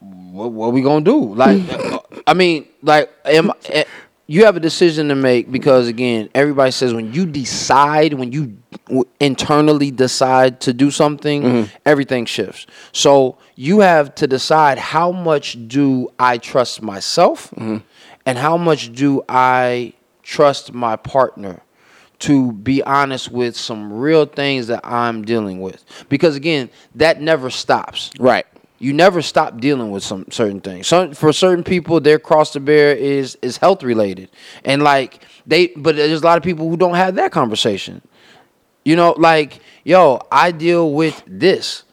What 0.00 0.52
what 0.52 0.72
we 0.72 0.82
gonna 0.82 1.04
do? 1.04 1.34
Like, 1.34 1.62
I 2.26 2.34
mean, 2.34 2.66
like, 2.82 3.10
am 3.24 3.52
you 4.30 4.44
have 4.44 4.54
a 4.54 4.60
decision 4.60 5.08
to 5.08 5.16
make 5.16 5.50
because 5.50 5.88
again, 5.88 6.28
everybody 6.36 6.70
says 6.70 6.94
when 6.94 7.12
you 7.12 7.26
decide, 7.26 8.14
when 8.14 8.30
you 8.30 8.56
w- 8.86 9.04
internally 9.18 9.90
decide 9.90 10.60
to 10.60 10.72
do 10.72 10.92
something, 10.92 11.42
mm-hmm. 11.42 11.76
everything 11.84 12.26
shifts. 12.26 12.68
So 12.92 13.38
you 13.56 13.80
have 13.80 14.14
to 14.14 14.28
decide 14.28 14.78
how 14.78 15.10
much 15.10 15.58
do 15.66 16.10
I 16.16 16.38
trust 16.38 16.80
myself, 16.80 17.50
mm-hmm. 17.50 17.78
and 18.24 18.38
how 18.38 18.56
much 18.56 18.92
do 18.92 19.24
I 19.28 19.94
trust 20.22 20.72
my 20.72 20.94
partner 20.94 21.60
to 22.20 22.52
be 22.52 22.84
honest 22.84 23.32
with 23.32 23.56
some 23.56 23.92
real 23.92 24.26
things 24.26 24.68
that 24.68 24.86
I'm 24.86 25.24
dealing 25.24 25.60
with. 25.60 25.84
Because 26.08 26.36
again, 26.36 26.70
that 26.94 27.20
never 27.20 27.50
stops 27.50 28.12
right. 28.20 28.46
You 28.80 28.92
never 28.92 29.22
stop 29.22 29.60
dealing 29.60 29.90
with 29.90 30.02
some 30.02 30.24
certain 30.30 30.60
things. 30.60 30.88
Some 30.88 31.12
for 31.12 31.32
certain 31.32 31.62
people, 31.62 32.00
their 32.00 32.18
cross 32.18 32.52
to 32.52 32.60
bear 32.60 32.94
is 32.94 33.38
is 33.42 33.58
health 33.58 33.82
related, 33.82 34.30
and 34.64 34.82
like 34.82 35.22
they. 35.46 35.68
But 35.68 35.96
there's 35.96 36.22
a 36.22 36.24
lot 36.24 36.38
of 36.38 36.42
people 36.42 36.68
who 36.68 36.76
don't 36.76 36.94
have 36.94 37.14
that 37.14 37.30
conversation. 37.30 38.00
You 38.84 38.96
know, 38.96 39.14
like 39.16 39.60
yo, 39.84 40.20
I 40.32 40.50
deal 40.50 40.92
with 40.92 41.22
this. 41.26 41.84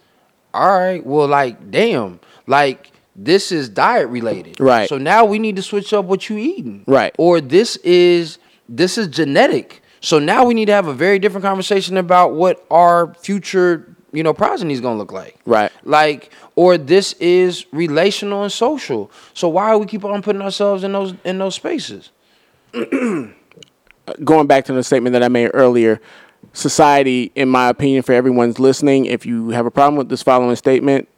All 0.54 0.80
right, 0.80 1.06
well, 1.06 1.28
like 1.28 1.70
damn, 1.70 2.20
like 2.48 2.92
this 3.18 3.52
is 3.52 3.68
diet 3.68 4.08
related, 4.10 4.60
Right. 4.60 4.88
So 4.88 4.98
now 4.98 5.26
we 5.26 5.40
need 5.40 5.56
to 5.56 5.62
switch 5.64 5.92
up 5.92 6.06
what 6.06 6.30
you 6.30 6.38
eating, 6.38 6.84
Right. 6.88 7.14
Or 7.18 7.42
this 7.42 7.76
is 7.78 8.38
this 8.70 8.98
is 8.98 9.08
genetic. 9.08 9.82
So 10.00 10.20
now 10.20 10.46
we 10.46 10.54
need 10.54 10.66
to 10.66 10.74
have 10.74 10.88
a 10.88 10.94
very 10.94 11.20
different 11.20 11.44
conversation 11.44 11.98
about 11.98 12.34
what 12.34 12.66
our 12.70 13.14
future, 13.16 13.96
you 14.12 14.24
know, 14.24 14.34
progeny 14.34 14.74
is 14.74 14.82
gonna 14.82 14.98
look 14.98 15.12
like. 15.12 15.40
Right. 15.46 15.72
Like, 15.84 16.32
or 16.56 16.78
this 16.78 17.14
is 17.14 17.66
relational 17.72 18.44
and 18.44 18.52
social. 18.52 19.12
So 19.34 19.50
why 19.50 19.70
are 19.70 19.78
we 19.78 19.86
keep 19.86 20.06
on 20.06 20.22
putting 20.22 20.42
ourselves 20.42 20.84
in 20.84 20.94
those 20.94 21.14
in 21.24 21.38
those 21.38 21.56
spaces? 21.56 22.12
Uh, 22.74 24.14
going 24.24 24.48
back 24.48 24.66
to 24.66 24.74
the 24.74 24.84
statement 24.84 25.14
that 25.14 25.24
I 25.24 25.28
made 25.28 25.52
earlier, 25.54 26.00
society, 26.54 27.32
in 27.36 27.50
my 27.50 27.70
opinion, 27.70 28.04
for 28.04 28.14
everyone's 28.14 28.60
listening, 28.60 29.06
if 29.06 29.26
you 29.26 29.50
have 29.50 29.66
a 29.66 29.72
problem 29.72 29.98
with 29.98 30.10
this 30.10 30.24
following 30.24 30.56
statement, 30.56 31.10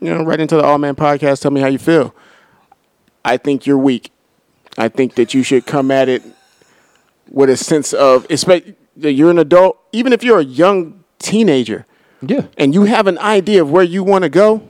you 0.00 0.12
know, 0.12 0.24
write 0.24 0.40
into 0.40 0.56
the 0.56 0.64
Awe 0.64 0.78
Man 0.78 0.96
Podcast. 0.96 1.42
Tell 1.42 1.50
me 1.50 1.60
how 1.60 1.68
you 1.68 1.78
feel. 1.78 2.14
I 3.24 3.36
think 3.36 3.66
you're 3.66 3.78
weak. 3.78 4.10
I 4.78 4.88
think 4.88 5.14
that 5.14 5.34
you 5.34 5.42
should 5.42 5.66
come 5.66 5.90
at 5.90 6.08
it 6.08 6.22
with 7.28 7.50
a 7.50 7.56
sense 7.56 7.92
of, 7.92 8.26
that 8.28 8.74
you're 9.12 9.30
an 9.30 9.38
adult, 9.38 9.78
even 9.92 10.12
if 10.12 10.24
you're 10.24 10.40
a 10.40 10.44
young 10.44 11.04
teenager, 11.18 11.86
Yeah. 12.22 12.46
and 12.58 12.74
you 12.74 12.84
have 12.84 13.06
an 13.06 13.18
idea 13.18 13.62
of 13.62 13.70
where 13.70 13.82
you 13.82 14.04
want 14.04 14.24
to 14.24 14.28
go, 14.28 14.62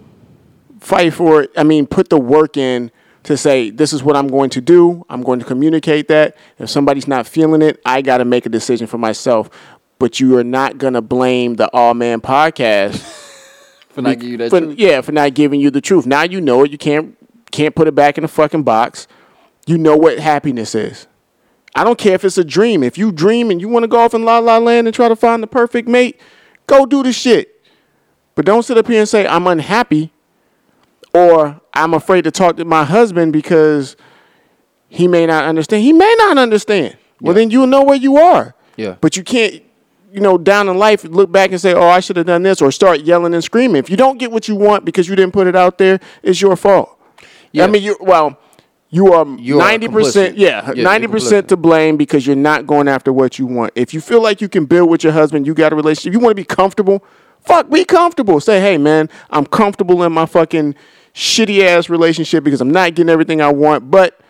fight 0.81 1.15
for 1.15 1.43
it. 1.43 1.51
I 1.57 1.65
mean, 1.65 1.87
put 1.87 2.09
the 2.09 2.19
work 2.19 2.57
in 2.57 2.91
to 3.25 3.37
say, 3.37 3.71
this 3.71 3.93
is 3.93 4.03
what 4.03 4.17
I'm 4.17 4.29
going 4.29 4.51
to 4.51 4.61
do. 4.61 5.05
I'm 5.11 5.23
going 5.23 5.41
to 5.41 5.45
communicate 5.45 6.09
that. 6.09 6.37
If 6.59 6.71
somebody's 6.71 7.09
not 7.09 7.27
feeling 7.27 7.61
it, 7.63 7.81
I 7.85 8.03
got 8.03 8.19
to 8.19 8.25
make 8.25 8.47
a 8.47 8.49
decision 8.49 8.87
for 8.87 8.99
myself. 8.99 9.51
But 9.99 10.21
you 10.21 10.39
are 10.39 10.45
not 10.45 10.79
going 10.79 10.95
to 10.95 11.03
blame 11.03 11.55
the 11.57 11.69
Awe 11.75 11.93
Man 11.93 12.21
podcast 12.21 12.99
For 13.91 14.03
not 14.03 14.19
giving 14.21 14.31
you 14.31 14.37
that 14.39 14.51
for, 14.51 14.61
truth. 14.61 14.79
yeah, 14.79 15.01
for 15.01 15.13
not 15.13 15.35
giving 15.35 15.61
you 15.61 15.71
the 15.71 15.81
truth. 15.81 16.07
Now 16.07 16.23
you 16.23 16.41
know 16.41 16.63
it. 16.65 16.71
You 16.71 16.79
can't 16.79 17.17
can't 17.51 17.75
put 17.75 17.89
it 17.89 17.95
back 17.95 18.17
in 18.17 18.23
the 18.23 18.29
fucking 18.29 18.63
box. 18.63 19.09
You 19.67 19.77
know 19.77 19.97
what 19.97 20.19
happiness 20.21 20.75
is. 20.77 21.09
I 21.75 21.83
don't 21.85 21.99
care 21.99 22.15
if 22.15 22.25
it's 22.25 22.39
a 22.39 22.45
dream. 22.45 22.83
If 22.85 22.97
you 22.97 23.11
dream 23.11 23.51
and 23.51 23.61
you 23.61 23.69
want 23.69 23.83
to 23.83 23.89
go 23.89 23.99
off 23.99 24.15
in 24.15 24.25
La 24.25 24.39
La 24.39 24.59
Land 24.59 24.87
and 24.87 24.95
try 24.95 25.09
to 25.09 25.17
find 25.17 25.43
the 25.43 25.47
perfect 25.49 25.89
mate, 25.89 26.21
go 26.71 26.87
do 26.87 27.03
the 27.03 27.13
shit. 27.13 27.61
But 28.35 28.47
don't 28.47 28.63
sit 28.63 28.79
up 28.79 28.87
here 28.87 29.01
and 29.01 29.09
say 29.09 29.27
I'm 29.27 29.47
unhappy 29.47 30.13
or 31.13 31.61
I'm 31.75 31.93
afraid 31.95 32.23
to 32.25 32.31
talk 32.31 32.57
to 32.57 32.65
my 32.65 32.85
husband 32.85 33.33
because 33.33 33.97
he 34.89 35.09
may 35.09 35.27
not 35.27 35.45
understand. 35.45 35.83
He 35.83 35.93
may 35.93 36.15
not 36.19 36.39
understand. 36.39 36.97
Well, 37.21 37.35
Yeah. 37.35 37.41
then 37.41 37.51
you'll 37.51 37.67
know 37.67 37.83
where 37.83 37.97
you 37.97 38.17
are. 38.17 38.55
Yeah. 38.77 38.95
But 39.01 39.17
you 39.17 39.23
can't, 39.25 39.63
you 40.13 40.21
know, 40.21 40.39
down 40.39 40.69
in 40.69 40.79
life, 40.79 41.05
look 41.05 41.31
back 41.31 41.51
and 41.51 41.61
say, 41.61 41.75
oh, 41.75 41.89
I 41.89 42.01
should 42.01 42.17
have 42.17 42.27
done 42.27 42.43
this 42.43 42.63
or 42.63 42.71
start 42.73 43.01
yelling 43.01 43.35
and 43.35 43.45
screaming. 43.45 43.77
If 43.77 43.91
you 43.91 43.97
don't 43.97 44.19
get 44.19 44.31
what 44.33 44.49
you 44.49 44.57
want 44.57 44.85
because 44.85 45.09
you 45.09 45.17
didn't 45.17 45.33
put 45.33 45.47
it 45.47 45.57
out 45.57 45.77
there, 45.79 46.01
it's 46.23 46.41
your 46.41 46.57
fault. 46.57 46.97
Yeah. 47.53 47.65
I 47.65 47.67
mean, 47.67 47.83
you 47.83 47.97
well, 48.01 48.39
you 48.91 49.13
are 49.13 49.25
ninety 49.25 49.89
percent, 49.89 50.37
yeah, 50.37 50.73
Yeah, 50.75 50.83
ninety 50.83 51.07
percent 51.07 51.49
to 51.49 51.57
blame 51.57 51.97
because 51.97 52.27
you're 52.27 52.37
not 52.37 52.67
going 52.67 52.89
after 52.89 53.13
what 53.13 53.39
you 53.39 53.47
want. 53.47 53.73
If 53.77 53.95
you 53.95 54.01
feel 54.01 54.21
like 54.21 54.41
you 54.41 54.49
can 54.49 54.67
build 54.67 54.91
with 54.91 55.05
your 55.05 55.13
husband, 55.13 55.47
you 55.47 55.55
got 55.55 55.73
a 55.73 55.77
relationship, 55.77 56.13
you 56.13 56.19
want 56.19 56.33
to 56.33 56.35
be 56.35 56.45
comfortable. 56.45 57.05
Fuck, 57.41 57.71
be 57.71 57.85
comfortable. 57.85 58.41
Say, 58.41 58.61
hey, 58.61 58.77
man, 58.79 59.09
I'm 59.31 59.47
comfortable 59.47 60.03
in 60.03 60.13
my 60.13 60.27
fucking 60.27 60.75
shitty 61.15 61.63
ass 61.63 61.89
relationship 61.89 62.45
because 62.45 62.61
I'm 62.61 62.71
not 62.71 62.95
getting 62.95 63.11
everything 63.11 63.41
I 63.41 63.51
want, 63.53 63.91
but 63.91 64.21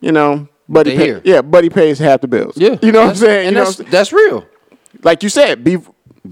you 0.00 0.12
know, 0.12 0.48
buddy, 0.68 0.96
pay, 0.96 1.04
here. 1.04 1.22
yeah, 1.24 1.42
buddy 1.42 1.68
pays 1.68 1.98
half 1.98 2.20
the 2.20 2.28
bills. 2.28 2.56
Yeah. 2.56 2.76
you 2.82 2.92
know 2.92 3.00
what 3.02 3.10
I'm 3.10 3.16
saying. 3.16 3.48
And 3.48 3.56
you 3.56 3.62
know 3.62 3.70
that's 3.70 3.90
that's 3.90 4.12
real. 4.12 4.46
like 5.02 5.22
you 5.22 5.28
said, 5.28 5.64
be 5.64 5.78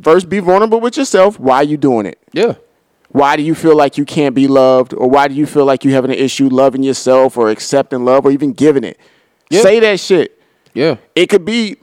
first 0.03 0.29
be 0.29 0.39
vulnerable 0.39 0.81
with 0.81 0.97
yourself. 0.97 1.39
Why 1.39 1.57
are 1.57 1.65
you 1.65 1.77
doing 1.77 2.07
it? 2.07 2.19
Yeah. 2.33 2.55
Why 3.13 3.37
do 3.37 3.43
you 3.43 3.55
feel 3.55 3.77
like 3.77 3.99
you 3.99 4.05
can't 4.05 4.35
be 4.35 4.47
loved, 4.47 4.95
or 4.95 5.09
why 5.11 5.29
do 5.29 5.35
you 5.35 5.47
feel 5.47 5.65
like 5.65 5.85
you 5.85 5.93
having 5.93 6.13
an 6.13 6.19
issue 6.19 6.49
loving 6.49 6.83
yourself, 6.83 7.37
or 7.37 7.51
accepting 7.51 8.05
love, 8.05 8.25
or 8.25 8.31
even 8.31 8.53
giving 8.53 8.85
it? 8.85 8.99
Yeah. 9.51 9.63
Say 9.63 9.81
that 9.81 9.99
shit. 9.99 10.41
Yeah. 10.75 10.97
It 11.17 11.27
could 11.29 11.45
be. 11.45 11.77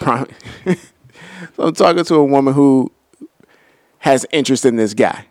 So 0.00 0.26
I'm 1.58 1.74
talking 1.74 2.04
to 2.04 2.14
a 2.16 2.24
woman 2.24 2.52
who 2.52 2.90
has 3.98 4.26
interest 4.32 4.64
in 4.64 4.76
this 4.76 4.92
guy. 4.92 5.26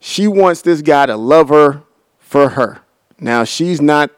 She 0.00 0.28
wants 0.28 0.62
this 0.62 0.80
guy 0.80 1.06
to 1.06 1.16
love 1.16 1.48
her 1.48 1.82
for 2.18 2.50
her. 2.50 2.80
Now 3.18 3.44
she's 3.44 3.80
not 3.80 4.10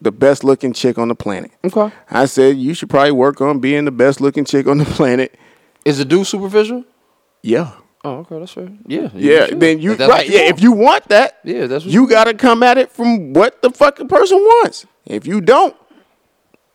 the 0.00 0.10
best 0.10 0.42
looking 0.42 0.72
chick 0.72 0.98
on 0.98 1.08
the 1.08 1.14
planet. 1.14 1.52
Okay. 1.62 1.94
I 2.10 2.24
said 2.24 2.56
you 2.56 2.74
should 2.74 2.90
probably 2.90 3.12
work 3.12 3.40
on 3.40 3.60
being 3.60 3.84
the 3.84 3.92
best 3.92 4.20
looking 4.20 4.44
chick 4.44 4.66
on 4.66 4.78
the 4.78 4.84
planet. 4.84 5.38
Is 5.84 5.98
the 5.98 6.04
dude 6.04 6.26
superficial? 6.26 6.84
Yeah. 7.42 7.72
Oh, 8.04 8.16
okay, 8.18 8.38
that's 8.40 8.52
fair. 8.52 8.68
Yeah. 8.86 9.10
Yeah, 9.14 9.46
should. 9.46 9.60
then 9.60 9.80
you 9.80 9.94
that's 9.94 10.10
right. 10.10 10.26
what 10.26 10.28
Yeah, 10.28 10.42
want. 10.46 10.56
if 10.56 10.62
you 10.62 10.72
want 10.72 11.08
that, 11.08 11.38
Yeah, 11.44 11.66
that's 11.66 11.84
what 11.84 11.94
you 11.94 12.02
you 12.02 12.08
got 12.08 12.24
to 12.24 12.34
come 12.34 12.62
at 12.64 12.76
it 12.78 12.90
from 12.90 13.32
what 13.32 13.62
the 13.62 13.70
fucking 13.70 14.08
person 14.08 14.38
wants. 14.38 14.86
If 15.06 15.26
you 15.26 15.40
don't, 15.40 15.76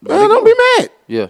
well, 0.04 0.28
don't 0.28 0.46
be 0.46 0.54
mad. 0.80 0.90
Yeah. 1.08 1.28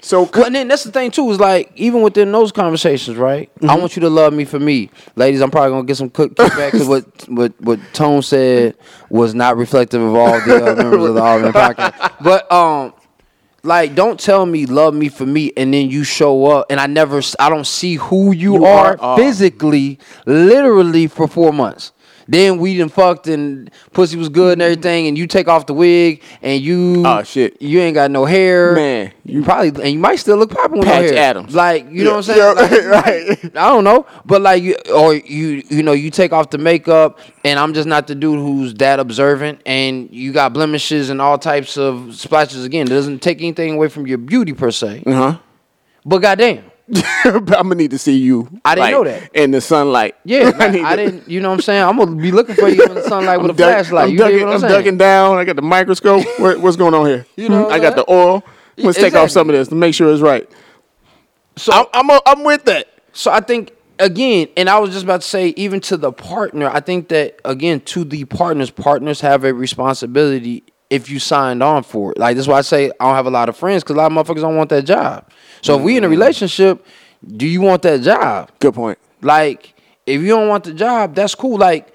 So 0.00 0.28
Well, 0.34 0.44
and 0.46 0.54
then 0.54 0.68
that's 0.68 0.84
the 0.84 0.92
thing 0.92 1.10
too 1.10 1.30
is 1.30 1.40
like 1.40 1.72
even 1.76 2.02
within 2.02 2.30
those 2.30 2.52
conversations, 2.52 3.16
right? 3.16 3.54
Mm-hmm. 3.56 3.70
I 3.70 3.76
want 3.76 3.96
you 3.96 4.00
to 4.00 4.10
love 4.10 4.32
me 4.34 4.44
for 4.44 4.58
me, 4.60 4.90
ladies. 5.16 5.40
I'm 5.40 5.50
probably 5.50 5.70
gonna 5.70 5.86
get 5.86 5.96
some 5.96 6.10
cook- 6.10 6.34
kickback 6.34 6.72
because 6.72 6.86
what 6.88 7.04
what 7.28 7.58
what 7.60 7.80
Tone 7.94 8.20
said 8.20 8.76
was 9.08 9.34
not 9.34 9.56
reflective 9.56 10.02
of 10.02 10.14
all 10.14 10.38
the 10.46 10.56
other 10.62 10.76
members 10.82 11.04
of 11.08 11.14
the 11.14 11.22
Awe 11.22 11.38
Man 11.38 11.52
podcast. 11.54 12.12
But 12.22 12.50
um, 12.52 12.92
like 13.64 13.94
don't 13.94 14.20
tell 14.20 14.44
me 14.46 14.66
love 14.66 14.94
me 14.94 15.08
for 15.08 15.26
me 15.26 15.52
and 15.56 15.72
then 15.72 15.90
you 15.90 16.04
show 16.04 16.46
up 16.46 16.66
and 16.70 16.78
I 16.78 16.86
never 16.86 17.22
I 17.38 17.48
don't 17.48 17.66
see 17.66 17.94
who 17.96 18.32
you, 18.32 18.54
You 18.54 18.64
are, 18.66 18.98
are, 19.00 19.14
uh, 19.14 19.16
physically, 19.16 19.98
literally 20.26 21.06
for 21.06 21.26
four 21.26 21.52
months. 21.52 21.92
Then 22.26 22.58
we 22.58 22.76
done 22.78 22.88
fucked 22.88 23.26
and 23.26 23.70
pussy 23.92 24.16
was 24.16 24.28
good 24.28 24.54
and 24.54 24.62
everything, 24.62 25.06
and 25.08 25.18
you 25.18 25.26
take 25.26 25.46
off 25.48 25.66
the 25.66 25.74
wig 25.74 26.22
and 26.42 26.62
you 26.62 27.02
Oh, 27.06 27.22
shit. 27.22 27.60
you 27.60 27.80
ain't 27.80 27.94
got 27.94 28.10
no 28.10 28.24
hair, 28.24 28.74
Man, 28.74 29.12
You 29.24 29.42
probably 29.42 29.68
and 29.82 29.92
you 29.92 29.98
might 29.98 30.16
still 30.16 30.36
look 30.38 30.50
popping 30.50 30.78
with 30.78 30.86
no 30.88 30.92
Patch 30.94 31.10
hair. 31.10 31.18
Adams. 31.18 31.54
like 31.54 31.86
you 31.90 32.02
know 32.04 32.16
what 32.16 32.28
I'm 32.28 32.34
saying? 32.34 32.38
yeah, 32.56 32.88
Like, 32.90 33.06
right. 33.06 33.44
I 33.56 33.68
don't 33.68 33.84
know, 33.84 34.06
but 34.24 34.40
like 34.40 34.62
you 34.62 34.76
or 34.94 35.14
you 35.14 35.62
you 35.68 35.82
know 35.82 35.92
you 35.92 36.10
take 36.10 36.32
off 36.32 36.50
the 36.50 36.58
makeup, 36.58 37.18
and 37.44 37.58
I'm 37.58 37.74
just 37.74 37.86
not 37.88 38.06
the 38.06 38.14
dude 38.14 38.38
who's 38.38 38.72
that 38.74 39.00
observant, 39.00 39.60
and 39.66 40.10
you 40.10 40.32
got 40.32 40.52
blemishes 40.54 41.10
and 41.10 41.20
all 41.20 41.38
types 41.38 41.76
of 41.76 42.14
splashes. 42.14 42.64
Again, 42.64 42.86
it 42.86 42.90
doesn't 42.90 43.20
take 43.20 43.38
anything 43.40 43.74
away 43.74 43.88
from 43.88 44.06
your 44.06 44.18
beauty 44.18 44.52
per 44.54 44.70
se, 44.70 45.02
uh 45.06 45.12
huh. 45.12 45.38
but 46.06 46.18
goddamn. 46.20 46.64
I'm 47.24 47.44
gonna 47.44 47.74
need 47.76 47.92
to 47.92 47.98
see 47.98 48.18
you. 48.18 48.48
I 48.64 48.74
didn't 48.74 48.84
like, 48.84 48.92
know 48.92 49.04
that. 49.04 49.34
in 49.34 49.50
the 49.52 49.60
sunlight. 49.60 50.16
Yeah, 50.24 50.50
like, 50.58 50.72
need 50.72 50.84
I 50.84 50.96
didn't. 50.96 51.28
You 51.28 51.40
know 51.40 51.48
what 51.48 51.54
I'm 51.54 51.60
saying? 51.62 51.82
I'm 51.82 51.96
gonna 51.96 52.16
be 52.16 52.30
looking 52.30 52.54
for 52.54 52.68
you 52.68 52.84
in 52.84 52.94
the 52.94 53.02
sunlight 53.02 53.40
with 53.40 53.52
a 53.52 53.54
duck- 53.54 53.72
flashlight. 53.72 54.04
I'm, 54.04 54.10
you 54.10 54.18
ducking, 54.18 54.42
I'm, 54.42 54.48
I'm 54.48 54.60
ducking 54.60 54.98
down. 54.98 55.38
I 55.38 55.44
got 55.44 55.56
the 55.56 55.62
microscope. 55.62 56.26
what, 56.38 56.60
what's 56.60 56.76
going 56.76 56.92
on 56.92 57.06
here? 57.06 57.26
You 57.36 57.48
know 57.48 57.70
I 57.70 57.78
got 57.78 57.96
the 57.96 58.10
oil. 58.10 58.44
Let's 58.76 58.98
take 58.98 59.14
off 59.14 59.30
some 59.30 59.48
of 59.48 59.54
this 59.54 59.68
to 59.68 59.74
make 59.74 59.94
sure 59.94 60.12
it's 60.12 60.20
right. 60.20 60.48
So 61.56 61.72
I'm 61.72 61.86
I'm, 61.94 62.10
a, 62.10 62.20
I'm 62.26 62.44
with 62.44 62.64
that. 62.64 62.88
So 63.12 63.30
I 63.30 63.40
think 63.40 63.72
again, 63.98 64.48
and 64.56 64.68
I 64.68 64.78
was 64.78 64.90
just 64.90 65.04
about 65.04 65.22
to 65.22 65.26
say, 65.26 65.48
even 65.56 65.80
to 65.82 65.96
the 65.96 66.12
partner, 66.12 66.68
I 66.68 66.80
think 66.80 67.08
that 67.08 67.40
again 67.46 67.80
to 67.80 68.04
the 68.04 68.26
partners, 68.26 68.70
partners 68.70 69.22
have 69.22 69.44
a 69.44 69.54
responsibility 69.54 70.64
if 70.90 71.08
you 71.08 71.18
signed 71.18 71.62
on 71.62 71.82
for 71.82 72.12
it. 72.12 72.18
Like 72.18 72.36
that's 72.36 72.48
why 72.48 72.58
I 72.58 72.62
say 72.62 72.90
I 73.00 73.06
don't 73.06 73.14
have 73.14 73.26
a 73.26 73.30
lot 73.30 73.48
of 73.48 73.56
friends 73.56 73.82
because 73.82 73.94
a 73.94 73.98
lot 73.98 74.12
of 74.12 74.26
motherfuckers 74.26 74.42
don't 74.42 74.56
want 74.56 74.70
that 74.70 74.84
job. 74.84 75.30
So 75.64 75.78
if 75.78 75.82
we 75.82 75.96
in 75.96 76.04
a 76.04 76.08
relationship, 76.10 76.84
do 77.26 77.46
you 77.46 77.62
want 77.62 77.80
that 77.82 78.02
job? 78.02 78.50
Good 78.58 78.74
point. 78.74 78.98
Like 79.22 79.74
if 80.04 80.20
you 80.20 80.28
don't 80.28 80.46
want 80.48 80.64
the 80.64 80.74
job, 80.74 81.14
that's 81.14 81.34
cool. 81.34 81.56
Like 81.56 81.94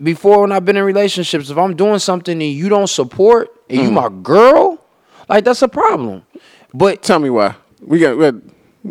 before 0.00 0.42
when 0.42 0.52
I've 0.52 0.64
been 0.64 0.76
in 0.76 0.84
relationships, 0.84 1.50
if 1.50 1.58
I'm 1.58 1.74
doing 1.74 1.98
something 1.98 2.40
and 2.40 2.52
you 2.52 2.68
don't 2.68 2.86
support 2.86 3.50
and 3.68 3.78
you 3.80 3.84
mm-hmm. 3.86 3.94
my 3.94 4.22
girl, 4.22 4.78
like 5.28 5.44
that's 5.44 5.62
a 5.62 5.68
problem. 5.68 6.24
But 6.72 7.02
Tell 7.02 7.18
me 7.18 7.30
why. 7.30 7.56
We 7.80 7.98
got 7.98 8.16
we 8.16 8.30
got 8.30 8.34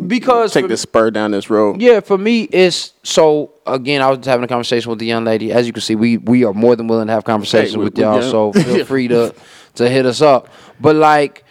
because 0.06 0.52
take 0.52 0.68
this 0.68 0.82
spur 0.82 1.10
down 1.10 1.30
this 1.30 1.48
road. 1.48 1.80
yeah, 1.80 2.00
for 2.00 2.18
me, 2.18 2.42
it's 2.42 2.92
so 3.02 3.54
again. 3.66 4.02
I 4.02 4.10
was 4.10 4.26
having 4.26 4.44
a 4.44 4.48
conversation 4.48 4.90
with 4.90 4.98
the 4.98 5.06
young 5.06 5.24
lady. 5.24 5.50
As 5.50 5.66
you 5.66 5.72
can 5.72 5.80
see, 5.80 5.94
we 5.94 6.18
we 6.18 6.44
are 6.44 6.52
more 6.52 6.76
than 6.76 6.88
willing 6.88 7.06
to 7.06 7.12
have 7.14 7.24
conversations 7.24 7.72
Hey, 7.72 7.78
we- 7.78 7.84
with 7.84 7.96
y'all. 7.98 8.22
'em. 8.22 8.30
So 8.30 8.52
feel 8.52 8.84
free 8.84 9.08
to 9.08 9.34
to 9.76 9.88
hit 9.88 10.04
us 10.04 10.20
up. 10.20 10.48
But 10.78 10.96
like, 10.96 11.44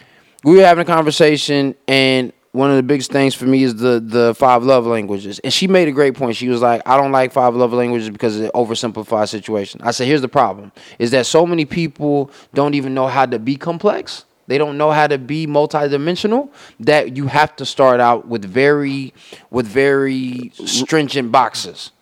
we 0.44 0.56
were 0.56 0.64
having 0.64 0.82
a 0.82 0.84
conversation, 0.84 1.74
and 1.86 2.32
one 2.52 2.70
of 2.70 2.76
the 2.76 2.82
biggest 2.82 3.10
things 3.10 3.34
for 3.34 3.46
me 3.46 3.62
is 3.62 3.76
the 3.76 4.00
the 4.00 4.34
five 4.34 4.62
love 4.62 4.86
languages. 4.86 5.38
And 5.40 5.52
she 5.52 5.66
made 5.66 5.88
a 5.88 5.92
great 5.92 6.14
point. 6.14 6.36
She 6.36 6.48
was 6.48 6.60
like, 6.60 6.82
I 6.86 6.96
don't 6.96 7.12
like 7.12 7.32
five 7.32 7.54
love 7.54 7.72
languages 7.72 8.10
because 8.10 8.38
it 8.38 8.52
oversimplifies 8.52 9.28
situation. 9.28 9.80
I 9.82 9.90
said, 9.90 10.06
here's 10.06 10.20
the 10.20 10.28
problem: 10.28 10.72
is 10.98 11.10
that 11.12 11.26
so 11.26 11.46
many 11.46 11.64
people 11.64 12.30
don't 12.54 12.74
even 12.74 12.94
know 12.94 13.06
how 13.06 13.26
to 13.26 13.38
be 13.38 13.56
complex. 13.56 14.24
They 14.48 14.58
don't 14.58 14.76
know 14.76 14.90
how 14.90 15.06
to 15.06 15.18
be 15.18 15.46
multidimensional. 15.46 16.50
That 16.80 17.16
you 17.16 17.28
have 17.28 17.56
to 17.56 17.64
start 17.64 18.00
out 18.00 18.28
with 18.28 18.44
very, 18.44 19.14
with 19.50 19.66
very 19.66 20.52
stringent 20.64 21.32
boxes. 21.32 21.92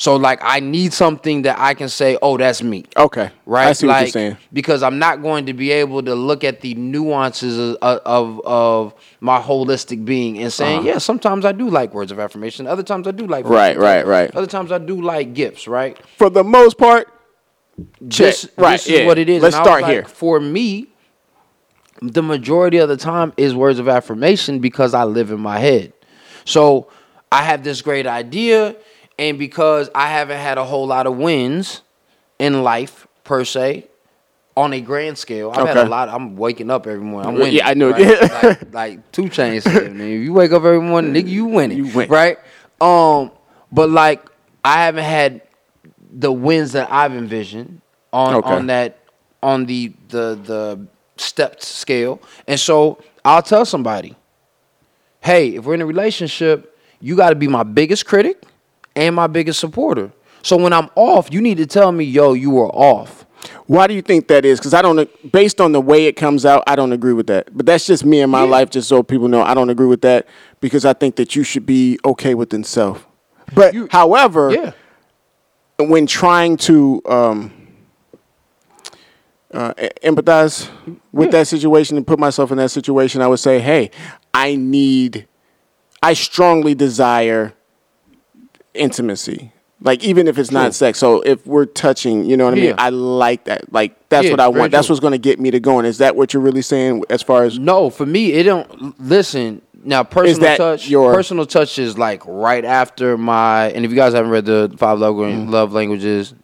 So 0.00 0.16
like, 0.16 0.40
I 0.42 0.60
need 0.60 0.94
something 0.94 1.42
that 1.42 1.58
I 1.58 1.74
can 1.74 1.90
say, 1.90 2.16
oh, 2.22 2.38
that's 2.38 2.62
me 2.62 2.86
Okay. 2.96 3.30
right? 3.44 3.66
I 3.66 3.72
see 3.74 3.86
like, 3.86 3.94
what 3.94 4.00
you're 4.00 4.08
saying. 4.08 4.36
Because 4.50 4.82
I'm 4.82 4.98
not 4.98 5.20
going 5.20 5.44
to 5.44 5.52
be 5.52 5.70
able 5.72 6.02
to 6.02 6.14
look 6.14 6.42
at 6.42 6.62
the 6.62 6.72
nuances 6.74 7.76
of 7.76 7.98
of, 8.06 8.40
of 8.46 8.94
my 9.20 9.38
holistic 9.38 10.02
being 10.06 10.38
and 10.38 10.50
saying, 10.50 10.86
yeah, 10.86 10.96
sometimes 10.96 11.44
I 11.44 11.52
do 11.52 11.68
like 11.68 11.92
words 11.92 12.10
of 12.12 12.18
affirmation. 12.18 12.66
Other 12.66 12.82
times 12.82 13.06
I 13.08 13.10
do 13.10 13.26
like 13.26 13.44
Uh-huh. 13.44 13.52
Right, 13.52 13.76
right, 13.76 14.06
right. 14.06 14.34
Other 14.34 14.46
times 14.46 14.72
I 14.72 14.78
do 14.78 15.02
like 15.02 15.34
gifts, 15.34 15.68
right? 15.68 16.02
For 16.16 16.30
the 16.30 16.44
most 16.44 16.78
part, 16.78 17.06
This, 18.00 18.48
Right, 18.56 18.72
this 18.72 18.86
is 18.86 19.06
what 19.06 19.18
it 19.18 19.28
is. 19.28 19.42
Let's 19.42 19.56
start 19.56 19.82
like, 19.82 19.92
here. 19.92 20.04
For 20.04 20.40
me, 20.40 20.88
the 22.00 22.22
majority 22.22 22.78
of 22.78 22.88
the 22.88 22.96
time 22.96 23.34
is 23.36 23.54
words 23.54 23.78
of 23.78 23.86
affirmation 23.86 24.60
because 24.60 24.94
I 24.94 25.04
live 25.04 25.30
in 25.30 25.40
my 25.40 25.58
head. 25.58 25.92
So 26.46 26.88
I 27.30 27.42
have 27.44 27.62
this 27.62 27.82
great 27.82 28.06
idea, 28.06 28.76
and 29.20 29.38
because 29.38 29.88
I 29.94 30.08
haven't 30.08 30.38
had 30.38 30.58
a 30.58 30.64
whole 30.64 30.86
lot 30.86 31.06
of 31.06 31.16
wins 31.16 31.82
in 32.38 32.64
life 32.64 33.06
per 33.22 33.44
se, 33.44 33.86
on 34.56 34.72
a 34.72 34.80
grand 34.80 35.16
scale, 35.18 35.50
I've 35.52 35.66
had 35.66 35.76
a 35.76 35.80
Okay. 35.82 35.88
lot. 35.88 36.08
I'm 36.08 36.36
waking 36.36 36.70
up 36.70 36.86
every 36.86 37.04
morning. 37.04 37.40
I'm 37.42 37.52
Yeah. 37.52 37.68
I 37.68 37.74
know. 37.74 37.90
right? 37.90 38.32
like, 38.32 38.74
like 38.74 39.12
2 39.12 39.22
Chainz. 39.24 39.62
said, 39.62 39.94
man. 39.94 40.08
If 40.08 40.22
you 40.22 40.32
wake 40.32 40.50
up 40.52 40.64
every 40.64 40.80
morning, 40.80 41.12
nigga, 41.14 41.28
you 41.28 41.44
winning. 41.44 41.78
You 41.78 41.86
win. 41.86 42.08
right? 42.08 42.38
Um, 42.80 43.30
but 43.70 43.90
like 43.90 44.22
I 44.64 44.84
haven't 44.84 45.04
had 45.04 45.42
the 46.12 46.32
wins 46.32 46.72
that 46.72 46.90
I've 46.90 47.12
envisioned 47.14 47.82
on 48.12 48.34
Okay. 48.36 48.54
on 48.54 48.66
that 48.66 48.98
on 49.42 49.66
the 49.66 49.92
the 50.08 50.34
the 50.42 50.86
stepped 51.16 51.62
scale. 51.62 52.20
And 52.48 52.58
so 52.58 52.98
I'll 53.24 53.42
tell 53.42 53.64
somebody, 53.64 54.16
hey, 55.20 55.54
if 55.56 55.64
we're 55.64 55.74
in 55.74 55.82
a 55.82 55.86
relationship, 55.86 56.76
you 57.00 57.16
got 57.16 57.30
to 57.30 57.36
be 57.36 57.46
my 57.48 57.62
biggest 57.62 58.06
critic 58.06 58.42
and 59.00 59.16
my 59.16 59.26
biggest 59.26 59.58
supporter. 59.58 60.12
So 60.42 60.56
when 60.56 60.72
I'm 60.72 60.88
off, 60.94 61.32
you 61.32 61.40
need 61.40 61.56
to 61.56 61.66
tell 61.66 61.90
me, 61.90 62.04
yo, 62.04 62.34
you 62.34 62.50
were 62.50 62.68
off. 62.68 63.26
why 63.66 63.86
do 63.86 63.94
you 63.94 64.02
think 64.02 64.28
that 64.28 64.44
is? 64.44 64.58
Because 64.60 64.74
I 64.74 64.82
don't, 64.82 65.08
based 65.32 65.62
on 65.62 65.72
the 65.72 65.80
way 65.80 66.04
it 66.04 66.12
comes 66.12 66.44
out, 66.44 66.62
I 66.66 66.76
don't 66.76 66.92
agree 66.92 67.14
with 67.14 67.26
that. 67.28 67.48
But 67.56 67.64
that's 67.64 67.86
just 67.86 68.04
me 68.04 68.20
in 68.20 68.28
my 68.28 68.42
Yeah. 68.44 68.50
life, 68.50 68.68
just 68.68 68.86
so 68.88 69.02
people 69.02 69.28
know 69.28 69.40
I 69.40 69.54
don't 69.54 69.70
agree 69.70 69.86
with 69.86 70.02
that 70.02 70.26
because 70.60 70.84
I 70.84 70.92
think 70.92 71.16
that 71.16 71.34
you 71.34 71.42
should 71.42 71.64
be 71.64 71.98
okay 72.04 72.34
with 72.34 72.52
yourself. 72.52 73.06
But 73.54 73.74
however, 73.90 74.52
Yeah. 74.52 74.72
when 75.78 76.06
trying 76.06 76.58
to 76.68 77.00
um, 77.08 77.50
uh, 79.54 79.72
empathize 80.02 80.68
with 81.12 81.30
that 81.30 81.46
situation 81.48 81.96
and 81.96 82.06
put 82.06 82.18
myself 82.18 82.50
in 82.50 82.58
that 82.58 82.70
situation, 82.70 83.22
I 83.22 83.26
would 83.28 83.40
say, 83.40 83.58
hey, 83.58 83.90
I 84.34 84.56
need, 84.56 85.26
I 86.02 86.12
strongly 86.12 86.74
desire 86.74 87.54
intimacy. 88.74 89.52
Like 89.82 90.04
even 90.04 90.28
if 90.28 90.38
it's 90.38 90.50
True. 90.50 90.58
not 90.58 90.74
sex, 90.74 90.98
so 90.98 91.22
if 91.22 91.46
we're 91.46 91.64
touching, 91.64 92.24
you 92.26 92.36
know 92.36 92.44
what 92.44 92.52
I 92.52 92.56
mean. 92.56 92.64
Yeah. 92.66 92.74
I 92.76 92.90
like 92.90 93.44
that. 93.44 93.72
Like 93.72 93.96
that's 94.10 94.26
Yeah, 94.26 94.32
what 94.32 94.40
I 94.40 94.48
want. 94.48 94.72
That's 94.72 94.90
what's 94.90 95.00
going 95.00 95.12
to 95.12 95.18
get 95.18 95.40
me 95.40 95.50
to 95.52 95.60
going. 95.60 95.86
Is 95.86 95.98
that 95.98 96.16
what 96.16 96.34
you're 96.34 96.42
really 96.42 96.60
saying 96.60 97.02
as 97.08 97.22
far 97.22 97.44
as? 97.44 97.58
No, 97.58 97.88
for 97.88 98.04
me, 98.04 98.32
it 98.32 98.42
don't. 98.42 99.00
Listen, 99.00 99.62
now 99.82 100.02
personal 100.04 100.54
touch. 100.58 100.86
your- 100.88 101.14
personal 101.14 101.46
touch 101.46 101.78
is 101.78 101.96
like 101.96 102.22
right 102.26 102.62
after 102.64 103.16
my. 103.16 103.70
And 103.70 103.86
if 103.86 103.90
you 103.90 103.96
guys 103.96 104.12
haven't 104.12 104.30
read 104.30 104.44
the 104.44 104.70
five 104.76 104.98
love, 104.98 105.14
Mm-hmm. 105.14 105.48
love 105.50 105.72
languages, 105.72 106.34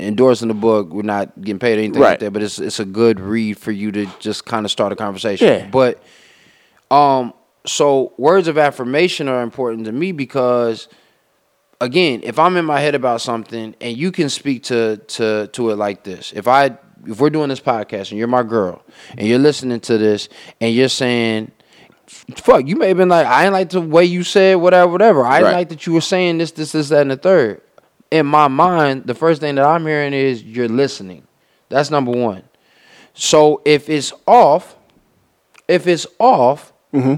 endorsing 0.00 0.48
the 0.48 0.54
book, 0.54 0.88
we're 0.88 1.02
not 1.02 1.38
getting 1.42 1.58
paid 1.58 1.76
anything 1.78 2.00
Right. 2.00 2.12
like 2.12 2.20
that. 2.20 2.32
But 2.32 2.42
it's 2.42 2.58
it's 2.58 2.80
a 2.80 2.86
good 2.86 3.20
read 3.20 3.58
for 3.58 3.72
you 3.72 3.92
to 3.92 4.06
just 4.20 4.46
kind 4.46 4.64
of 4.64 4.70
start 4.72 4.92
a 4.92 4.96
conversation. 4.96 5.46
Yeah. 5.46 5.66
But 5.70 6.02
um, 6.90 7.34
so 7.66 8.14
words 8.16 8.48
of 8.48 8.56
affirmation 8.56 9.28
are 9.28 9.42
important 9.42 9.84
to 9.84 9.92
me 9.92 10.12
because 10.12 10.88
again, 11.80 12.20
if 12.22 12.38
I'm 12.38 12.56
in 12.56 12.64
my 12.64 12.80
head 12.80 12.94
about 12.94 13.20
something 13.20 13.74
and 13.80 13.96
you 13.96 14.12
can 14.12 14.28
speak 14.28 14.64
to 14.64 14.96
to 14.96 15.48
to 15.48 15.70
it 15.70 15.76
like 15.76 16.04
this, 16.04 16.32
if 16.34 16.48
I 16.48 16.78
if 17.06 17.20
we're 17.20 17.30
doing 17.30 17.48
this 17.48 17.60
podcast 17.60 18.10
and 18.10 18.18
you're 18.18 18.28
my 18.28 18.42
girl 18.42 18.82
and 19.16 19.26
you're 19.26 19.38
listening 19.38 19.80
to 19.80 19.98
this 19.98 20.28
and 20.60 20.74
you're 20.74 20.88
saying, 20.88 21.52
"Fuck," 22.36 22.66
you 22.66 22.76
may 22.76 22.88
have 22.88 22.96
been 22.96 23.08
like, 23.08 23.26
"I 23.26 23.44
ain't 23.44 23.52
like 23.52 23.70
the 23.70 23.80
way 23.80 24.04
you 24.04 24.22
said 24.24 24.56
whatever, 24.56 24.90
whatever. 24.90 25.24
I 25.24 25.38
didn't 25.38 25.52
Right. 25.52 25.58
like 25.58 25.68
that 25.70 25.86
you 25.86 25.92
were 25.92 26.00
saying 26.00 26.38
this, 26.38 26.52
this, 26.52 26.72
this, 26.72 26.88
that, 26.88 27.02
and 27.02 27.10
the 27.10 27.16
third. 27.16 27.60
In 28.10 28.26
my 28.26 28.48
mind, 28.48 29.06
the 29.06 29.14
first 29.14 29.40
thing 29.40 29.56
that 29.56 29.64
I'm 29.64 29.84
hearing 29.86 30.12
is 30.12 30.42
you're 30.42 30.68
listening. 30.68 31.24
That's 31.68 31.90
number 31.90 32.12
one. 32.12 32.44
So 33.14 33.62
if 33.64 33.88
it's 33.88 34.12
off, 34.26 34.76
if 35.66 35.86
it's 35.86 36.06
off, 36.18 36.72
mm-hmm. 36.94 37.14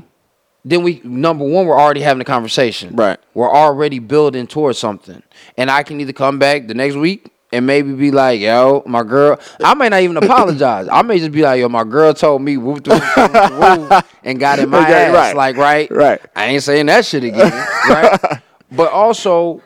Then 0.68 0.82
we 0.82 1.00
number 1.04 1.44
one, 1.44 1.66
we're 1.66 1.78
already 1.80 2.00
having 2.00 2.20
a 2.20 2.24
conversation. 2.24 2.94
Right. 2.94 3.18
We're 3.34 3.50
already 3.50 3.98
building 3.98 4.46
towards 4.46 4.78
something. 4.78 5.22
And 5.56 5.70
I 5.70 5.82
can 5.82 6.00
either 6.00 6.12
come 6.12 6.38
back 6.38 6.66
the 6.66 6.74
next 6.74 6.96
week 6.96 7.30
and 7.52 7.66
maybe 7.66 7.94
be 7.94 8.10
like, 8.10 8.40
yo, 8.40 8.82
my 8.86 9.02
girl. 9.02 9.40
I 9.64 9.74
may 9.74 9.88
not 9.88 10.02
even 10.02 10.16
apologize. 10.22 10.88
I 10.90 11.02
may 11.02 11.18
just 11.18 11.32
be 11.32 11.42
like, 11.42 11.60
yo, 11.60 11.68
my 11.68 11.84
girl 11.84 12.12
told 12.12 12.42
me 12.42 12.56
whoop, 12.58 12.86
whoop, 12.86 13.02
whoop, 13.16 13.52
whoop, 13.90 14.04
and 14.24 14.38
got 14.38 14.58
in 14.58 14.68
my 14.68 14.80
Okay, 14.82 15.06
ass. 15.06 15.14
right. 15.14 15.36
Like, 15.36 15.56
right? 15.56 15.90
Right. 15.90 16.20
I 16.36 16.46
ain't 16.46 16.62
saying 16.62 16.86
that 16.86 17.06
shit 17.06 17.24
again. 17.24 17.50
right. 17.88 18.40
But 18.70 18.92
also, 18.92 19.62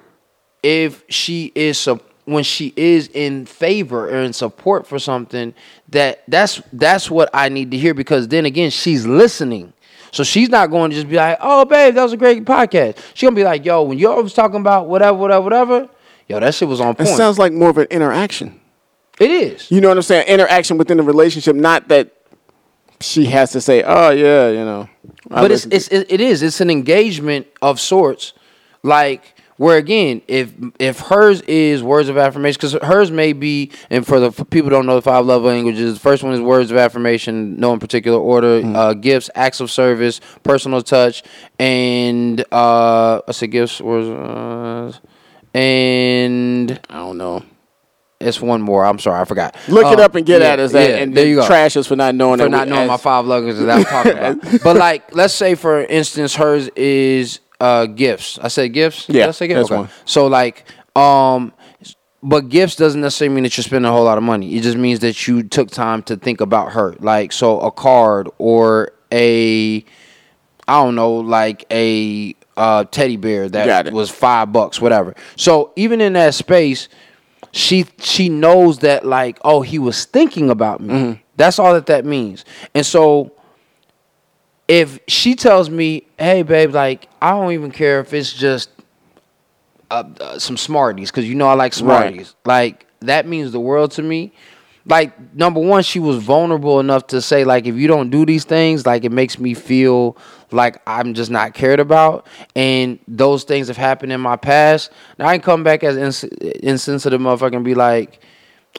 if 0.63 1.03
she 1.09 1.51
is 1.57 1.89
when 2.25 2.45
she 2.45 2.73
is 2.77 3.09
in 3.09 3.47
favor 3.47 4.09
or 4.09 4.19
in 4.19 4.33
support 4.33 4.87
for 4.87 5.01
something, 5.01 5.53
that 5.89 6.23
that's 6.29 6.63
that's 6.73 7.11
what 7.11 7.29
I 7.35 7.49
need 7.49 7.73
to 7.73 7.77
hear 7.77 7.95
because 7.95 8.29
then 8.29 8.47
again, 8.47 8.71
she's 8.71 9.05
listening. 9.07 9.73
So 10.13 10.23
she's 10.25 10.51
not 10.51 10.71
going 10.71 10.91
to 10.91 10.97
just 10.97 11.09
be 11.09 11.17
like, 11.17 11.39
"Oh, 11.41 11.65
babe, 11.65 11.95
that 11.95 12.03
was 12.03 12.13
a 12.13 12.17
great 12.17 12.45
podcast." 12.45 12.99
She's 13.15 13.27
gonna 13.27 13.35
be 13.35 13.45
like, 13.45 13.65
"Yo, 13.65 13.83
when 13.83 13.99
you 13.99 14.11
was 14.13 14.35
talking 14.35 14.61
about 14.61 14.87
whatever, 14.87 15.17
whatever, 15.17 15.43
whatever, 15.43 15.89
yo, 16.29 16.39
that 16.39 16.55
shit 16.55 16.69
was 16.69 16.81
on 16.81 16.95
It 16.99 17.07
sounds 17.07 17.39
like 17.39 17.53
more 17.53 17.71
of 17.71 17.79
an 17.79 17.89
interaction. 17.91 18.61
it 19.19 19.31
is. 19.31 19.71
You 19.71 19.81
know 19.81 19.89
what 19.89 19.97
I'm 19.97 20.03
saying? 20.03 20.29
Interaction 20.29 20.79
within 20.79 20.99
the 20.99 21.03
relationship, 21.03 21.57
not 21.57 21.89
that 21.89 22.13
she 23.01 23.25
has 23.27 23.53
to 23.53 23.61
say, 23.61 23.83
"Oh 23.83 24.11
yeah, 24.11 24.49
you 24.49 24.65
know." 24.65 24.89
I 25.31 25.41
but 25.41 25.51
it's, 25.51 25.67
it's 25.67 25.89
it, 25.89 26.07
it 26.11 26.21
is 26.21 26.43
it's 26.43 26.61
an 26.61 26.71
engagement 26.71 27.47
of 27.63 27.81
sorts 27.81 28.35
like 28.83 29.35
where 29.63 29.77
again 29.77 30.21
if 30.27 30.53
if 30.81 30.99
hers 31.01 31.41
is 31.43 31.83
words 31.83 32.09
of 32.09 32.17
affirmation 32.19 32.59
because 32.61 32.73
hers 32.83 33.11
may 33.13 33.33
be 33.33 33.71
and 33.91 34.05
for 34.07 34.19
the 34.19 34.33
for 34.33 34.45
people 34.45 34.69
who 34.69 34.77
don't 34.77 34.87
know 34.87 34.97
the 34.97 35.03
five 35.03 35.25
love 35.25 35.43
languages 35.43 35.95
the 35.95 36.01
first 36.01 36.23
one 36.25 36.33
is 36.33 36.41
words 36.41 36.71
of 36.73 36.77
affirmation 36.77 37.57
no 37.61 37.73
in 37.73 37.79
particular 37.79 38.19
order 38.19 38.61
Mm-hmm. 38.61 38.75
uh, 38.77 38.95
gifts 38.95 39.31
acts 39.35 39.61
of 39.61 39.71
service 39.71 40.21
personal 40.43 40.83
touch 40.83 41.23
and 41.61 42.41
uh 42.53 43.21
i 43.29 43.33
said 43.33 43.51
gifts 43.53 43.81
words 43.81 44.09
uh, 44.09 44.93
and 45.55 46.81
I 46.91 46.95
don't 46.95 47.19
know. 47.19 47.45
it's 48.21 48.41
one 48.41 48.63
more 48.63 48.85
i'm 48.85 48.99
sorry 48.99 49.21
i 49.21 49.25
forgot 49.25 49.55
Look 49.69 49.87
it 49.93 49.99
Uh, 50.01 50.05
up 50.05 50.15
and 50.17 50.25
get 50.27 50.41
yeah, 50.41 50.49
at 50.49 50.59
us, 50.61 50.75
and, 50.75 50.89
yeah, 50.91 50.97
and 50.99 51.17
there 51.17 51.27
you 51.27 51.37
go 51.37 51.47
trash 51.47 51.77
us 51.77 51.87
for 51.87 51.97
not 51.97 52.15
knowing 52.15 52.39
for 52.39 52.45
that 52.45 52.51
not 52.51 52.69
knowing 52.69 52.89
my 52.89 52.97
five 52.97 53.27
languages 53.27 53.61
that 53.65 53.79
I'm 53.79 53.85
talking 53.85 54.13
about. 54.19 54.63
but 54.65 54.77
like, 54.77 55.15
let's 55.15 55.35
say 55.35 55.55
for 55.55 55.83
instance, 55.85 56.35
hers 56.35 56.69
is 56.77 57.41
uh 57.63 57.87
gifts. 57.87 58.39
I 58.43 58.49
said 58.49 58.73
gifts. 58.73 59.07
Did 59.07 59.17
Yeah, 59.17 59.29
I 59.29 59.31
say 59.31 59.47
gifts? 59.47 59.69
that's 59.69 59.79
one. 59.79 59.89
So 60.05 60.27
like, 60.27 60.65
um, 60.97 61.53
but 62.23 62.49
gifts 62.49 62.77
doesn't 62.77 63.01
necessarily 63.01 63.35
mean 63.35 63.45
that 63.45 63.57
you're 63.57 63.63
spending 63.65 63.89
a 63.89 63.93
whole 63.93 64.05
lot 64.05 64.19
of 64.19 64.25
money. 64.25 64.57
It 64.57 64.63
just 64.63 64.77
means 64.77 65.01
that 65.01 65.27
you 65.27 65.43
took 65.43 65.71
time 65.71 66.03
to 66.05 66.17
think 66.17 66.41
about 66.41 66.73
her. 66.73 66.95
Like, 67.01 67.33
so 67.33 67.61
a 67.61 67.71
card 67.71 68.29
or 68.39 68.93
a, 69.13 69.85
I 70.69 70.83
don't 70.85 70.95
know, 70.95 71.15
like 71.15 71.65
a 71.71 72.35
uh, 72.57 72.85
teddy 72.85 73.17
bear 73.17 73.49
that 73.49 73.93
was 73.93 74.11
five 74.11 74.53
bucks, 74.53 74.81
whatever. 74.81 75.15
So 75.37 75.73
even 75.77 76.01
in 76.01 76.13
that 76.15 76.35
space, 76.35 76.89
she 77.53 77.87
she 77.99 78.29
knows 78.29 78.79
that 78.79 79.05
like, 79.07 79.39
oh, 79.45 79.63
he 79.63 79.79
was 79.79 80.05
thinking 80.05 80.51
about 80.51 80.81
me. 80.81 80.95
Mm-hmm. 80.95 81.21
That's 81.37 81.59
all 81.59 81.75
that 81.75 81.87
that 81.87 82.05
means. 82.05 82.45
And 82.75 82.85
so 82.85 83.33
if 84.73 84.99
she 85.07 85.35
tells 85.35 85.69
me, 85.69 86.05
"Hey, 86.19 86.43
babe, 86.43 86.73
like 86.73 87.07
I 87.21 87.33
don't 87.33 87.53
even 87.53 87.71
care 87.71 88.01
if 88.01 88.15
it's 88.15 88.33
just 88.33 88.71
uh, 89.91 90.05
uh, 90.19 90.39
some 90.39 90.57
Smarties, 90.57 91.11
because 91.11 91.29
you 91.29 91.35
know 91.35 91.47
I 91.47 91.53
like 91.53 91.75
Smarties." 91.75 92.35
Like 92.47 92.87
that 93.01 93.27
means 93.27 93.53
the 93.53 93.61
world 93.61 93.91
to 93.93 94.03
me. 94.03 94.33
Like 94.87 95.35
number 95.35 95.61
one, 95.61 95.83
she 95.83 95.99
was 95.99 96.17
vulnerable 96.25 96.81
enough 96.81 97.07
to 97.09 97.21
say, 97.21 97.45
like, 97.45 97.67
if 97.67 97.75
you 97.77 97.87
don't 97.87 98.09
do 98.09 98.25
these 98.25 98.45
things, 98.45 98.87
like 98.87 99.05
it 99.05 99.13
makes 99.13 99.39
me 99.39 99.53
feel 99.53 100.17
like 100.53 100.81
I'm 100.87 101.13
just 101.13 101.31
not 101.31 101.53
cared 101.53 101.79
about, 101.79 102.27
and 102.57 102.99
those 103.07 103.45
things 103.45 103.69
have 103.69 103.77
happened 103.77 104.11
in 104.11 104.23
my 104.23 104.37
past. 104.37 104.91
Now 105.19 105.27
I 105.27 105.37
can 105.37 105.43
come 105.43 105.63
back 105.65 105.85
as 105.85 105.99
ins- 105.99 106.25
insensitive 106.25 107.21
motherfucker 107.21 107.57
and 107.57 107.65
be 107.65 107.75
like, 107.75 108.21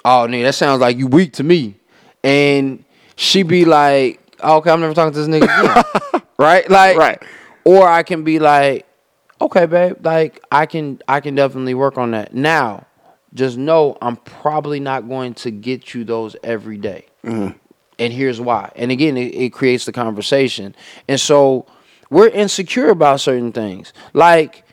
"Oh, 0.03 0.25
nigga, 0.27 0.45
that 0.45 0.55
sounds 0.55 0.81
like 0.81 0.97
you 0.97 1.05
weak 1.05 1.33
to 1.33 1.43
me," 1.43 1.75
and 2.23 2.83
she 3.15 3.43
be 3.43 3.63
like, 3.63 4.19
oh, 4.43 4.57
"Okay, 4.57 4.71
I'm 4.71 4.81
never 4.81 4.93
talking 4.93 5.13
to 5.13 5.19
this 5.25 5.27
nigga 5.27 5.43
again." 5.43 6.21
right? 6.37 6.69
Like, 6.69 6.97
Right. 6.97 7.21
Or 7.65 7.87
I 7.87 8.03
can 8.03 8.23
be 8.23 8.39
like, 8.39 8.85
"Okay, 9.39 9.65
babe, 9.65 10.05
like 10.05 10.43
I 10.51 10.65
can, 10.65 11.01
I 11.07 11.19
can 11.21 11.35
definitely 11.35 11.73
work 11.73 11.97
on 11.97 12.11
that." 12.11 12.33
Now, 12.33 12.85
just 13.33 13.57
know 13.57 13.97
I'm 14.01 14.17
probably 14.17 14.79
not 14.79 15.07
going 15.07 15.33
to 15.35 15.51
get 15.51 15.93
you 15.93 16.03
those 16.03 16.35
every 16.43 16.77
day. 16.77 17.05
Mm-hmm. 17.23 17.57
And 17.99 18.13
here's 18.13 18.41
why. 18.41 18.71
And 18.75 18.91
again, 18.91 19.17
it, 19.17 19.33
it 19.35 19.53
creates 19.53 19.85
the 19.85 19.91
conversation. 19.91 20.75
And 21.07 21.19
so 21.19 21.65
we're 22.09 22.29
insecure 22.29 22.89
about 22.89 23.21
certain 23.21 23.51
things. 23.51 23.93
Like, 24.13 24.63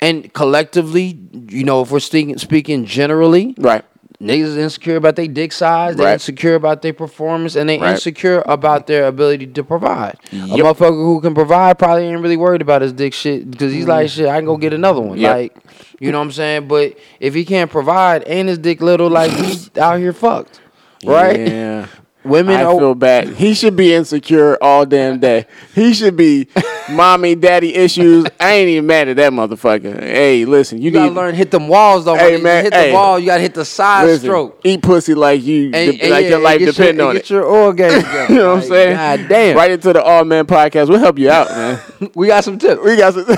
and 0.00 0.32
collectively, 0.32 1.18
you 1.48 1.64
know, 1.64 1.82
if 1.82 1.90
we're 1.90 2.00
speaking 2.00 2.38
speaking 2.38 2.84
generally, 2.84 3.54
Right. 3.58 3.84
Niggas 4.22 4.56
insecure 4.56 4.96
about 4.96 5.16
their 5.16 5.26
dick 5.26 5.52
size, 5.52 5.96
they 5.96 6.04
Right. 6.04 6.12
insecure 6.14 6.54
about 6.54 6.82
their 6.82 6.92
performance, 6.92 7.56
and 7.56 7.68
they 7.68 7.78
Right. 7.78 7.92
insecure 7.92 8.42
about 8.46 8.86
their 8.86 9.06
ability 9.06 9.48
to 9.48 9.64
provide. 9.64 10.16
A 10.32 10.36
motherfucker 10.36 10.90
who 10.90 11.20
can 11.20 11.34
provide 11.34 11.78
probably 11.78 12.04
ain't 12.04 12.20
really 12.22 12.36
worried 12.36 12.62
about 12.62 12.82
his 12.82 12.92
dick 12.92 13.12
shit 13.12 13.50
because 13.50 13.72
he's 13.72 13.86
like, 13.86 14.06
mm. 14.06 14.10
shit, 14.10 14.28
I 14.28 14.36
can 14.36 14.44
go 14.46 14.56
get 14.56 14.72
another 14.72 15.00
one. 15.00 15.18
Yep. 15.18 15.34
Like, 15.36 15.56
you 15.98 16.12
know 16.12 16.18
what 16.18 16.24
I'm 16.24 16.32
saying? 16.32 16.68
But 16.68 16.94
if 17.20 17.34
he 17.34 17.44
can't 17.44 17.70
provide 17.70 18.22
and 18.24 18.48
his 18.48 18.58
dick 18.58 18.80
little, 18.80 19.10
like 19.10 19.30
he's 19.32 19.70
out 19.76 19.98
here 19.98 20.12
fucked. 20.12 20.60
Right? 21.04 21.48
Yeah. 21.48 21.86
Women 22.24 22.54
I 22.54 22.62
feel 22.78 22.94
bad. 22.94 23.28
He 23.30 23.52
should 23.52 23.74
be 23.74 23.92
insecure 23.92 24.56
all 24.62 24.86
damn 24.86 25.18
day. 25.18 25.46
He 25.74 25.92
should 25.92 26.16
be 26.16 26.46
mommy, 26.90 27.34
daddy 27.34 27.74
issues. 27.74 28.26
I 28.40 28.52
ain't 28.54 28.68
even 28.68 28.86
mad 28.86 29.08
at 29.08 29.16
that 29.16 29.32
motherfucker. 29.32 30.00
Hey, 30.00 30.44
listen, 30.44 30.78
you, 30.78 30.84
you 30.84 30.90
gotta 30.90 31.08
need 31.10 31.16
learn 31.16 31.34
hit 31.34 31.50
them 31.50 31.68
walls 31.68 32.04
though. 32.04 32.14
Hey, 32.16 32.40
man, 32.40 32.64
hit 32.64 32.74
hey. 32.74 32.88
the 32.88 32.94
wall, 32.94 33.18
you 33.18 33.26
gotta 33.26 33.42
hit 33.42 33.54
the 33.54 33.64
side 33.64 34.04
listen, 34.06 34.26
stroke. 34.26 34.60
eat 34.64 34.82
pussy 34.82 35.14
like 35.14 35.42
you, 35.42 35.70
And- 35.72 35.92
de- 35.92 36.00
and 36.02 36.10
like 36.10 36.22
yeah, 36.24 36.28
your 36.30 36.40
life 36.40 36.58
depend 36.58 36.98
your, 36.98 37.06
on 37.06 37.10
and 37.10 37.18
it. 37.18 37.22
Get 37.22 37.30
your 37.30 37.44
orgasm 37.44 38.28
you 38.30 38.36
know 38.40 38.54
what 38.54 38.62
I'm 38.62 38.68
saying? 38.68 38.96
God 38.96 39.28
damn. 39.28 39.56
Right 39.56 39.70
into 39.70 39.92
the 39.92 40.04
Awe 40.04 40.24
Man 40.24 40.46
podcast. 40.46 40.88
We'll 40.88 40.98
help 40.98 41.18
you 41.18 41.30
out, 41.30 41.48
man. 42.00 42.10
We 42.14 42.26
got 42.28 42.44
some 42.44 42.58
tips. 42.58 42.80
we 42.84 42.96
got 42.96 43.14
some. 43.14 43.26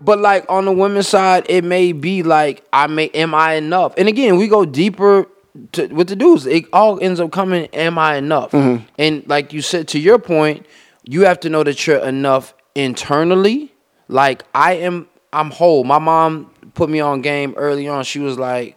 But 0.00 0.18
like 0.18 0.44
on 0.50 0.66
the 0.66 0.72
women's 0.72 1.08
side, 1.08 1.46
it 1.48 1.64
may 1.64 1.92
be 1.92 2.22
like 2.22 2.62
I 2.72 2.86
may 2.88 3.08
am 3.14 3.34
I 3.34 3.54
enough? 3.54 3.94
And 3.96 4.06
again, 4.06 4.36
we 4.36 4.48
go 4.48 4.66
deeper 4.66 5.26
to, 5.72 5.86
with 5.86 6.08
the 6.08 6.16
dudes. 6.16 6.44
It 6.46 6.66
all 6.74 7.00
ends 7.00 7.20
up 7.20 7.32
coming, 7.32 7.68
am 7.72 7.98
I 7.98 8.16
enough? 8.16 8.50
Mm-hmm. 8.50 8.84
And 8.98 9.26
like 9.26 9.54
you 9.54 9.62
said, 9.62 9.88
to 9.88 9.98
your 9.98 10.18
point, 10.18 10.66
you 11.04 11.22
have 11.22 11.40
to 11.40 11.48
know 11.48 11.62
that 11.64 11.86
you're 11.86 12.04
enough 12.04 12.54
internally. 12.74 13.72
Like 14.08 14.44
I 14.54 14.74
am, 14.74 15.08
I'm 15.32 15.50
whole. 15.50 15.84
My 15.84 15.98
mom 15.98 16.50
put 16.74 16.90
me 16.90 17.00
on 17.00 17.22
game 17.22 17.54
early 17.56 17.88
on. 17.88 18.04
She 18.04 18.18
was 18.18 18.38
like, 18.38 18.76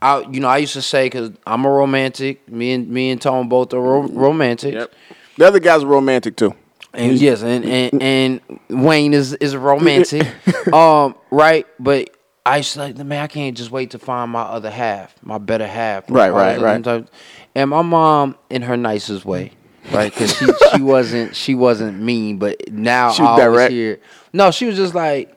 I, 0.00 0.20
you 0.30 0.40
know, 0.40 0.48
I 0.48 0.58
used 0.58 0.74
to 0.74 0.82
say 0.82 1.06
because 1.06 1.32
I'm 1.46 1.64
a 1.64 1.70
romantic. 1.70 2.48
Me 2.48 2.72
and 2.72 2.88
me 2.88 3.10
and 3.10 3.20
Tone 3.20 3.48
both 3.48 3.72
are 3.74 3.80
ro- 3.80 4.08
romantic. 4.08 4.74
yep. 4.74 4.92
The 5.36 5.46
other 5.46 5.60
guys 5.60 5.82
are 5.82 5.86
romantic 5.86 6.36
too. 6.36 6.54
And 6.92 7.18
yes, 7.20 7.42
and, 7.42 7.64
and 7.64 8.02
and 8.02 8.40
Wayne 8.68 9.14
is 9.14 9.32
is 9.34 9.52
a 9.52 9.58
romantic, 9.58 10.26
um, 10.72 11.16
right? 11.32 11.66
But 11.80 12.10
I 12.46 12.58
used 12.58 12.74
to 12.74 12.78
like, 12.80 12.94
the 12.94 13.04
man, 13.04 13.22
I 13.22 13.26
can't 13.26 13.56
just 13.56 13.72
wait 13.72 13.90
to 13.90 13.98
find 13.98 14.30
my 14.30 14.42
other 14.42 14.70
half, 14.70 15.12
my 15.22 15.38
better 15.38 15.66
half, 15.66 16.04
Right, 16.08 16.30
right, 16.30 16.60
right. 16.60 17.08
And 17.56 17.70
my 17.70 17.82
mom, 17.82 18.36
in 18.50 18.62
her 18.62 18.76
nicest 18.76 19.24
way, 19.24 19.52
right? 19.92 20.12
Because 20.12 20.36
she 20.36 20.46
she 20.72 20.82
wasn't 20.82 21.34
she 21.36 21.54
wasn't 21.54 22.00
mean, 22.00 22.38
but 22.38 22.70
now 22.72 23.12
She 23.12 23.22
I 23.22 23.26
was 23.26 23.40
always 23.40 23.56
direct. 23.56 23.72
hear. 23.72 24.00
No, 24.32 24.50
she 24.50 24.66
was 24.66 24.76
just 24.76 24.94
like, 24.94 25.34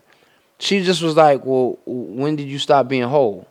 she 0.60 0.84
just 0.84 1.02
was 1.02 1.16
like, 1.16 1.46
well, 1.46 1.78
when 1.86 2.36
did 2.36 2.48
you 2.48 2.60
stop 2.60 2.88
being 2.88 3.04
whole? 3.04 3.48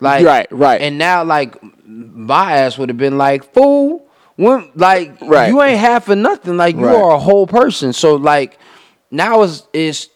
Like, 0.00 0.24
Right, 0.24 0.46
right. 0.50 0.80
And 0.80 0.96
now, 0.98 1.24
like, 1.24 1.56
my 1.84 2.52
ass 2.58 2.78
would 2.78 2.88
have 2.88 2.98
been 2.98 3.18
like, 3.18 3.52
fool. 3.52 4.06
When 4.36 4.70
like 4.74 5.12
Right. 5.20 5.48
you 5.48 5.60
ain't 5.62 5.78
half 5.78 6.06
for 6.06 6.16
nothing. 6.16 6.56
Like 6.56 6.74
you 6.74 6.86
Right. 6.86 6.94
are 6.94 7.12
a 7.16 7.18
whole 7.18 7.46
person. 7.46 7.92
So 7.92 8.14
like 8.14 8.58
now 9.10 9.42
is 9.42 9.64
is 9.74 10.08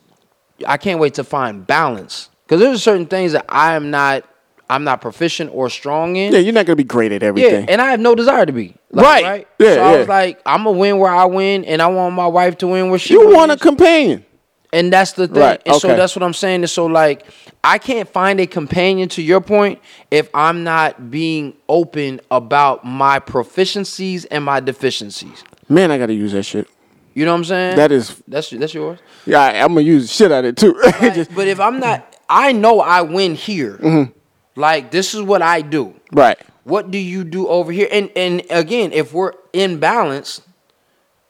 I 0.66 0.78
can't 0.78 0.98
wait 0.98 1.14
to 1.14 1.24
find 1.24 1.66
balance 1.66 2.30
because 2.46 2.58
there's 2.60 2.82
certain 2.82 3.04
things 3.04 3.32
that 3.32 3.44
I 3.50 3.74
am 3.74 3.90
not 3.90 4.24
I'm 4.70 4.84
not 4.84 5.00
proficient 5.00 5.50
or 5.52 5.68
strong 5.68 6.16
in. 6.16 6.32
Yeah, 6.32 6.38
you're 6.38 6.54
not 6.54 6.66
gonna 6.66 6.76
be 6.76 6.84
great 6.84 7.12
at 7.12 7.22
everything. 7.22 7.64
Yeah, 7.64 7.70
and 7.72 7.80
I 7.82 7.90
have 7.90 8.00
no 8.00 8.14
desire 8.14 8.46
to 8.46 8.52
be. 8.52 8.74
Like, 8.90 9.04
Right. 9.04 9.24
right. 9.24 9.48
Yeah, 9.58 9.74
So 9.74 9.82
I 9.82 9.92
yeah. 9.92 9.98
was 9.98 10.08
like, 10.08 10.40
I'm 10.46 10.64
gonna 10.64 10.78
win 10.78 10.98
where 10.98 11.10
I 11.12 11.24
win, 11.26 11.64
and 11.64 11.82
I 11.82 11.86
want 11.88 12.14
my 12.14 12.26
wife 12.26 12.58
to 12.58 12.68
win 12.68 12.90
where 12.90 12.98
she. 12.98 13.14
you 13.14 13.20
wins. 13.26 13.34
want 13.34 13.52
a 13.52 13.56
companion. 13.56 14.24
And 14.72 14.92
that's 14.92 15.12
the 15.12 15.28
thing. 15.28 15.36
Right, 15.38 15.62
And 15.66 15.76
so 15.76 15.88
that's 15.88 16.16
what 16.16 16.24
I'm 16.24 16.34
saying. 16.34 16.64
Is 16.64 16.72
so 16.72 16.86
like 16.86 17.24
I 17.62 17.78
can't 17.78 18.08
find 18.08 18.40
a 18.40 18.46
companion 18.46 19.08
to 19.10 19.22
your 19.22 19.40
point 19.40 19.78
if 20.10 20.28
I'm 20.34 20.64
not 20.64 21.10
being 21.12 21.54
open 21.68 22.20
about 22.30 22.84
my 22.84 23.20
proficiencies 23.20 24.26
and 24.30 24.44
my 24.44 24.60
deficiencies. 24.60 25.44
Man, 25.68 25.90
I 25.90 25.98
gotta 25.98 26.14
use 26.14 26.32
that 26.32 26.42
shit. 26.44 26.68
You 27.14 27.24
know 27.24 27.30
what 27.30 27.38
I'm 27.38 27.44
saying? 27.44 27.76
That 27.76 27.92
is, 27.92 28.20
that's 28.26 28.50
that's 28.50 28.74
yours. 28.74 28.98
yeah, 29.26 29.40
I, 29.42 29.60
I'm 29.62 29.68
gonna 29.68 29.82
use 29.82 30.10
shit 30.12 30.32
out 30.32 30.44
of 30.44 30.48
it 30.50 30.56
too. 30.56 30.74
Like, 31.00 31.14
Just- 31.14 31.32
but 31.34 31.46
if 31.46 31.60
I'm 31.60 31.78
not, 31.78 32.16
I 32.28 32.50
know 32.50 32.80
I 32.80 33.02
win 33.02 33.36
here. 33.36 33.74
Mm-hmm. 33.74 34.12
Like 34.56 34.90
this 34.90 35.14
is 35.14 35.22
what 35.22 35.42
I 35.42 35.60
do. 35.62 35.94
right. 36.12 36.38
What 36.64 36.90
do 36.90 36.96
you 36.96 37.24
do 37.24 37.46
over 37.46 37.70
here? 37.72 37.88
And 37.92 38.10
and 38.16 38.42
again, 38.48 38.92
if 38.92 39.12
we're 39.12 39.34
in 39.52 39.78
balance, 39.78 40.40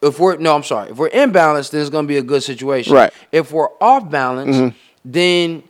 if 0.00 0.20
we're 0.20 0.36
no, 0.36 0.54
I'm 0.54 0.62
sorry. 0.62 0.90
If 0.90 0.96
we're 0.96 1.08
in 1.08 1.32
balance, 1.32 1.70
then 1.70 1.80
it's 1.80 1.90
gonna 1.90 2.06
be 2.06 2.18
a 2.18 2.22
good 2.22 2.42
situation. 2.44 2.94
Right. 2.94 3.10
Mm-hmm. 3.12 3.24
If 3.32 3.50
we're 3.50 3.70
off 3.80 4.08
balance, 4.08 4.74
then 5.04 5.64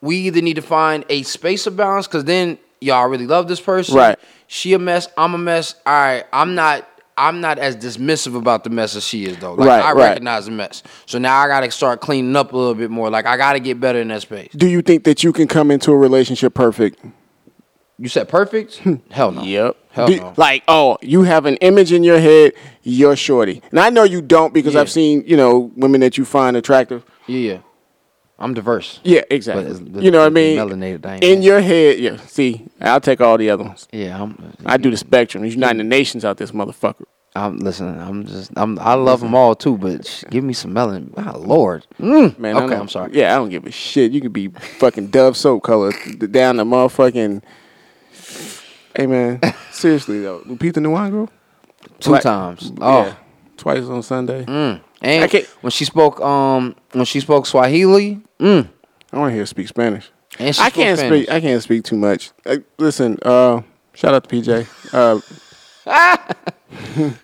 we 0.00 0.16
either 0.18 0.40
need 0.40 0.54
to 0.54 0.62
find 0.62 1.04
a 1.10 1.22
space 1.22 1.66
of 1.66 1.76
balance 1.76 2.06
because 2.06 2.24
then 2.24 2.58
y'all 2.80 3.08
really 3.08 3.26
love 3.26 3.46
this 3.46 3.60
person. 3.60 3.94
Right. 3.94 4.18
She 4.46 4.72
a 4.72 4.78
mess. 4.78 5.06
I'm 5.18 5.34
a 5.34 5.38
mess. 5.38 5.74
All 5.84 5.92
right. 5.92 6.24
I'm 6.32 6.54
not. 6.54 6.88
I'm 7.20 7.40
not 7.40 7.58
as 7.58 7.76
dismissive 7.76 8.34
about 8.36 8.64
the 8.64 8.70
mess 8.70 8.96
as 8.96 9.04
she 9.06 9.24
is 9.26 9.36
though. 9.38 9.54
Like 9.54 9.68
Right, 9.68 9.84
I 9.84 9.92
right. 9.92 10.08
recognize 10.08 10.46
the 10.46 10.52
mess. 10.52 10.82
So 11.06 11.18
now 11.18 11.38
I 11.38 11.46
gotta 11.48 11.70
start 11.70 12.00
cleaning 12.00 12.34
up 12.34 12.52
a 12.52 12.56
little 12.56 12.74
bit 12.74 12.90
more. 12.90 13.10
Like 13.10 13.26
I 13.26 13.36
gotta 13.36 13.60
get 13.60 13.78
better 13.78 14.00
in 14.00 14.08
that 14.08 14.22
space. 14.22 14.50
Do 14.52 14.66
you 14.66 14.82
think 14.82 15.04
that 15.04 15.22
you 15.22 15.32
can 15.32 15.46
come 15.46 15.70
into 15.70 15.92
a 15.92 15.96
relationship 15.96 16.54
perfect? 16.54 17.04
You 17.98 18.08
said 18.08 18.28
perfect? 18.28 18.78
Hmm. 18.78 18.94
Hell 19.10 19.30
no. 19.32 19.42
Yep. 19.42 19.76
Hell 19.92 20.06
Do- 20.06 20.16
no. 20.16 20.32
Like, 20.38 20.62
oh, 20.68 20.96
you 21.02 21.22
have 21.24 21.44
an 21.44 21.56
image 21.56 21.92
in 21.92 22.02
your 22.02 22.18
head, 22.18 22.52
you're 22.82 23.14
shorty. 23.16 23.60
And 23.70 23.78
I 23.78 23.90
know 23.90 24.04
you 24.04 24.22
don't 24.22 24.54
because 24.54 24.72
Yeah. 24.74 24.80
I've 24.80 24.90
seen, 24.90 25.22
you 25.26 25.36
know, 25.36 25.70
women 25.76 26.00
that 26.00 26.16
you 26.16 26.24
find 26.24 26.56
attractive. 26.56 27.04
Yeah, 27.26 27.52
yeah. 27.52 27.58
I'm 28.40 28.54
diverse. 28.54 29.00
Yeah, 29.04 29.22
exactly. 29.30 29.66
It's- 29.66 30.02
you 30.02 30.10
know 30.10 30.20
what 30.20 30.26
I 30.26 30.30
mean? 30.30 30.56
melanated, 30.56 31.04
I 31.04 31.16
In 31.16 31.40
that. 31.40 31.44
your 31.44 31.60
head, 31.60 31.98
yeah. 31.98 32.16
See, 32.26 32.66
I'll 32.80 33.00
take 33.00 33.20
all 33.20 33.36
the 33.36 33.50
other 33.50 33.64
ones. 33.64 33.86
Yeah, 33.92 34.22
I'm. 34.22 34.54
I 34.64 34.76
do 34.78 34.90
the 34.90 34.96
spectrum. 34.96 35.42
There's 35.42 35.54
United 35.54 35.84
Nations 35.84 36.24
out 36.24 36.38
this 36.38 36.52
motherfucker. 36.52 37.04
I'm 37.36 37.58
listening. 37.58 38.00
I'm 38.00 38.26
just. 38.26 38.50
I'm. 38.56 38.78
I 38.78 38.94
love 38.94 39.20
them 39.20 39.34
all 39.34 39.54
too, 39.54 39.76
but 39.78 40.06
sh- 40.06 40.24
give 40.30 40.42
me 40.42 40.52
some 40.54 40.72
melon. 40.72 41.12
My 41.16 41.30
lord. 41.32 41.86
Mm. 42.00 42.36
Man, 42.38 42.56
okay, 42.56 42.74
I'm 42.74 42.88
sorry. 42.88 43.12
Yeah, 43.14 43.34
I 43.34 43.36
don't 43.36 43.50
give 43.50 43.66
a 43.66 43.70
shit. 43.70 44.10
You 44.12 44.20
could 44.20 44.32
be 44.32 44.48
fucking 44.48 45.08
Dove 45.08 45.36
soap 45.36 45.62
color 45.62 45.92
down 46.18 46.56
the 46.56 46.64
motherfucking. 46.64 47.42
Hey 48.96 49.06
man, 49.06 49.40
seriously 49.70 50.20
though, 50.20 50.40
Lupita 50.40 50.78
Nyong'o. 50.78 51.28
Two 52.00 52.10
Twi- 52.10 52.20
times. 52.20 52.72
Oh. 52.80 53.04
Yeah, 53.04 53.14
twice 53.56 53.84
on 53.84 54.02
Sunday. 54.02 54.44
Mm. 54.46 54.80
And 55.02 55.32
when 55.62 55.70
she 55.70 55.84
spoke, 55.84 56.20
um, 56.20 56.74
when 56.92 57.04
she 57.06 57.20
spoke 57.20 57.46
Swahili, 57.46 58.20
mm. 58.38 58.68
I 59.12 59.18
want 59.18 59.30
to 59.30 59.32
hear 59.32 59.42
her 59.42 59.46
speak 59.46 59.68
Spanish. 59.68 60.10
and 60.38 60.56
I 60.60 60.70
can't 60.70 60.98
Spanish. 60.98 61.24
speak. 61.24 61.30
I 61.34 61.40
can't 61.40 61.62
speak 61.62 61.84
too 61.84 61.96
much. 61.96 62.32
Uh, 62.44 62.58
listen, 62.78 63.18
uh, 63.22 63.62
shout 63.94 64.14
out 64.14 64.28
to 64.28 64.34
PJ. 64.36 64.66
Uh, 64.92 65.20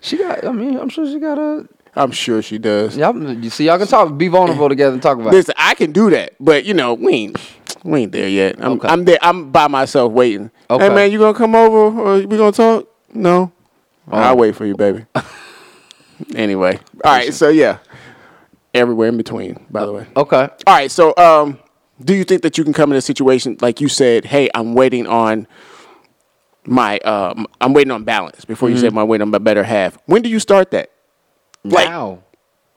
She 0.01 0.16
got. 0.18 0.45
I 0.45 0.51
mean, 0.53 0.77
I'm 0.77 0.89
sure 0.89 1.07
she 1.07 1.20
got 1.20 1.39
a. 1.39 1.68
I'm 1.95 2.11
sure 2.11 2.43
she 2.43 2.59
does. 2.59 2.97
Y'all, 2.97 3.16
you 3.33 3.49
see, 3.49 3.66
y'all 3.66 3.79
can 3.79 3.87
talk, 3.87 4.18
be 4.18 4.29
vulnerable 4.29 4.68
together, 4.68 4.93
and 4.93 5.03
talk 5.03 5.18
about. 5.18 5.33
it. 5.33 5.37
Listen, 5.37 5.55
I 5.57 5.74
can 5.74 5.93
do 5.93 6.11
that, 6.11 6.35
but 6.41 6.64
you 6.64 6.74
know, 6.74 6.95
we 6.95 7.12
ain't, 7.12 7.39
we 7.85 8.01
ain't 8.03 8.12
there 8.12 8.29
yet. 8.29 8.57
I'm, 8.59 8.72
Okay. 8.72 8.89
I'm 8.89 9.05
there. 9.05 9.18
I'm 9.22 9.51
by 9.53 9.68
myself 9.68 10.12
waiting. 10.12 10.51
Okay. 10.68 10.89
Hey 10.89 10.95
man, 10.95 11.12
you 11.12 11.18
gonna 11.20 11.39
come 11.39 11.55
over 11.55 11.77
or 12.01 12.14
we 12.27 12.37
gonna 12.37 12.53
talk? 12.53 12.89
No, 13.14 13.53
Oh. 14.11 14.16
I'll 14.18 14.37
wait 14.37 14.57
for 14.57 14.66
you, 14.66 14.74
baby. 14.74 15.07
anyway, 16.35 16.79
all 17.05 17.12
right. 17.12 17.33
So 17.35 17.49
yeah, 17.49 17.79
everywhere 18.75 19.09
in 19.09 19.17
between. 19.17 19.64
By 19.71 19.85
the 19.87 19.93
way. 19.93 20.07
Okay. 20.17 20.37
All 20.67 20.75
right. 20.75 20.91
So, 20.91 21.14
um, 21.17 21.59
do 22.03 22.14
you 22.14 22.25
think 22.25 22.43
that 22.43 22.59
you 22.59 22.64
can 22.64 22.73
come 22.73 22.91
in 22.93 22.99
a 22.99 23.03
situation 23.03 23.57
like 23.61 23.81
you 23.81 23.89
said? 23.89 24.25
Hey, 24.27 24.49
I'm 24.55 24.75
waiting 24.75 25.07
on 25.07 25.47
my. 26.64 26.99
Um, 27.01 27.47
I'm 27.61 27.73
waiting 27.73 27.91
on 27.91 28.05
balance. 28.05 28.45
Before 28.45 28.69
you 28.69 28.77
said 28.77 28.89
Mm-hmm. 28.89 28.97
my 28.97 29.05
waiting 29.05 29.23
on 29.23 29.31
my 29.31 29.39
better 29.39 29.62
half. 29.64 29.97
When 30.07 30.23
do 30.23 30.29
you 30.29 30.41
start 30.41 30.71
that? 30.73 30.91
Like- 31.64 31.89
Now, 31.89 32.23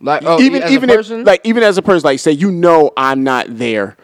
like 0.01 0.23
oh, 0.25 0.39
even 0.39 0.63
as 0.63 0.71
a 0.71 0.73
even 0.73 0.89
person? 0.89 1.21
if 1.21 1.27
like 1.27 1.41
even 1.43 1.61
as 1.63 1.77
a 1.77 1.81
person, 1.81 2.05
like 2.05 2.19
say 2.19 2.31
you 2.31 2.51
know 2.51 2.91
I'm 2.95 3.23
not 3.23 3.47
there, 3.49 3.97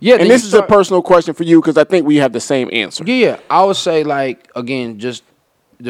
yeah, 0.00 0.16
and 0.16 0.28
this 0.28 0.42
is 0.42 0.50
start- 0.50 0.64
a 0.64 0.66
personal 0.72 1.02
question 1.02 1.34
for 1.34 1.44
you 1.44 1.60
because 1.60 1.78
I 1.78 1.84
think 1.84 2.04
we 2.06 2.16
have 2.16 2.32
the 2.32 2.40
same 2.40 2.68
answer. 2.72 3.04
Yeah. 3.06 3.38
I 3.48 3.62
would 3.64 3.76
say 3.76 4.02
like 4.02 4.50
again, 4.56 4.98
just 4.98 5.22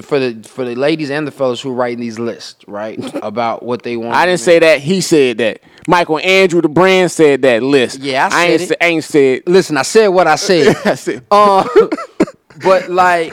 for 0.03 0.18
the 0.18 0.43
for 0.49 0.64
the 0.64 0.74
ladies 0.74 1.11
and 1.11 1.26
the 1.26 1.30
fellas 1.30 1.61
who 1.61 1.70
are 1.70 1.74
writing 1.74 2.01
these 2.01 2.18
lists, 2.18 2.64
right, 2.68 2.99
about 3.22 3.62
what 3.64 3.82
they 3.82 3.97
want. 3.97 4.14
I 4.14 4.26
didn't 4.26 4.41
say 4.41 4.59
that. 4.61 4.80
He 4.80 5.01
said 5.01 5.38
that. 5.38 5.61
Michael 5.88 6.18
Andrew, 6.20 6.61
the 6.62 6.68
brand, 6.68 7.11
said 7.11 7.43
that 7.43 7.62
list. 7.62 7.99
Yeah, 8.01 8.28
I 8.30 8.47
ain't 8.47 8.61
said 8.61 8.70
it. 8.70 8.78
sa- 8.80 8.86
ain't 8.86 9.05
said. 9.05 9.43
Listen, 9.47 9.76
I 9.76 9.82
said 9.82 10.09
what 10.09 10.26
I 10.26 10.36
said. 10.36 10.76
I 10.84 10.95
said. 10.95 11.24
uh, 11.30 11.66
but 12.62 12.91
like, 12.91 13.32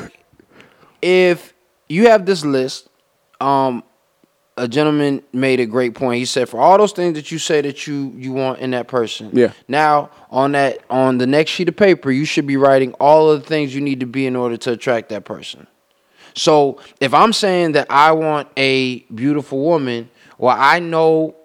if 1.02 1.54
you 1.90 2.08
have 2.08 2.26
this 2.26 2.44
list, 2.44 2.90
um, 3.40 3.84
a 4.58 4.68
gentleman 4.68 5.22
made 5.34 5.60
a 5.60 5.66
great 5.68 5.94
point. 5.94 6.18
He 6.18 6.26
said, 6.26 6.50
for 6.50 6.60
all 6.60 6.78
those 6.80 6.92
things 6.92 7.14
that 7.14 7.32
you 7.32 7.38
say 7.38 7.62
that 7.62 7.86
you 7.86 8.12
you 8.18 8.34
want 8.34 8.60
in 8.60 8.72
that 8.72 8.88
person, 8.88 9.30
Yeah. 9.34 9.54
Now 9.68 10.10
on 10.32 10.54
that 10.54 10.80
on 10.90 11.20
the 11.20 11.28
next 11.28 11.52
sheet 11.52 11.70
of 11.70 11.76
paper, 11.76 12.10
you 12.12 12.26
should 12.26 12.48
be 12.48 12.58
writing 12.58 12.94
all 12.94 13.30
of 13.30 13.44
the 13.44 13.48
things 13.48 13.76
you 13.76 13.82
need 13.82 14.00
to 14.00 14.08
be 14.08 14.26
in 14.26 14.36
order 14.36 14.58
to 14.58 14.72
attract 14.72 15.10
that 15.10 15.26
person. 15.26 15.68
So 16.38 16.80
if 17.00 17.14
I'm 17.14 17.34
saying 17.34 17.74
that 17.74 17.88
I 17.90 18.12
want 18.12 18.50
a 18.58 19.00
beautiful 19.14 19.64
woman, 19.64 20.10
well, 20.38 20.56
I 20.58 20.80
know 20.80 21.36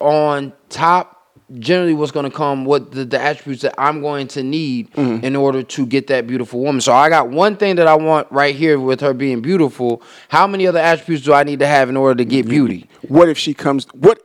on 0.00 0.52
top 0.68 1.10
generally 1.58 1.94
what's 1.94 2.12
going 2.12 2.28
to 2.28 2.34
come 2.34 2.64
what 2.64 2.90
the, 2.90 3.04
the 3.04 3.20
attributes 3.20 3.62
that 3.62 3.74
i'm 3.78 4.00
going 4.00 4.26
to 4.26 4.42
need 4.42 4.90
mm-hmm. 4.92 5.22
in 5.22 5.36
order 5.36 5.62
to 5.62 5.86
get 5.86 6.06
that 6.06 6.26
beautiful 6.26 6.58
woman 6.58 6.80
so 6.80 6.92
i 6.92 7.10
got 7.10 7.28
one 7.28 7.54
thing 7.54 7.76
that 7.76 7.86
i 7.86 7.94
want 7.94 8.26
right 8.32 8.56
here 8.56 8.80
with 8.80 9.00
her 9.00 9.12
being 9.12 9.42
beautiful 9.42 10.02
how 10.30 10.46
many 10.46 10.66
other 10.66 10.78
attributes 10.78 11.22
do 11.22 11.34
i 11.34 11.44
need 11.44 11.58
to 11.58 11.66
have 11.66 11.90
in 11.90 11.98
order 11.98 12.16
to 12.16 12.24
get 12.24 12.48
beauty 12.48 12.88
What 13.08 13.28
if 13.28 13.38
she 13.38 13.54
comes? 13.54 13.86
What? 13.92 14.20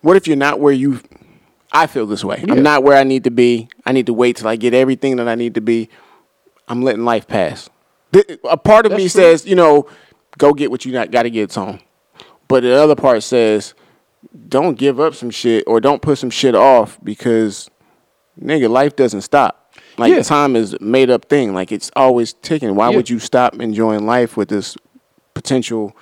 What 0.00 0.16
if 0.16 0.26
you're 0.26 0.36
not 0.36 0.60
where 0.60 0.72
you? 0.72 1.00
I 1.72 1.86
feel 1.86 2.06
this 2.06 2.24
way. 2.24 2.42
Yeah. 2.46 2.54
I'm 2.54 2.62
not 2.62 2.82
where 2.82 2.96
I 2.96 3.04
need 3.04 3.24
to 3.24 3.30
be. 3.30 3.68
I 3.84 3.92
need 3.92 4.06
to 4.06 4.14
wait 4.14 4.36
till 4.36 4.48
I 4.48 4.56
get 4.56 4.72
everything 4.72 5.16
that 5.16 5.28
I 5.28 5.34
need 5.34 5.54
to 5.56 5.60
be. 5.60 5.88
I'm 6.68 6.82
letting 6.82 7.04
life 7.04 7.26
pass. 7.26 7.68
A 8.44 8.56
part 8.56 8.86
of 8.86 8.92
me 8.92 8.98
true. 9.02 9.08
says, 9.08 9.46
you 9.46 9.54
know, 9.54 9.86
go 10.38 10.52
get 10.54 10.70
what 10.70 10.84
you 10.84 10.92
not 10.92 11.10
got 11.10 11.24
to 11.24 11.30
get 11.30 11.56
on. 11.58 11.80
But 12.48 12.62
the 12.62 12.74
other 12.74 12.94
part 12.96 13.22
says, 13.22 13.74
don't 14.48 14.78
give 14.78 14.98
up 14.98 15.14
some 15.14 15.30
shit 15.30 15.64
or 15.66 15.80
don't 15.80 16.00
put 16.02 16.18
some 16.18 16.30
shit 16.30 16.54
off 16.54 16.98
because, 17.04 17.68
nigga, 18.40 18.70
life 18.70 18.96
doesn't 18.96 19.20
stop. 19.22 19.74
Like 19.98 20.12
Yeah. 20.12 20.22
time 20.22 20.56
is 20.56 20.74
a 20.74 20.78
made 20.80 21.10
up 21.10 21.26
thing. 21.26 21.52
Like 21.54 21.70
it's 21.72 21.90
always 21.96 22.32
ticking. 22.32 22.74
Why 22.74 22.90
Yeah. 22.90 22.96
would 22.96 23.10
you 23.10 23.18
stop 23.18 23.60
enjoying 23.60 24.06
life 24.06 24.36
with 24.36 24.48
this 24.48 24.76
potential 25.34 25.94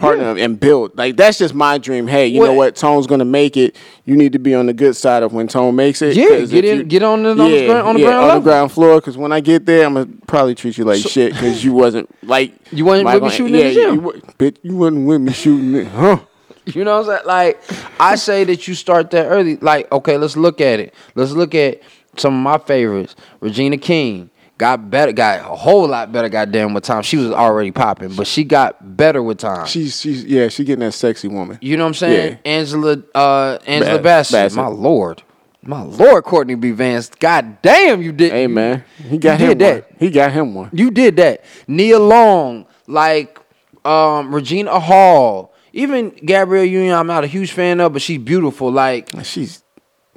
partner 0.00 0.36
and 0.38 0.58
build? 0.58 0.96
Like 0.98 1.16
that's 1.16 1.38
just 1.38 1.54
my 1.54 1.78
dream. 1.78 2.06
Hey, 2.06 2.26
you 2.26 2.40
know 2.40 2.52
what? 2.54 2.74
Tone's 2.76 3.06
gonna 3.06 3.24
make 3.24 3.56
it. 3.56 3.76
You 4.04 4.16
need 4.16 4.32
to 4.32 4.38
be 4.38 4.54
on 4.54 4.66
the 4.66 4.72
good 4.72 4.96
side 4.96 5.22
of 5.22 5.32
when 5.32 5.46
Tone 5.48 5.76
makes 5.76 6.02
it. 6.02 6.16
Yeah, 6.16 6.40
get 6.46 6.64
in- 6.64 6.78
you- 6.78 6.84
get 6.84 7.02
on 7.02 7.22
the- 7.22 7.30
on 7.30 7.36
the 7.38 7.48
Yeah, 7.48 7.66
ground- 7.66 7.88
on 7.88 7.94
the 7.94 8.00
yeah, 8.00 8.06
ground 8.06 8.20
on 8.22 8.28
level. 8.28 8.40
the 8.42 8.50
ground 8.50 8.72
floor. 8.72 8.94
Because 8.96 9.16
when 9.16 9.32
I 9.32 9.40
get 9.40 9.66
there, 9.66 9.86
I'm 9.86 9.94
gonna 9.94 10.08
probably 10.26 10.54
treat 10.54 10.76
you 10.78 10.84
like 10.84 11.00
shit 11.00 11.32
because 11.34 11.64
you 11.64 11.72
wasn't 11.72 12.08
like 12.26 12.52
You 12.72 12.84
wasn't 12.84 13.12
with 13.12 13.22
me 13.22 13.30
shooting 13.30 13.54
in 13.54 13.66
the 13.68 13.72
gym. 13.74 13.94
You, 13.94 14.00
bitch, 14.38 14.56
you 14.62 14.76
wasn't 14.76 15.06
with 15.06 15.20
me 15.20 15.32
shooting 15.32 15.74
it, 15.76 15.86
huh? 15.88 16.18
You 16.66 16.84
know 16.84 17.00
what 17.00 17.08
I'm 17.08 17.16
saying? 17.16 17.26
Like, 17.26 17.60
I 17.98 18.14
say 18.16 18.44
that 18.44 18.68
you 18.68 18.74
start 18.74 19.10
that 19.12 19.26
early. 19.26 19.56
Like, 19.56 19.90
okay, 19.90 20.16
let's 20.18 20.36
look 20.36 20.60
at 20.60 20.78
it. 20.78 20.94
Let's 21.14 21.32
look 21.32 21.54
at 21.54 21.80
some 22.16 22.34
of 22.34 22.40
my 22.40 22.58
favorites. 22.58 23.16
Regina 23.40 23.76
King 23.78 24.30
got 24.60 24.90
better, 24.90 25.10
got 25.10 25.40
a 25.40 25.56
whole 25.56 25.88
lot 25.88 26.12
better. 26.12 26.28
Goddamn, 26.28 26.74
with 26.74 26.84
time 26.84 27.02
she 27.02 27.16
was 27.16 27.30
already 27.32 27.70
popping, 27.70 28.14
but 28.14 28.26
she 28.26 28.44
got 28.44 28.96
better 28.96 29.22
with 29.22 29.38
time. 29.38 29.66
She's 29.66 29.98
she's 29.98 30.22
yeah, 30.24 30.48
she 30.48 30.64
getting 30.64 30.84
that 30.84 30.92
sexy 30.92 31.28
woman. 31.28 31.58
you 31.62 31.78
know 31.78 31.84
what 31.84 31.88
I'm 31.88 31.94
saying? 31.94 32.38
Yeah. 32.44 32.50
Angela, 32.52 33.02
uh, 33.14 33.58
Angela 33.66 33.96
Ba- 33.96 34.02
Bassett. 34.04 34.34
Bassett. 34.34 34.56
My 34.56 34.66
lord, 34.66 35.22
my 35.62 35.80
lord, 35.82 36.24
Courtney 36.24 36.56
B. 36.56 36.72
Vance. 36.72 37.08
God 37.08 37.62
damn, 37.62 38.02
you 38.02 38.12
did. 38.12 38.32
Hey 38.32 38.46
man, 38.46 38.84
he 38.98 39.16
got 39.16 39.40
him 39.40 39.56
did 39.56 39.60
one. 39.60 39.74
that. 39.80 39.90
He 39.98 40.10
got 40.10 40.30
him 40.30 40.54
one. 40.54 40.68
You 40.74 40.90
did 40.90 41.16
that. 41.16 41.42
Nia 41.66 41.98
Long, 41.98 42.66
like 42.86 43.40
um, 43.86 44.34
Regina 44.34 44.78
Hall, 44.78 45.54
even 45.72 46.10
Gabrielle 46.10 46.66
Union. 46.66 46.94
I'm 46.94 47.06
not 47.06 47.24
a 47.24 47.28
huge 47.28 47.52
fan 47.52 47.80
of, 47.80 47.94
but 47.94 48.02
she's 48.02 48.18
beautiful. 48.18 48.70
Like 48.70 49.08
She's 49.24 49.62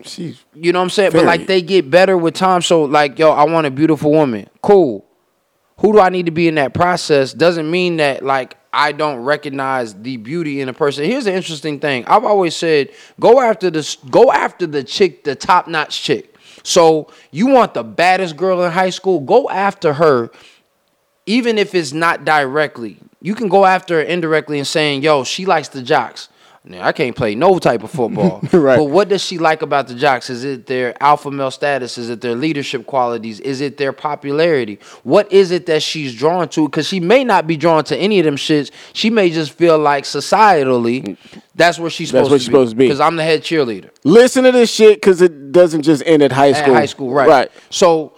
she's 0.02 0.44
You 0.54 0.72
know 0.72 0.80
what 0.80 0.84
I'm 0.84 0.90
saying? 0.90 1.12
But 1.12 1.26
like 1.26 1.48
they 1.48 1.62
get 1.62 1.90
better 1.90 2.18
with 2.18 2.34
time. 2.34 2.62
So 2.62 2.84
like, 2.84 3.20
yo, 3.20 3.32
I 3.32 3.44
want 3.44 3.68
a 3.68 3.72
beautiful 3.72 4.12
woman. 4.12 4.50
Cool. 4.62 5.06
Who 5.80 5.92
do 5.92 6.00
I 6.00 6.10
need 6.10 6.28
to 6.28 6.32
be 6.32 6.48
in 6.48 6.56
that 6.56 6.74
process? 6.74 7.34
Doesn't 7.34 7.70
mean 7.70 7.98
that 7.98 8.24
like 8.24 8.58
I 8.72 8.92
don't 8.92 9.18
recognize 9.18 9.94
the 9.94 10.18
beauty 10.18 10.62
in 10.62 10.70
a 10.70 10.74
person. 10.74 11.06
Here's 11.06 11.26
the 11.26 11.34
interesting 11.34 11.80
thing. 11.80 12.06
I've 12.06 12.24
always 12.24 12.56
said, 12.56 12.90
go 13.20 13.40
after 13.40 13.70
the 13.70 13.98
go 14.10 14.32
after 14.32 14.66
the 14.66 14.84
chick, 14.84 15.24
the 15.24 15.36
top 15.36 15.68
notch 15.68 16.02
chick. 16.02 16.36
So 16.64 17.12
you 17.32 17.48
want 17.48 17.74
the 17.74 17.84
baddest 17.84 18.38
girl 18.38 18.64
in 18.64 18.72
high 18.72 18.90
school? 18.90 19.20
Go 19.20 19.50
after 19.50 19.94
her, 19.94 20.32
even 21.26 21.58
if 21.58 21.76
it's 21.76 21.94
not 21.94 22.26
directly. 22.26 22.98
You 23.22 23.36
can 23.36 23.48
go 23.48 23.66
after 23.66 23.96
her 23.96 24.02
indirectly 24.02 24.58
and 24.58 24.68
saying, 24.68 25.04
yo, 25.04 25.24
she 25.24 25.46
likes 25.46 25.70
the 25.70 25.82
jocks. 25.82 26.30
Now, 26.66 26.88
I 26.88 26.94
can't 26.94 27.14
play 27.14 27.36
no 27.36 27.60
type 27.60 27.84
of 27.84 27.92
football. 27.92 28.42
Right. 28.54 28.78
But 28.78 28.86
what 28.86 29.10
does 29.10 29.22
she 29.22 29.38
like 29.38 29.62
about 29.62 29.88
the 29.90 29.96
jocks? 29.96 30.30
Is 30.30 30.46
it 30.46 30.68
their 30.68 30.96
alpha 31.04 31.30
male 31.30 31.52
status? 31.52 31.98
Is 31.98 32.10
it 32.10 32.22
their 32.22 32.36
leadership 32.36 32.86
qualities? 32.86 33.42
Is 33.42 33.60
it 33.60 33.78
their 33.78 33.92
popularity? 33.92 34.80
What 35.04 35.30
is 35.32 35.52
it 35.52 35.66
that 35.66 35.84
she's 35.84 36.16
drawn 36.16 36.48
to? 36.50 36.70
Because 36.70 36.88
she 36.88 37.02
may 37.02 37.24
not 37.26 37.48
be 37.48 37.58
drawn 37.58 37.84
to 37.86 37.98
any 37.98 38.20
of 38.20 38.26
them 38.26 38.38
shits. 38.38 38.72
She 38.94 39.10
may 39.10 39.30
just 39.30 39.52
feel 39.52 39.78
like 39.78 40.06
societally, 40.06 41.18
that's 41.56 41.80
where 41.80 41.90
she's 41.90 42.12
That's 42.12 42.28
supposed, 42.28 42.32
what 42.32 42.38
to, 42.38 42.40
she's 42.40 42.48
be. 42.48 42.52
supposed 42.54 42.72
to 42.72 42.76
be. 42.78 42.86
Because 42.86 43.00
I'm 43.02 43.16
the 43.18 43.24
head 43.24 43.42
cheerleader 43.42 43.90
listen 44.04 44.44
to 44.46 44.52
this 44.52 44.72
shit 44.72 44.98
because 44.98 45.22
it 45.22 45.52
doesn't 45.52 45.82
just 45.82 46.04
end 46.06 46.22
at 46.24 46.32
high 46.32 46.50
at 46.52 46.58
school. 46.64 46.74
high 46.74 46.86
school, 46.86 47.14
right? 47.14 47.28
Right. 47.28 47.52
So 47.70 48.14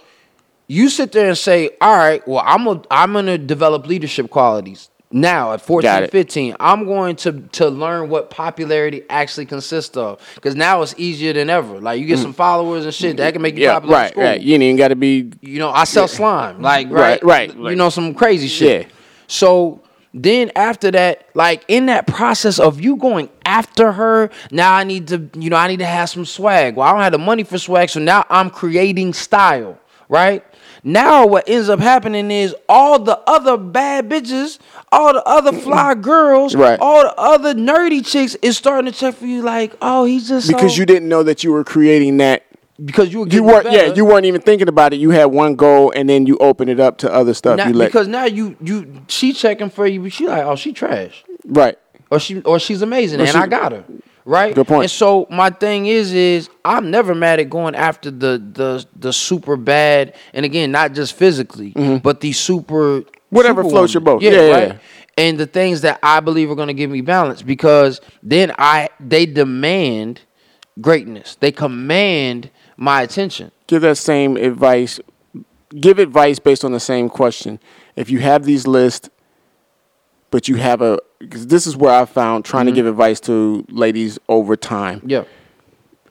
you 0.68 0.88
sit 0.88 1.12
there 1.12 1.28
and 1.28 1.38
say, 1.38 1.70
"All 1.80 1.96
right, 1.96 2.26
well, 2.28 2.42
I'm 2.46 2.66
a, 2.66 2.82
I'm 2.90 3.12
gonna 3.12 3.38
develop 3.38 3.86
leadership 3.86 4.30
qualities." 4.30 4.90
Now 5.16 5.52
at 5.52 5.60
14 5.62 6.08
15 6.08 6.54
i'm 6.60 6.84
going 6.84 7.16
to 7.16 7.32
to 7.52 7.68
learn 7.68 8.08
what 8.08 8.28
popularity 8.30 9.02
actually 9.08 9.46
consists 9.46 9.96
of 9.96 10.20
because 10.34 10.54
now 10.54 10.82
it's 10.82 10.94
easier 10.98 11.32
than 11.32 11.48
ever 11.50 11.80
like 11.80 11.98
you 11.98 12.06
get 12.06 12.18
some 12.18 12.32
followers 12.32 12.84
and 12.84 12.92
shit 12.94 13.16
that 13.16 13.32
can 13.32 13.40
make 13.42 13.54
you 13.54 13.60
Mm. 13.60 13.64
Yeah, 13.64 13.72
popular 13.74 13.94
right, 13.96 14.10
school. 14.12 14.22
right. 14.22 14.40
You 14.40 14.54
ain't 14.54 14.62
even 14.62 14.76
got 14.76 14.88
to 14.88 14.96
be. 14.96 15.32
you 15.40 15.58
know 15.58 15.70
i 15.70 15.84
sell 15.84 16.06
slime 16.06 16.60
like 16.60 16.90
Right, 16.90 17.22
right 17.24 17.54
right, 17.56 17.70
you 17.70 17.76
know 17.76 17.88
some 17.88 18.14
crazy 18.14 18.48
shit 18.48 18.82
Yeah. 18.82 18.92
so 19.26 19.80
then 20.12 20.50
after 20.56 20.90
that 20.90 21.28
like 21.34 21.64
in 21.68 21.86
that 21.86 22.06
process 22.06 22.58
of 22.58 22.80
you 22.80 22.96
going 22.96 23.28
after 23.44 23.92
her 23.92 24.30
now 24.50 24.72
i 24.74 24.84
need 24.84 25.08
to 25.08 25.28
you 25.38 25.50
know 25.50 25.56
i 25.56 25.66
need 25.68 25.78
to 25.78 25.86
have 25.86 26.08
some 26.10 26.24
swag 26.24 26.76
well 26.76 26.86
i 26.88 26.92
don't 26.92 27.00
have 27.02 27.12
the 27.12 27.18
money 27.18 27.42
for 27.44 27.58
swag 27.58 27.88
so 27.90 28.00
now 28.00 28.24
i'm 28.30 28.50
creating 28.50 29.12
style 29.12 29.78
right 30.08 30.44
now 30.84 31.26
what 31.26 31.48
ends 31.48 31.68
up 31.68 31.80
happening 31.80 32.30
is 32.30 32.54
all 32.68 32.98
the 32.98 33.18
other 33.26 33.56
bad 33.56 34.08
bitches 34.08 34.58
all 34.92 35.12
the 35.12 35.22
other 35.24 35.52
fly 35.52 35.94
girls 35.94 36.54
Right. 36.54 36.78
all 36.80 37.02
the 37.02 37.14
other 37.18 37.54
nerdy 37.54 38.04
chicks 38.06 38.34
is 38.36 38.56
starting 38.56 38.90
to 38.90 38.96
check 38.98 39.14
for 39.14 39.26
you 39.26 39.42
like 39.42 39.74
oh 39.82 40.04
he's 40.04 40.28
just 40.28 40.48
Because 40.48 40.74
so- 40.74 40.80
you 40.80 40.86
didn't 40.86 41.08
know 41.08 41.22
that 41.22 41.42
you 41.44 41.52
were 41.52 41.64
creating 41.64 42.18
that. 42.18 42.44
because 42.84 43.12
you 43.12 43.20
were 43.20 43.28
you 43.28 43.42
weren't 43.42 43.70
yeah, 43.72 43.92
you 43.94 44.04
weren't 44.04 44.26
even 44.26 44.40
thinking 44.42 44.68
about 44.68 44.92
it. 44.92 44.96
You 45.00 45.10
had 45.10 45.26
one 45.26 45.56
goal, 45.56 45.92
and 45.96 46.08
then 46.10 46.26
you 46.26 46.36
open 46.38 46.68
it 46.68 46.78
up 46.78 46.98
to 46.98 47.12
other 47.12 47.32
stuff. 47.32 47.56
Now- 47.56 47.68
you 47.68 47.74
let 47.74 47.86
because 47.86 48.06
now 48.08 48.24
you 48.26 48.54
you 48.60 49.02
she 49.08 49.32
checking 49.32 49.70
for 49.70 49.86
you 49.86 50.00
but 50.02 50.12
she 50.12 50.26
like 50.26 50.44
oh 50.44 50.56
she 50.56 50.72
trash 50.72 51.24
right. 51.46 51.78
or 52.10 52.20
she 52.20 52.40
or 52.42 52.58
she's 52.58 52.82
amazing 52.82 53.20
Or 53.20 53.24
and 53.24 53.32
she- 53.32 53.38
I 53.38 53.46
got 53.46 53.72
her. 53.72 53.84
Right? 54.26 54.54
Good 54.54 54.66
point. 54.66 54.82
And 54.82 54.90
so 54.90 55.26
my 55.30 55.50
thing 55.50 55.86
is 55.86 56.12
is 56.12 56.50
I'm 56.64 56.90
never 56.90 57.14
mad 57.14 57.38
at 57.38 57.48
going 57.48 57.76
after 57.76 58.10
the 58.10 58.42
the 58.52 58.84
the 58.96 59.12
super 59.12 59.56
bad 59.56 60.14
and 60.34 60.44
again 60.44 60.72
not 60.72 60.92
just 60.94 61.14
physically, 61.14 61.70
but 62.02 62.20
the 62.20 62.32
super 62.32 63.02
Mm-hmm. 63.02 63.34
Whatever 63.36 63.62
super 63.62 63.70
floats 63.70 63.94
your 63.94 64.02
woman. 64.02 64.18
boat. 64.18 64.22
Yeah, 64.22 64.30
yeah, 64.30 64.50
right. 64.52 64.68
yeah. 64.68 64.78
And 65.18 65.38
the 65.38 65.46
things 65.46 65.80
that 65.80 65.98
I 66.02 66.20
believe 66.20 66.50
are 66.50 66.54
gonna 66.54 66.74
give 66.74 66.90
me 66.90 67.00
balance 67.00 67.42
because 67.42 68.00
then 68.22 68.52
I 68.58 68.88
they 69.00 69.26
demand 69.26 70.20
greatness. 70.80 71.36
They 71.36 71.50
command 71.52 72.50
my 72.76 73.02
attention. 73.02 73.50
Give 73.66 73.82
that 73.82 73.96
same 73.96 74.36
advice. 74.36 75.00
Give 75.80 75.98
advice 75.98 76.38
based 76.38 76.64
on 76.64 76.72
the 76.72 76.80
same 76.80 77.08
question. 77.08 77.58
If 77.96 78.10
you 78.10 78.20
have 78.20 78.44
these 78.44 78.66
lists, 78.66 79.08
but 80.36 80.48
you 80.48 80.56
have 80.56 80.82
a, 80.82 80.98
because 81.18 81.46
this 81.46 81.66
is 81.66 81.78
where 81.78 81.94
I 81.94 82.04
found 82.04 82.44
trying 82.44 82.66
to 82.66 82.70
mm-hmm. 82.70 82.76
give 82.76 82.86
advice 82.88 83.20
to 83.20 83.64
ladies 83.70 84.18
over 84.28 84.54
time. 84.54 85.00
Yeah. 85.02 85.24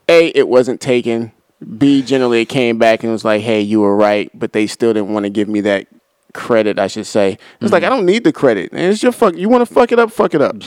A, 0.10 0.30
it 0.30 0.48
wasn't 0.48 0.82
taken. 0.82 1.32
B, 1.78 2.02
generally 2.02 2.42
it 2.42 2.46
came 2.46 2.80
back 2.80 3.04
and 3.04 3.12
was 3.12 3.24
like, 3.24 3.44
hey, 3.44 3.62
you 3.62 3.82
were 3.82 3.96
right, 3.96 4.32
but 4.34 4.52
they 4.52 4.66
still 4.66 4.94
didn't 4.94 5.14
want 5.14 5.26
to 5.26 5.30
give 5.30 5.48
me 5.48 5.62
that 5.62 5.86
credit, 6.34 6.80
I 6.80 6.88
should 6.88 7.06
say. 7.06 7.38
It's 7.62 7.72
like, 7.72 7.84
mm-hmm. 7.84 7.94
I 7.94 7.96
don't 7.96 8.08
need 8.08 8.24
the 8.24 8.34
credit. 8.34 8.72
And 8.72 8.92
it's 8.92 9.04
your 9.04 9.12
fuck. 9.12 9.36
You 9.36 9.48
want 9.48 9.62
to 9.62 9.72
fuck 9.72 9.92
it 9.92 10.00
up, 10.00 10.12
fuck 10.12 10.34
it 10.34 10.42
up. 10.42 10.56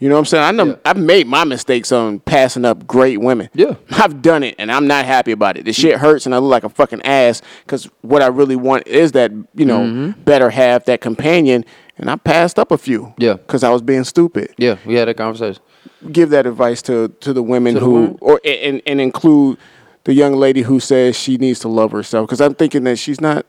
You 0.00 0.08
know 0.08 0.14
what 0.14 0.20
I'm 0.20 0.24
saying? 0.24 0.44
I 0.44 0.50
know 0.50 0.64
Yeah. 0.64 0.76
I've 0.86 0.96
made 0.96 1.26
my 1.26 1.44
mistakes 1.44 1.92
on 1.92 2.20
passing 2.20 2.64
up 2.64 2.86
great 2.86 3.20
women. 3.20 3.50
Yeah. 3.52 3.74
I've 3.90 4.22
done 4.22 4.42
it 4.42 4.54
and 4.58 4.72
I'm 4.72 4.86
not 4.86 5.04
happy 5.04 5.30
about 5.30 5.58
it. 5.58 5.66
The 5.66 5.72
mm-hmm. 5.72 5.80
shit 5.80 5.98
hurts 5.98 6.24
and 6.24 6.34
I 6.34 6.38
look 6.38 6.50
like 6.50 6.64
a 6.64 6.70
fucking 6.70 7.02
ass 7.02 7.42
because 7.66 7.84
what 8.00 8.22
I 8.22 8.28
really 8.28 8.56
want 8.56 8.86
is 8.86 9.12
that, 9.12 9.30
you 9.54 9.66
know, 9.66 9.80
Mm-hmm. 9.80 10.22
better 10.22 10.48
half, 10.50 10.86
that 10.86 11.00
companion. 11.02 11.64
And 12.00 12.10
I 12.10 12.16
passed 12.16 12.58
up 12.58 12.70
a 12.72 12.78
few. 12.78 13.14
Yeah. 13.18 13.34
Because 13.34 13.62
I 13.62 13.70
was 13.70 13.82
being 13.82 14.04
stupid 14.04 14.52
Yeah, 14.58 14.76
we 14.86 14.94
had 14.94 15.06
that 15.08 15.16
conversation. 15.16 15.62
give 16.10 16.30
that 16.30 16.46
advice 16.46 16.82
to 16.82 17.08
to 17.20 17.32
the 17.32 17.42
women 17.42 17.74
To 17.74 17.80
the 17.80 17.86
who 17.86 17.92
women? 17.92 18.18
or 18.20 18.40
and, 18.44 18.80
and 18.86 19.00
include 19.00 19.58
the 20.04 20.14
young 20.14 20.32
lady 20.34 20.62
who 20.62 20.80
says 20.80 21.14
she 21.16 21.36
needs 21.36 21.60
to 21.60 21.68
love 21.68 21.92
herself 21.92 22.26
because 22.26 22.40
I'm 22.40 22.54
thinking 22.54 22.84
that 22.84 22.96
she's 22.98 23.20
not 23.20 23.44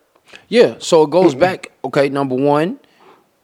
Yeah, 0.49 0.75
so 0.79 1.03
it 1.03 1.09
goes 1.09 1.33
back. 1.33 1.71
Okay, 1.83 2.09
number 2.09 2.35
one, 2.35 2.79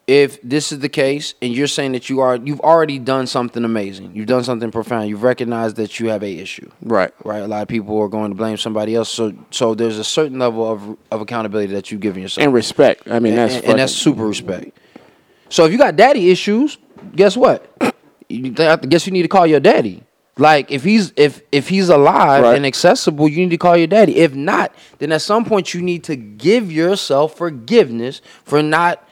if 0.08 0.42
this 0.42 0.72
is 0.72 0.80
the 0.80 0.88
case, 0.90 1.34
and 1.42 1.54
you're 1.54 1.68
saying 1.68 1.92
that 1.92 2.10
you 2.10 2.22
are, 2.22 2.38
you've 2.38 2.62
already 2.62 2.98
done 2.98 3.28
something 3.28 3.66
amazing. 3.66 4.16
You've 4.16 4.28
done 4.28 4.44
something 4.46 4.72
profound. 4.72 5.10
You've 5.10 5.24
recognized 5.24 5.76
that 5.78 6.00
you 6.00 6.08
have 6.10 6.24
a 6.24 6.32
issue. 6.40 6.70
right. 6.82 7.12
Right, 7.26 7.42
a 7.42 7.48
lot 7.48 7.62
of 7.62 7.68
people 7.68 7.98
are 8.00 8.08
going 8.08 8.32
to 8.32 8.36
blame 8.36 8.56
somebody 8.58 8.96
else. 8.96 9.10
So, 9.10 9.34
so 9.52 9.76
there's 9.76 9.98
a 10.00 10.04
certain 10.06 10.40
level 10.40 10.70
of 10.72 10.98
of 11.12 11.20
accountability 11.22 11.74
that 11.74 11.92
you've 11.92 12.02
given 12.02 12.22
yourself, 12.22 12.44
And 12.46 12.54
respect. 12.54 13.04
I 13.10 13.20
mean 13.20 13.34
and, 13.34 13.40
that's 13.40 13.56
and- 13.56 13.66
and 13.66 13.80
that's 13.80 13.94
super 13.94 14.26
respect. 14.26 14.78
So, 15.50 15.66
if 15.66 15.72
you 15.72 15.78
got 15.78 15.96
daddy 15.96 16.30
issues, 16.30 16.78
guess 17.16 17.38
what? 17.38 17.66
You, 18.30 18.54
I 18.60 18.76
guess 18.78 19.06
you 19.08 19.14
need 19.14 19.22
to 19.24 19.28
call 19.28 19.48
your 19.48 19.60
daddy. 19.60 20.04
Like 20.40 20.70
if 20.72 20.84
he's 20.84 21.14
if 21.16 21.42
if 21.52 21.68
he's 21.68 21.90
alive 21.90 22.44
Right. 22.44 22.56
and 22.56 22.66
accessible, 22.66 23.28
you 23.28 23.38
need 23.38 23.50
to 23.50 23.58
call 23.58 23.76
your 23.76 23.88
daddy. 23.88 24.18
If 24.18 24.36
not, 24.36 24.72
then 25.00 25.12
at 25.12 25.22
some 25.24 25.46
point 25.46 25.74
you 25.74 25.82
need 25.82 26.04
to 26.04 26.16
give 26.16 26.72
yourself 26.72 27.36
forgiveness 27.36 28.22
for 28.44 28.62
not 28.62 29.04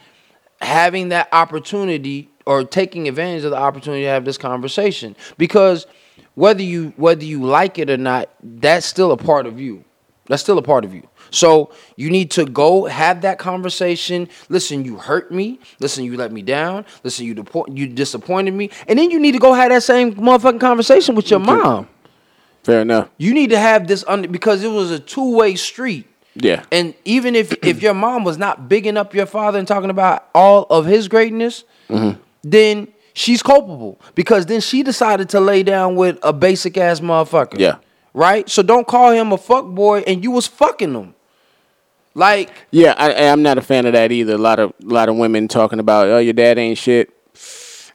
having 0.60 1.08
that 1.08 1.28
opportunity 1.32 2.28
or 2.46 2.62
taking 2.62 3.08
advantage 3.08 3.42
of 3.44 3.50
the 3.50 3.56
opportunity 3.56 4.02
to 4.04 4.08
have 4.08 4.24
this 4.24 4.38
conversation. 4.38 5.16
Because 5.36 5.86
whether 6.34 6.62
you 6.62 6.92
whether 6.96 7.24
you 7.24 7.42
like 7.42 7.78
it 7.80 7.90
or 7.90 7.96
not, 7.96 8.30
that's 8.42 8.86
still 8.86 9.10
a 9.10 9.16
part 9.16 9.46
of 9.46 9.58
you. 9.60 9.84
That's 10.26 10.42
still 10.42 10.58
a 10.58 10.62
part 10.62 10.84
of 10.84 10.94
you. 10.94 11.08
So 11.30 11.70
you 11.96 12.10
need 12.10 12.30
to 12.32 12.44
go 12.44 12.84
have 12.86 13.22
that 13.22 13.38
conversation. 13.38 14.28
Listen, 14.48 14.84
you 14.84 14.96
hurt 14.96 15.30
me. 15.32 15.58
Listen, 15.80 16.04
you 16.04 16.16
let 16.16 16.32
me 16.32 16.42
down. 16.42 16.84
Listen, 17.02 17.26
you 17.26 17.34
depo- 17.34 17.76
you 17.76 17.86
disappointed 17.86 18.54
me. 18.54 18.70
And 18.88 18.98
then 18.98 19.10
you 19.10 19.18
need 19.18 19.32
to 19.32 19.38
go 19.38 19.52
have 19.52 19.70
that 19.70 19.82
same 19.82 20.14
motherfucking 20.14 20.60
conversation 20.60 21.14
with 21.14 21.30
your 21.30 21.40
mom. 21.40 21.88
fair 22.62 22.80
enough. 22.82 23.08
You 23.18 23.34
need 23.34 23.50
to 23.50 23.58
have 23.58 23.86
this 23.86 24.04
under 24.08 24.28
because 24.28 24.62
it 24.64 24.68
was 24.70 24.90
a 24.90 24.98
two 24.98 25.34
way 25.36 25.54
street. 25.56 26.06
Yeah. 26.34 26.64
And 26.70 26.94
even 27.04 27.34
if 27.34 27.52
if 27.64 27.82
your 27.82 27.94
mom 27.94 28.24
was 28.24 28.36
not 28.38 28.68
bigging 28.68 28.96
up 28.96 29.14
your 29.14 29.26
father 29.26 29.58
and 29.58 29.66
talking 29.66 29.90
about 29.90 30.28
all 30.34 30.64
of 30.70 30.86
his 30.86 31.08
greatness, 31.08 31.64
Mm-hmm. 31.88 32.20
then 32.42 32.88
she's 33.14 33.42
culpable 33.42 34.00
because 34.16 34.46
then 34.46 34.60
she 34.60 34.82
decided 34.82 35.28
to 35.30 35.40
lay 35.40 35.62
down 35.62 35.94
with 35.96 36.18
a 36.22 36.32
basic 36.32 36.76
ass 36.76 36.98
motherfucker. 37.00 37.58
Yeah. 37.58 37.76
Right. 38.12 38.48
So 38.50 38.62
don't 38.62 38.86
call 38.86 39.12
him 39.12 39.30
a 39.32 39.38
fuck 39.38 39.66
boy, 39.66 40.00
and 40.00 40.24
you 40.24 40.30
was 40.32 40.46
fucking 40.46 40.94
him. 40.94 41.14
Like 42.16 42.50
Yeah, 42.70 42.94
I, 42.96 43.26
I'm 43.28 43.42
not 43.42 43.58
a 43.58 43.62
fan 43.62 43.84
of 43.84 43.92
that 43.92 44.10
either. 44.10 44.34
A 44.34 44.38
lot 44.38 44.58
of 44.58 44.72
a 44.82 44.86
lot 44.86 45.08
of 45.08 45.16
women 45.16 45.48
talking 45.48 45.78
about, 45.78 46.08
oh, 46.08 46.18
your 46.18 46.32
dad 46.32 46.58
ain't 46.58 46.78
shit. 46.78 47.10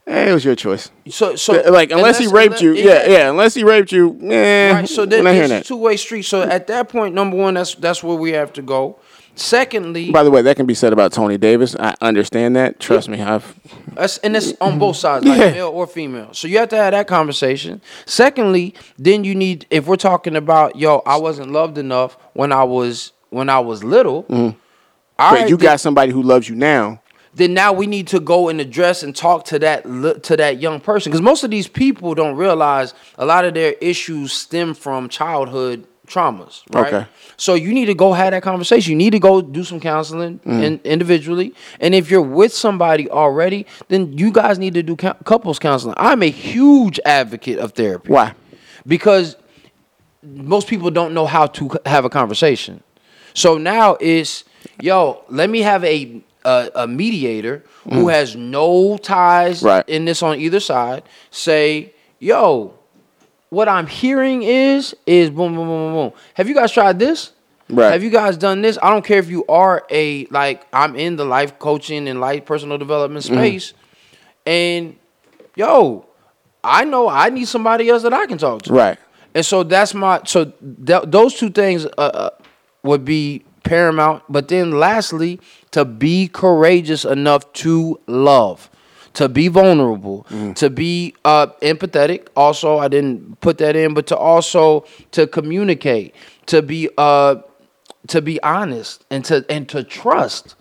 Hey, 0.05 0.29
it 0.29 0.33
was 0.33 0.45
your 0.45 0.55
choice. 0.55 0.91
so 1.09 1.35
so 1.35 1.53
like 1.71 1.91
unless, 1.91 2.19
he 2.19 2.27
raped 2.27 2.61
you, 2.61 2.73
yeah, 2.73 3.07
yeah. 3.07 3.29
Unless 3.29 3.55
he 3.55 3.63
raped 3.63 3.91
you, 3.91 4.17
eh, 4.31 4.73
Right. 4.73 4.89
So 4.89 5.03
we're 5.03 5.05
then 5.07 5.23
not 5.23 5.33
hearing 5.33 5.51
it's 5.51 5.65
a 5.65 5.67
two 5.67 5.77
way 5.77 5.97
street. 5.97 6.23
So 6.23 6.41
at 6.43 6.67
that 6.67 6.89
point, 6.89 7.15
number 7.15 7.35
one, 7.35 7.55
that's 7.55 7.75
that's 7.75 8.03
where 8.03 8.15
we 8.15 8.31
have 8.31 8.53
to 8.53 8.61
go. 8.61 8.99
Secondly, 9.33 10.11
By 10.11 10.23
the 10.23 10.29
way, 10.29 10.41
that 10.41 10.55
can 10.55 10.65
be 10.65 10.73
said 10.73 10.93
about 10.93 11.13
Tony 11.13 11.37
Davis. 11.37 11.75
I 11.79 11.95
understand 12.01 12.55
that. 12.57 12.79
Trust 12.79 13.09
me, 13.09 13.21
I've 13.21 13.55
That's, 13.93 14.17
and 14.19 14.35
it's 14.35 14.53
on 14.59 14.77
both 14.77 14.97
sides, 14.97 15.25
like 15.25 15.39
Yeah. 15.39 15.51
male 15.51 15.69
or 15.69 15.87
female. 15.87 16.33
So 16.33 16.47
you 16.47 16.57
have 16.59 16.69
to 16.69 16.75
have 16.75 16.91
that 16.91 17.07
conversation. 17.07 17.81
Secondly, 18.05 18.75
then 18.99 19.23
you 19.23 19.33
need 19.33 19.65
if 19.71 19.87
we're 19.87 19.95
talking 19.95 20.35
about 20.35 20.75
yo, 20.75 21.01
I 21.05 21.17
wasn't 21.17 21.51
loved 21.51 21.77
enough 21.77 22.17
when 22.33 22.51
I 22.51 22.63
was 22.65 23.13
when 23.31 23.49
I 23.49 23.59
was 23.59 23.83
little. 23.83 24.23
Mm-hmm. 24.23 24.57
but 25.17 25.31
right, 25.33 25.49
you 25.49 25.57
got 25.57 25.79
somebody 25.79 26.11
who 26.11 26.21
loves 26.21 26.47
you 26.47 26.55
now. 26.55 27.01
then 27.33 27.53
now 27.53 27.71
we 27.73 27.87
need 27.87 28.07
to 28.07 28.19
go 28.19 28.49
and 28.49 28.59
address 28.61 29.03
and 29.03 29.15
talk 29.15 29.45
to 29.45 29.57
that 29.59 29.83
to 30.23 30.37
that 30.37 30.59
young 30.61 30.79
person 30.79 31.09
because 31.11 31.21
most 31.21 31.43
of 31.43 31.49
these 31.49 31.67
people 31.67 32.13
don't 32.13 32.35
realize 32.35 32.93
a 33.17 33.25
lot 33.25 33.45
of 33.45 33.53
their 33.53 33.73
issues 33.81 34.31
stem 34.33 34.73
from 34.73 35.09
childhood 35.09 35.87
traumas, 36.07 36.61
right? 36.75 36.93
Okay. 36.93 37.07
So 37.37 37.53
you 37.53 37.71
need 37.73 37.85
to 37.85 37.93
go 37.93 38.11
have 38.11 38.31
that 38.31 38.43
conversation. 38.43 38.91
You 38.91 38.97
need 38.97 39.11
to 39.11 39.19
go 39.19 39.41
do 39.41 39.63
some 39.63 39.79
counseling 39.79 40.39
Mm. 40.39 40.63
in, 40.63 40.79
individually. 40.83 41.53
And 41.79 41.95
if 41.95 42.11
you're 42.11 42.21
with 42.21 42.51
somebody 42.53 43.09
already, 43.09 43.65
then 43.87 44.17
you 44.17 44.29
guys 44.29 44.59
need 44.59 44.73
to 44.73 44.83
do 44.83 44.97
cou- 44.97 45.13
couples 45.23 45.57
counseling. 45.57 45.93
I'm 45.95 46.21
a 46.21 46.29
huge 46.29 46.99
advocate 47.05 47.59
of 47.59 47.71
therapy. 47.71 48.09
Why? 48.11 48.33
Because 48.85 49.37
most 50.21 50.67
people 50.67 50.91
don't 50.91 51.13
know 51.13 51.27
how 51.27 51.47
to 51.47 51.69
have 51.85 52.03
a 52.03 52.09
conversation. 52.09 52.83
So 53.33 53.57
now 53.57 53.97
it's 53.99 54.43
yo, 54.79 55.23
let 55.29 55.49
me 55.49 55.61
have 55.61 55.83
a 55.83 56.21
a, 56.43 56.69
a 56.75 56.87
mediator 56.87 57.63
who 57.91 58.07
has 58.09 58.35
no 58.35 58.97
ties 58.97 59.61
Mm. 59.61 59.65
Right. 59.65 59.89
in 59.89 60.05
this 60.05 60.23
on 60.23 60.39
either 60.39 60.59
side. 60.59 61.03
Say, 61.29 61.93
yo, 62.19 62.73
what 63.49 63.67
I'm 63.69 63.87
hearing 63.87 64.41
is 64.43 64.95
is 65.05 65.29
boom 65.29 65.55
boom 65.55 65.67
boom 65.67 65.67
boom 65.67 65.93
boom. 65.93 66.11
Have 66.35 66.47
you 66.47 66.55
guys 66.55 66.71
tried 66.71 66.99
this? 66.99 67.31
Right. 67.69 67.91
Have 67.91 68.03
you 68.03 68.09
guys 68.09 68.37
done 68.37 68.61
this? 68.61 68.77
I 68.81 68.89
don't 68.89 69.05
care 69.05 69.19
if 69.19 69.29
you 69.29 69.45
are 69.47 69.85
a 69.89 70.25
like 70.27 70.65
I'm 70.73 70.95
in 70.95 71.15
the 71.15 71.25
life 71.25 71.57
coaching 71.59 72.07
and 72.09 72.19
life 72.19 72.45
personal 72.45 72.77
development 72.77 73.25
Mm-hmm. 73.25 73.35
space, 73.37 73.73
and 74.45 74.95
yo, 75.55 76.05
I 76.63 76.85
know 76.85 77.07
I 77.07 77.29
need 77.29 77.47
somebody 77.47 77.87
else 77.89 78.03
that 78.03 78.13
I 78.13 78.25
can 78.25 78.37
talk 78.37 78.63
to. 78.63 78.73
Right. 78.73 78.97
And 79.33 79.45
so 79.45 79.63
that's 79.63 79.93
my 79.93 80.21
so 80.25 80.45
th- 80.85 81.03
those 81.05 81.35
two 81.35 81.49
things 81.49 81.85
uh, 81.85 81.89
uh, 81.97 82.29
would 82.83 83.05
be 83.05 83.43
paramount. 83.63 84.23
But 84.29 84.47
then 84.47 84.71
lastly, 84.71 85.39
to 85.71 85.85
be 85.85 86.27
courageous 86.27 87.05
enough 87.05 87.51
to 87.53 87.99
love, 88.07 88.69
to 89.13 89.29
be 89.29 89.47
vulnerable, 89.47 90.25
to 90.55 90.69
be 90.69 91.15
uh, 91.25 91.47
empathetic. 91.61 92.27
Also, 92.35 92.77
I 92.77 92.87
didn't 92.87 93.39
put 93.41 93.57
that 93.59 93.75
in, 93.75 93.93
but 93.93 94.07
to 94.07 94.17
also 94.17 94.85
to 95.11 95.27
communicate, 95.27 96.15
to 96.47 96.61
be 96.61 96.89
uh, 96.97 97.35
to 98.07 98.21
be 98.21 98.41
honest, 98.41 99.05
and 99.09 99.23
to 99.25 99.45
and 99.49 99.67
to 99.69 99.83
trust. 99.83 100.55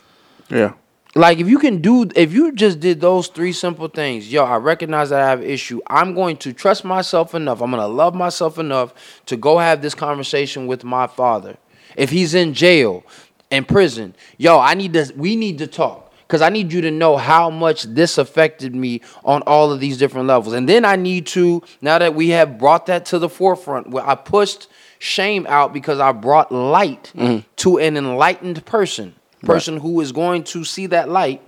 Yeah. 0.51 0.75
Like 1.17 1.39
if 1.39 1.49
you 1.49 1.59
can 1.59 1.81
do, 1.83 2.09
if 2.15 2.33
you 2.33 2.53
just 2.53 2.79
did 2.79 3.01
those 3.01 3.27
three 3.27 3.53
simple 3.53 3.89
things, 3.89 4.33
yo, 4.33 4.45
I 4.45 4.59
recognize 4.59 5.11
that 5.11 5.21
I 5.21 5.29
have 5.29 5.41
an 5.41 5.47
issue. 5.47 5.81
I'm 5.89 6.15
going 6.15 6.37
to 6.39 6.53
trust 6.53 6.85
myself 6.85 7.35
enough. 7.35 7.61
I'm 7.61 7.73
going 7.73 7.83
to 7.83 7.89
love 7.89 8.15
myself 8.15 8.59
enough 8.59 8.95
to 9.27 9.37
go 9.37 9.59
have 9.59 9.83
this 9.83 9.95
conversation 9.95 10.69
with 10.69 10.85
my 10.85 11.09
father. 11.09 11.57
If 12.01 12.09
he's 12.09 12.33
in 12.33 12.55
jail, 12.55 13.05
in 13.51 13.67
prison, 13.67 14.15
yo, 14.39 14.59
I 14.59 14.73
need 14.73 14.95
to. 14.95 15.13
We 15.15 15.37
need 15.37 15.59
to 15.59 15.67
talk 15.67 16.11
because 16.27 16.41
I 16.41 16.49
need 16.49 16.73
you 16.73 16.81
to 16.81 16.91
know 16.91 17.19
how 17.19 17.51
much 17.51 17.83
this 17.83 18.17
affected 18.17 18.75
me 18.75 19.03
on 19.23 19.43
all 19.43 19.71
of 19.71 19.81
these 19.81 19.99
different 19.99 20.27
levels. 20.27 20.55
And 20.55 20.67
then 20.67 20.85
I 20.85 20.97
need 20.97 21.27
to, 21.29 21.61
now 21.83 21.99
that 21.99 22.15
we 22.15 22.29
have 22.31 22.57
brought 22.57 22.87
that 22.87 23.05
to 23.07 23.19
the 23.19 23.29
forefront, 23.29 23.91
where 23.91 24.09
I 24.09 24.15
pushed 24.15 24.69
shame 24.99 25.45
out 25.47 25.75
because 25.75 25.99
I 25.99 26.13
brought 26.13 26.51
light 26.51 27.13
mm-hmm. 27.17 27.41
to 27.57 27.79
an 27.79 27.97
enlightened 27.97 28.65
person, 28.65 29.15
person 29.43 29.77
who 29.77 30.01
is 30.01 30.13
going 30.13 30.45
to 30.45 30.65
see 30.65 30.87
that 30.87 31.11
light. 31.11 31.43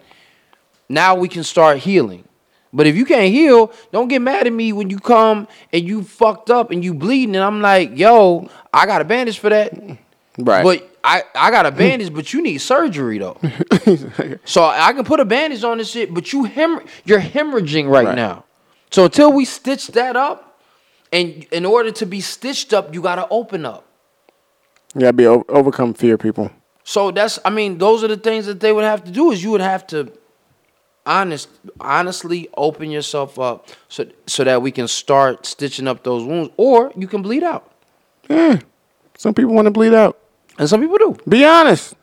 Now 0.88 1.14
we 1.14 1.28
can 1.28 1.44
start 1.44 1.78
healing. 1.78 2.24
But 2.74 2.86
if 2.86 2.94
you 2.94 3.06
can't 3.06 3.32
heal, 3.32 3.72
don't 3.90 4.08
get 4.08 4.20
mad 4.20 4.46
at 4.46 4.52
me 4.52 4.74
when 4.74 4.90
you 4.90 4.98
come 4.98 5.48
and 5.72 5.86
you 5.86 6.02
fucked 6.02 6.50
up 6.50 6.70
and 6.70 6.84
you 6.84 6.92
bleeding, 6.92 7.36
and 7.36 7.44
I'm 7.44 7.62
like, 7.62 7.96
yo, 7.96 8.50
I 8.72 8.84
got 8.84 9.00
a 9.00 9.04
bandage 9.04 9.38
for 9.38 9.48
that. 9.48 9.72
Right. 10.38 10.62
But 10.64 10.88
I, 11.04 11.22
I 11.34 11.50
got 11.50 11.66
a 11.66 11.70
bandage, 11.82 12.12
but 12.14 12.32
you 12.32 12.42
need 12.42 12.58
surgery 12.58 13.18
though. 13.18 13.36
so 14.44 14.64
I 14.64 14.92
can 14.92 15.04
put 15.04 15.20
a 15.20 15.24
bandage 15.24 15.62
on 15.64 15.78
this 15.78 15.90
shit, 15.90 16.12
but 16.14 16.32
you 16.32 16.44
hem- 16.44 16.80
you're 17.04 17.20
hemorrhaging 17.20 17.88
right, 17.90 18.06
Right. 18.06 18.14
now. 18.16 18.44
So 18.90 19.04
until 19.06 19.32
we 19.32 19.44
stitch 19.44 19.88
that 19.88 20.16
up, 20.16 20.58
and 21.12 21.44
in 21.52 21.64
order 21.66 21.90
to 21.92 22.06
be 22.06 22.20
stitched 22.20 22.72
up, 22.72 22.94
you 22.94 23.02
gotta 23.02 23.26
open 23.30 23.66
up. 23.66 23.84
You 24.94 25.02
gotta 25.02 25.12
be 25.12 25.26
o- 25.26 25.44
overcome 25.48 25.92
fear, 25.94 26.16
people. 26.18 26.50
So 26.84 27.10
that's 27.10 27.38
I 27.44 27.50
mean, 27.50 27.78
those 27.78 28.02
are 28.02 28.08
the 28.08 28.16
things 28.16 28.46
that 28.46 28.60
they 28.60 28.72
would 28.72 28.84
have 28.84 29.04
to 29.04 29.10
do 29.10 29.30
is 29.30 29.42
you 29.42 29.50
would 29.50 29.60
have 29.60 29.86
to 29.88 30.12
honest 31.04 31.48
honestly 31.80 32.48
open 32.56 32.90
yourself 32.90 33.38
up 33.38 33.66
so 33.88 34.06
so 34.26 34.44
that 34.44 34.62
we 34.62 34.70
can 34.70 34.86
start 34.88 35.44
stitching 35.46 35.86
up 35.88 36.02
those 36.04 36.24
wounds. 36.24 36.50
Or 36.56 36.92
you 36.96 37.06
can 37.08 37.22
bleed 37.22 37.42
out. 37.42 37.70
Yeah. 38.30 38.60
Some 39.18 39.34
people 39.34 39.52
want 39.54 39.66
to 39.66 39.70
bleed 39.70 39.94
out. 39.94 40.18
And 40.58 40.68
some 40.68 40.80
people 40.80 40.98
do. 40.98 41.16
Be 41.28 41.44
honest. 41.44 41.94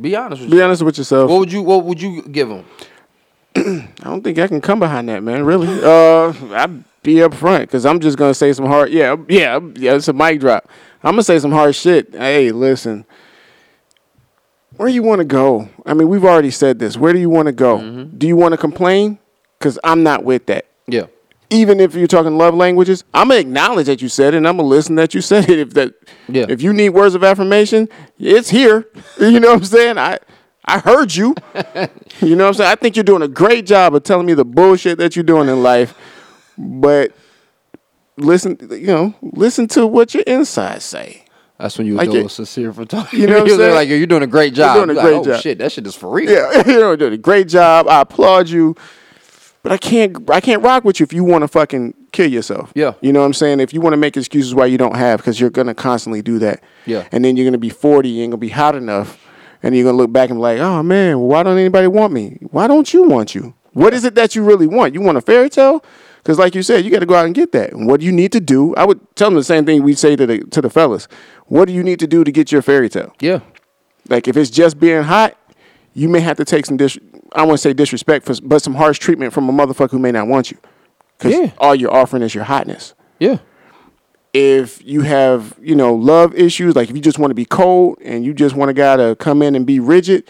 Be 0.00 0.16
honest 0.16 0.42
with 0.42 0.50
Be 0.50 0.56
you. 0.58 0.62
honest 0.62 0.82
with 0.82 0.98
yourself. 0.98 1.30
What 1.30 1.40
would 1.40 1.52
you 1.52 1.62
what 1.62 1.84
would 1.84 2.00
you 2.00 2.22
give 2.22 2.48
them? 2.48 2.64
I 3.56 4.04
don't 4.04 4.22
think 4.22 4.38
I 4.38 4.46
can 4.46 4.60
come 4.60 4.78
behind 4.78 5.08
that, 5.08 5.22
man. 5.22 5.44
Really. 5.44 5.68
Uh, 5.82 6.32
I'd 6.54 6.84
be 7.02 7.22
up 7.22 7.34
front 7.34 7.62
because 7.62 7.86
I'm 7.86 8.00
just 8.00 8.16
gonna 8.18 8.34
say 8.34 8.52
some 8.52 8.66
hard. 8.66 8.90
Yeah, 8.90 9.16
yeah, 9.28 9.58
yeah. 9.76 9.94
It's 9.94 10.08
a 10.08 10.12
mic 10.12 10.40
drop. 10.40 10.68
I'm 11.02 11.12
gonna 11.12 11.22
say 11.22 11.38
some 11.38 11.52
hard 11.52 11.74
shit. 11.74 12.14
Hey, 12.14 12.52
listen. 12.52 13.04
Where 14.76 14.88
you 14.88 15.02
want 15.02 15.18
to 15.18 15.24
go? 15.24 15.68
I 15.84 15.92
mean, 15.94 16.08
we've 16.08 16.24
already 16.24 16.50
said 16.50 16.78
this. 16.78 16.96
Where 16.96 17.12
do 17.12 17.18
you 17.18 17.28
want 17.28 17.46
to 17.46 17.52
go? 17.52 17.78
Mm-hmm. 17.78 18.16
Do 18.16 18.26
you 18.26 18.36
want 18.36 18.52
to 18.52 18.56
complain? 18.58 19.18
Because 19.58 19.78
I'm 19.84 20.02
not 20.02 20.24
with 20.24 20.46
that. 20.46 20.66
Yeah. 20.86 21.06
Even 21.52 21.80
if 21.80 21.94
you're 21.94 22.06
talking 22.06 22.38
love 22.38 22.54
languages, 22.54 23.02
I'm 23.12 23.28
gonna 23.28 23.40
acknowledge 23.40 23.86
that 23.86 24.00
you 24.00 24.08
said 24.08 24.34
it, 24.34 24.36
and 24.38 24.46
I'm 24.48 24.56
gonna 24.56 24.68
listen 24.68 24.94
that 24.94 25.14
you 25.14 25.20
said 25.30 25.48
it. 25.50 25.58
If 25.58 25.74
that, 25.74 25.94
Yeah. 26.28 26.46
if 26.48 26.62
you 26.62 26.72
need 26.72 26.90
words 26.90 27.14
of 27.14 27.24
affirmation, 27.24 27.88
it's 28.18 28.50
here. 28.50 28.86
You 29.20 29.40
know 29.40 29.48
what 29.48 29.58
I'm 29.58 29.64
saying? 29.64 29.98
I, 29.98 30.18
I 30.64 30.78
heard 30.78 31.14
you. 31.14 31.34
You 32.20 32.36
know 32.36 32.44
what 32.44 32.48
I'm 32.48 32.54
saying? 32.54 32.70
I 32.70 32.74
think 32.74 32.96
you're 32.96 33.02
doing 33.04 33.22
a 33.22 33.28
great 33.28 33.64
job 33.64 33.94
of 33.94 34.02
telling 34.02 34.26
me 34.26 34.34
the 34.34 34.44
bullshit 34.44 34.98
that 34.98 35.16
you're 35.16 35.22
doing 35.22 35.48
in 35.48 35.62
life, 35.62 35.94
but 36.58 37.12
listen, 38.18 38.58
you 38.70 38.86
know, 38.88 39.14
listen 39.22 39.66
to 39.68 39.86
what 39.86 40.12
your 40.12 40.22
insides 40.26 40.84
say. 40.84 41.24
That's 41.58 41.76
when 41.78 41.86
you 41.86 41.94
Like 41.94 42.08
like 42.08 42.18
it- 42.18 42.26
a 42.26 42.28
sincere 42.28 42.72
for 42.72 42.84
talking. 42.84 43.20
You 43.20 43.26
know 43.26 43.40
what 43.42 43.50
I'm 43.52 43.56
saying? 43.58 43.74
Like 43.74 43.88
you're 43.88 44.06
doing 44.06 44.22
a 44.22 44.26
great 44.26 44.52
job. 44.54 44.76
doing 44.76 44.90
a 44.90 44.94
You're 44.94 45.02
great 45.02 45.12
like, 45.18 45.20
oh, 45.28 45.32
job. 45.32 45.40
Shit, 45.42 45.58
that 45.58 45.72
shit 45.72 45.86
is 45.86 45.94
for 45.94 46.10
real. 46.10 46.30
Yeah, 46.30 46.66
you 46.66 46.78
know, 46.78 46.96
doing 46.96 47.12
a 47.14 47.18
great 47.18 47.48
job. 47.48 47.86
I 47.88 48.02
applaud 48.02 48.48
you, 48.48 48.76
but 49.62 49.72
I 49.72 49.76
can't, 49.76 50.28
I 50.30 50.40
can't 50.40 50.62
rock 50.62 50.84
with 50.84 51.00
you 51.00 51.04
if 51.04 51.12
you 51.12 51.24
want 51.24 51.42
to 51.42 51.48
fucking 51.48 51.94
kill 52.12 52.30
yourself. 52.30 52.72
Yeah. 52.74 52.94
you 53.00 53.12
know 53.12 53.20
what 53.20 53.26
I'm 53.26 53.34
saying? 53.34 53.60
If 53.60 53.72
you 53.74 53.80
want 53.80 53.92
to 53.92 53.98
make 53.98 54.16
excuses 54.16 54.54
why 54.54 54.66
you 54.66 54.78
don't 54.78 54.96
have, 54.96 55.20
because 55.20 55.40
you're 55.40 55.50
gonna 55.50 55.74
constantly 55.74 56.22
do 56.22 56.38
that. 56.40 56.62
Yeah. 56.86 57.06
and 57.12 57.24
then 57.24 57.36
you're 57.36 57.46
gonna 57.46 57.58
be 57.58 57.70
40, 57.70 58.08
you 58.08 58.22
ain't 58.22 58.30
gonna 58.32 58.38
be 58.38 58.48
hot 58.48 58.74
enough, 58.74 59.24
and 59.62 59.74
you're 59.74 59.84
gonna 59.84 59.96
look 59.98 60.12
back 60.12 60.30
and 60.30 60.38
be 60.38 60.42
like, 60.42 60.58
oh 60.60 60.82
man, 60.82 61.20
why 61.20 61.42
don't 61.42 61.58
anybody 61.58 61.86
want 61.86 62.12
me? 62.12 62.38
Why 62.50 62.66
don't 62.66 62.92
you 62.92 63.04
want 63.04 63.34
you? 63.34 63.54
What 63.72 63.94
is 63.94 64.04
it 64.04 64.14
that 64.16 64.34
you 64.34 64.42
really 64.42 64.66
want? 64.66 64.94
You 64.94 65.00
want 65.00 65.18
a 65.18 65.20
fairy 65.20 65.48
tale? 65.48 65.84
Because 66.22 66.38
like 66.38 66.54
you 66.54 66.62
said, 66.62 66.84
you 66.84 66.90
got 66.90 66.98
to 66.98 67.06
go 67.06 67.14
out 67.14 67.24
and 67.24 67.34
get 67.34 67.52
that. 67.52 67.72
And 67.72 67.86
what 67.86 68.00
do 68.00 68.06
you 68.06 68.12
need 68.12 68.32
to 68.32 68.40
do? 68.40 68.74
I 68.74 68.84
would 68.84 69.00
tell 69.16 69.28
them 69.28 69.36
the 69.36 69.44
same 69.44 69.64
thing 69.64 69.82
we 69.82 69.94
say 69.94 70.16
to 70.16 70.26
the 70.26 70.40
to 70.40 70.60
the 70.60 70.68
fellas. 70.68 71.08
What 71.46 71.66
do 71.66 71.72
you 71.72 71.82
need 71.82 71.98
to 72.00 72.06
do 72.06 72.24
to 72.24 72.32
get 72.32 72.52
your 72.52 72.62
fairy 72.62 72.88
tale? 72.88 73.14
Yeah. 73.20 73.40
Like 74.08 74.28
if 74.28 74.36
it's 74.36 74.50
just 74.50 74.78
being 74.78 75.04
hot, 75.04 75.36
you 75.94 76.08
may 76.08 76.20
have 76.20 76.36
to 76.38 76.44
take 76.44 76.66
some 76.66 76.76
dis. 76.76 76.98
I 77.34 77.42
want 77.44 77.58
to 77.58 77.58
say 77.58 77.72
disrespect, 77.72 78.26
for, 78.26 78.34
but 78.42 78.62
some 78.62 78.74
harsh 78.74 78.98
treatment 78.98 79.32
from 79.32 79.48
a 79.48 79.52
motherfucker 79.52 79.90
who 79.90 79.98
may 79.98 80.12
not 80.12 80.26
want 80.26 80.50
you, 80.50 80.58
because 81.18 81.34
Yeah. 81.36 81.50
all 81.58 81.74
you're 81.74 81.92
offering 81.92 82.22
is 82.22 82.34
your 82.34 82.44
hotness. 82.44 82.94
Yeah. 83.18 83.38
If 84.32 84.80
you 84.84 85.00
have, 85.02 85.56
you 85.60 85.74
know, 85.74 85.94
love 85.94 86.34
issues, 86.36 86.76
like 86.76 86.88
if 86.88 86.94
you 86.94 87.02
just 87.02 87.18
want 87.18 87.32
to 87.32 87.34
be 87.34 87.44
cold 87.44 87.98
and 88.04 88.24
you 88.24 88.32
just 88.32 88.54
want 88.54 88.70
a 88.70 88.74
guy 88.74 88.96
to 88.96 89.16
come 89.16 89.42
in 89.42 89.56
and 89.56 89.66
be 89.66 89.80
rigid, 89.80 90.24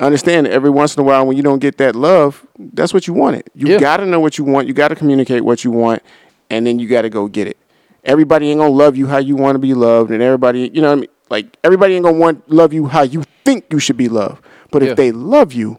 understand 0.00 0.46
that 0.46 0.52
every 0.52 0.70
once 0.70 0.96
in 0.96 1.00
a 1.00 1.04
while 1.04 1.24
when 1.26 1.36
you 1.36 1.42
don't 1.42 1.60
get 1.60 1.78
that 1.78 1.94
love, 1.94 2.44
that's 2.58 2.92
what 2.92 3.06
you 3.06 3.14
wanted. 3.14 3.44
You 3.54 3.68
Yeah. 3.68 3.78
got 3.78 3.98
to 3.98 4.06
know 4.06 4.18
what 4.18 4.38
you 4.38 4.44
want. 4.44 4.66
You 4.66 4.74
got 4.74 4.88
to 4.88 4.96
communicate 4.96 5.44
what 5.44 5.62
you 5.64 5.70
want, 5.70 6.02
and 6.50 6.66
then 6.66 6.80
you 6.80 6.88
got 6.88 7.02
to 7.02 7.10
go 7.10 7.28
get 7.28 7.46
it. 7.46 7.56
Everybody 8.04 8.50
ain't 8.50 8.58
gonna 8.58 8.70
love 8.72 8.96
you 8.96 9.06
how 9.06 9.18
you 9.18 9.36
want 9.36 9.54
to 9.54 9.60
be 9.60 9.74
loved, 9.74 10.10
and 10.10 10.20
everybody, 10.20 10.68
you 10.74 10.82
know, 10.82 10.88
what 10.88 10.98
I 10.98 11.00
mean, 11.02 11.10
like 11.30 11.56
everybody 11.62 11.94
ain't 11.94 12.04
gonna 12.04 12.18
want 12.18 12.50
love 12.50 12.72
you 12.72 12.86
how 12.88 13.02
you 13.02 13.22
think 13.44 13.66
you 13.70 13.78
should 13.78 13.96
be 13.96 14.08
loved. 14.08 14.42
But 14.72 14.82
Yeah. 14.82 14.90
if 14.90 14.96
they 14.96 15.12
love 15.12 15.52
you, 15.52 15.78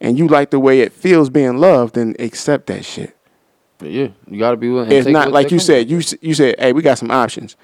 and 0.00 0.18
you 0.18 0.26
like 0.26 0.50
the 0.50 0.58
way 0.58 0.80
it 0.80 0.92
feels 0.92 1.30
being 1.30 1.58
loved, 1.58 1.94
then 1.94 2.14
accept 2.18 2.66
that 2.66 2.84
shit. 2.84 3.16
But 3.78 3.90
yeah, 3.90 4.08
you 4.28 4.38
gotta 4.38 4.56
be 4.56 4.68
willing. 4.68 4.90
It's 4.90 5.06
not, 5.06 5.30
like 5.32 5.50
you 5.50 5.58
said, 5.58 5.88
you 5.88 6.00
you 6.20 6.34
said, 6.34 6.56
hey, 6.58 6.72
we 6.72 6.82
got 6.82 6.98
some 6.98 7.10
options. 7.10 7.56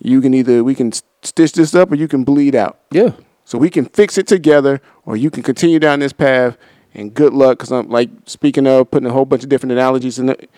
You 0.00 0.20
can 0.20 0.34
either 0.34 0.62
we 0.64 0.74
can 0.74 0.92
stitch 1.22 1.52
this 1.52 1.74
up, 1.74 1.90
or 1.92 1.94
you 1.94 2.08
can 2.08 2.24
bleed 2.24 2.54
out. 2.54 2.78
Yeah. 2.90 3.12
So 3.44 3.56
we 3.58 3.70
can 3.70 3.86
fix 3.86 4.18
it 4.18 4.26
together, 4.26 4.80
or 5.06 5.16
you 5.16 5.30
can 5.30 5.42
continue 5.42 5.78
down 5.78 6.00
this 6.00 6.12
path. 6.12 6.56
And 6.94 7.12
good 7.14 7.32
luck, 7.32 7.58
because 7.58 7.70
I'm 7.72 7.88
like 7.88 8.10
speaking 8.26 8.66
of 8.66 8.90
putting 8.90 9.08
a 9.08 9.12
whole 9.12 9.24
bunch 9.24 9.42
of 9.42 9.48
different 9.48 9.72
analogies 9.72 10.18
in 10.18 10.26
the, 10.26 10.48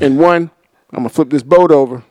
in 0.00 0.16
one. 0.18 0.50
I'm 0.92 1.00
gonna 1.00 1.08
flip 1.10 1.30
this 1.30 1.42
boat 1.42 1.70
over, 1.70 2.02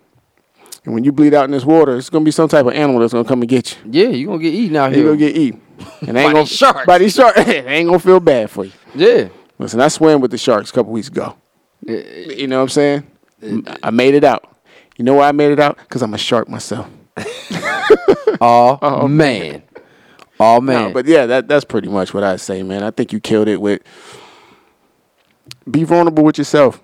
and 0.85 0.93
when 0.93 1.03
you 1.03 1.11
bleed 1.11 1.33
out 1.33 1.45
in 1.45 1.51
this 1.51 1.65
water, 1.65 1.97
it's 1.97 2.09
gonna 2.09 2.25
be 2.25 2.31
some 2.31 2.47
type 2.47 2.65
of 2.65 2.73
animal 2.73 2.99
that's 3.01 3.13
gonna 3.13 3.27
come 3.27 3.41
and 3.41 3.49
get 3.49 3.71
you. 3.83 3.91
Yeah, 3.91 4.09
you're 4.09 4.27
gonna 4.27 4.43
get 4.43 4.53
eaten 4.53 4.75
out 4.75 4.91
here. 4.91 4.99
You 4.99 5.05
here. 5.05 5.15
gonna 5.15 5.31
get 5.31 5.37
eaten, 5.37 5.61
and 6.01 6.09
they 6.09 6.13
By 6.13 6.21
ain't 6.23 6.33
gonna 6.33 6.45
sharks. 6.45 6.85
By 6.85 6.97
these 6.99 7.13
sharks, 7.15 7.37
ain't 7.47 7.87
gonna 7.87 7.99
feel 7.99 8.19
bad 8.19 8.49
for 8.49 8.65
you. 8.65 8.71
yeah. 8.95 9.29
Listen, 9.59 9.81
I 9.81 9.87
swam 9.87 10.21
with 10.21 10.29
the 10.31 10.37
sharks 10.37 10.69
a 10.69 10.73
couple 10.73 10.91
weeks 10.91 11.07
ago. 11.07 11.35
You 11.81 12.45
know 12.47 12.57
what 12.57 12.63
I'm 12.63 12.69
saying? 12.69 13.07
I 13.81 13.89
made 13.91 14.13
it 14.13 14.23
out. 14.23 14.55
You 14.97 15.05
know 15.05 15.15
why 15.15 15.29
I 15.29 15.31
made 15.31 15.51
it 15.51 15.59
out? 15.59 15.77
Because 15.77 16.01
I'm 16.03 16.13
a 16.13 16.17
shark 16.17 16.47
myself. 16.49 16.87
Oh, 18.39 19.07
man. 19.07 19.63
Oh 20.39 20.61
man. 20.61 20.89
No, 20.89 20.93
but 20.93 21.07
yeah, 21.07 21.25
that 21.25 21.47
that's 21.47 21.65
pretty 21.65 21.87
much 21.89 22.13
what 22.13 22.23
I 22.23 22.35
say, 22.35 22.61
man. 22.61 22.83
I 22.83 22.91
think 22.91 23.11
you 23.11 23.19
killed 23.19 23.47
it 23.47 23.59
with 23.59 23.81
be 25.69 25.83
vulnerable 25.83 26.23
with 26.23 26.37
yourself. 26.37 26.79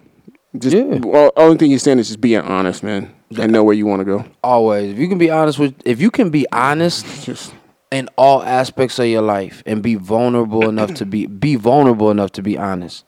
Just 0.57 0.75
Yeah. 0.75 0.99
well, 1.03 1.31
only 1.35 1.57
thing 1.57 1.69
you're 1.69 1.79
saying 1.79 1.99
is 1.99 2.07
just 2.07 2.21
being 2.21 2.41
honest, 2.41 2.81
man, 2.83 3.13
and 3.37 3.51
know 3.51 3.63
where 3.63 3.75
you 3.75 3.85
want 3.85 3.99
to 3.99 4.05
go. 4.05 4.25
always, 4.43 4.91
if 4.93 4.97
you 4.97 5.07
can 5.07 5.17
be 5.19 5.29
honest 5.29 5.59
with, 5.59 5.75
if 5.85 6.01
you 6.01 6.09
can 6.09 6.29
be 6.31 6.47
honest 6.51 7.05
Just 7.25 7.53
in 7.93 8.09
all 8.17 8.43
aspects 8.43 8.99
of 8.99 9.05
your 9.05 9.21
life 9.21 9.63
and 9.65 9.81
be 9.81 9.95
vulnerable 9.95 10.67
enough 10.67 10.93
to 10.95 11.05
be 11.05 11.25
be 11.25 11.55
vulnerable 11.55 12.11
enough 12.11 12.31
to 12.31 12.41
be 12.41 12.57
honest 12.57 13.05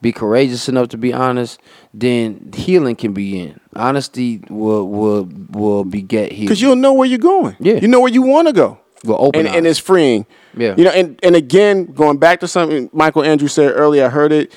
be 0.00 0.12
courageous 0.12 0.68
enough 0.68 0.88
to 0.88 0.96
be 0.96 1.12
honest 1.12 1.60
then 1.92 2.52
healing 2.54 2.94
can 2.94 3.12
begin 3.12 3.58
honesty 3.78 4.42
will 4.50 4.88
will 4.88 5.28
will 5.50 5.84
beget 5.84 6.32
healing 6.32 6.46
because 6.46 6.60
you'll 6.60 6.76
know 6.76 6.92
where 6.92 7.08
you're 7.08 7.18
going. 7.18 7.56
Yeah. 7.60 7.74
you 7.74 7.88
know 7.88 8.00
where 8.00 8.12
you 8.12 8.22
want 8.22 8.48
to 8.48 8.52
go. 8.52 8.78
well 9.04 9.18
open 9.20 9.46
and, 9.46 9.56
and 9.56 9.66
it's 9.66 9.78
freeing. 9.78 10.26
Yeah. 10.56 10.74
You 10.76 10.84
know, 10.84 10.90
and, 10.90 11.18
and 11.22 11.36
again, 11.36 11.86
going 11.86 12.18
back 12.18 12.40
to 12.40 12.48
something 12.48 12.90
Michael 12.92 13.22
andrew 13.22 13.48
said 13.48 13.72
earlier, 13.74 14.06
I 14.06 14.08
heard 14.08 14.32
it. 14.32 14.52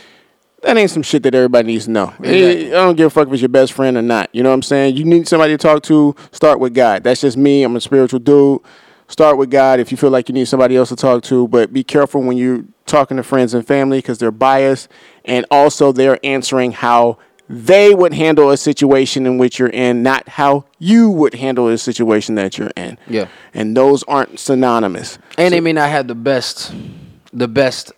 That 0.63 0.77
ain't 0.77 0.91
some 0.91 1.01
shit 1.01 1.23
that 1.23 1.33
everybody 1.33 1.67
needs 1.67 1.85
to 1.85 1.91
know. 1.91 2.13
Exactly. 2.19 2.67
I 2.67 2.85
don't 2.85 2.95
give 2.95 3.07
a 3.07 3.09
fuck 3.09 3.27
if 3.27 3.33
it's 3.33 3.41
your 3.41 3.49
best 3.49 3.73
friend 3.73 3.97
or 3.97 4.03
not. 4.03 4.29
You 4.31 4.43
know 4.43 4.49
what 4.49 4.55
I'm 4.55 4.61
saying? 4.61 4.95
You 4.95 5.05
need 5.05 5.27
somebody 5.27 5.53
to 5.53 5.57
talk 5.57 5.81
to, 5.83 6.15
start 6.31 6.59
with 6.59 6.75
God. 6.75 7.03
That's 7.03 7.21
just 7.21 7.35
me. 7.35 7.63
I'm 7.63 7.75
a 7.75 7.81
spiritual 7.81 8.19
dude. 8.19 8.61
Start 9.11 9.37
with 9.37 9.51
God 9.51 9.81
if 9.81 9.91
you 9.91 9.97
feel 9.97 10.09
like 10.09 10.29
you 10.29 10.33
need 10.33 10.47
somebody 10.47 10.77
else 10.77 10.87
to 10.87 10.95
talk 10.95 11.21
to, 11.23 11.45
but 11.49 11.73
be 11.73 11.83
careful 11.83 12.21
when 12.21 12.37
you're 12.37 12.63
talking 12.85 13.17
to 13.17 13.23
friends 13.23 13.53
and 13.53 13.67
family 13.67 13.97
because 13.97 14.19
they're 14.19 14.31
biased 14.31 14.87
and 15.25 15.45
also 15.51 15.91
they're 15.91 16.17
answering 16.23 16.71
how 16.71 17.17
they 17.49 17.93
would 17.93 18.13
handle 18.13 18.51
a 18.51 18.55
situation 18.55 19.25
in 19.25 19.37
which 19.37 19.59
you're 19.59 19.67
in, 19.67 20.01
not 20.01 20.29
how 20.29 20.63
you 20.79 21.09
would 21.09 21.33
handle 21.33 21.67
a 21.67 21.77
situation 21.77 22.35
that 22.35 22.57
you're 22.57 22.71
in. 22.77 22.97
Yeah. 23.05 23.27
And 23.53 23.75
those 23.75 24.03
aren't 24.03 24.39
synonymous. 24.39 25.19
and 25.37 25.53
they 25.53 25.59
may 25.59 25.73
not 25.73 25.89
have 25.89 26.07
the 26.07 26.15
best 26.15 26.73
the 27.33 27.49
best 27.49 27.91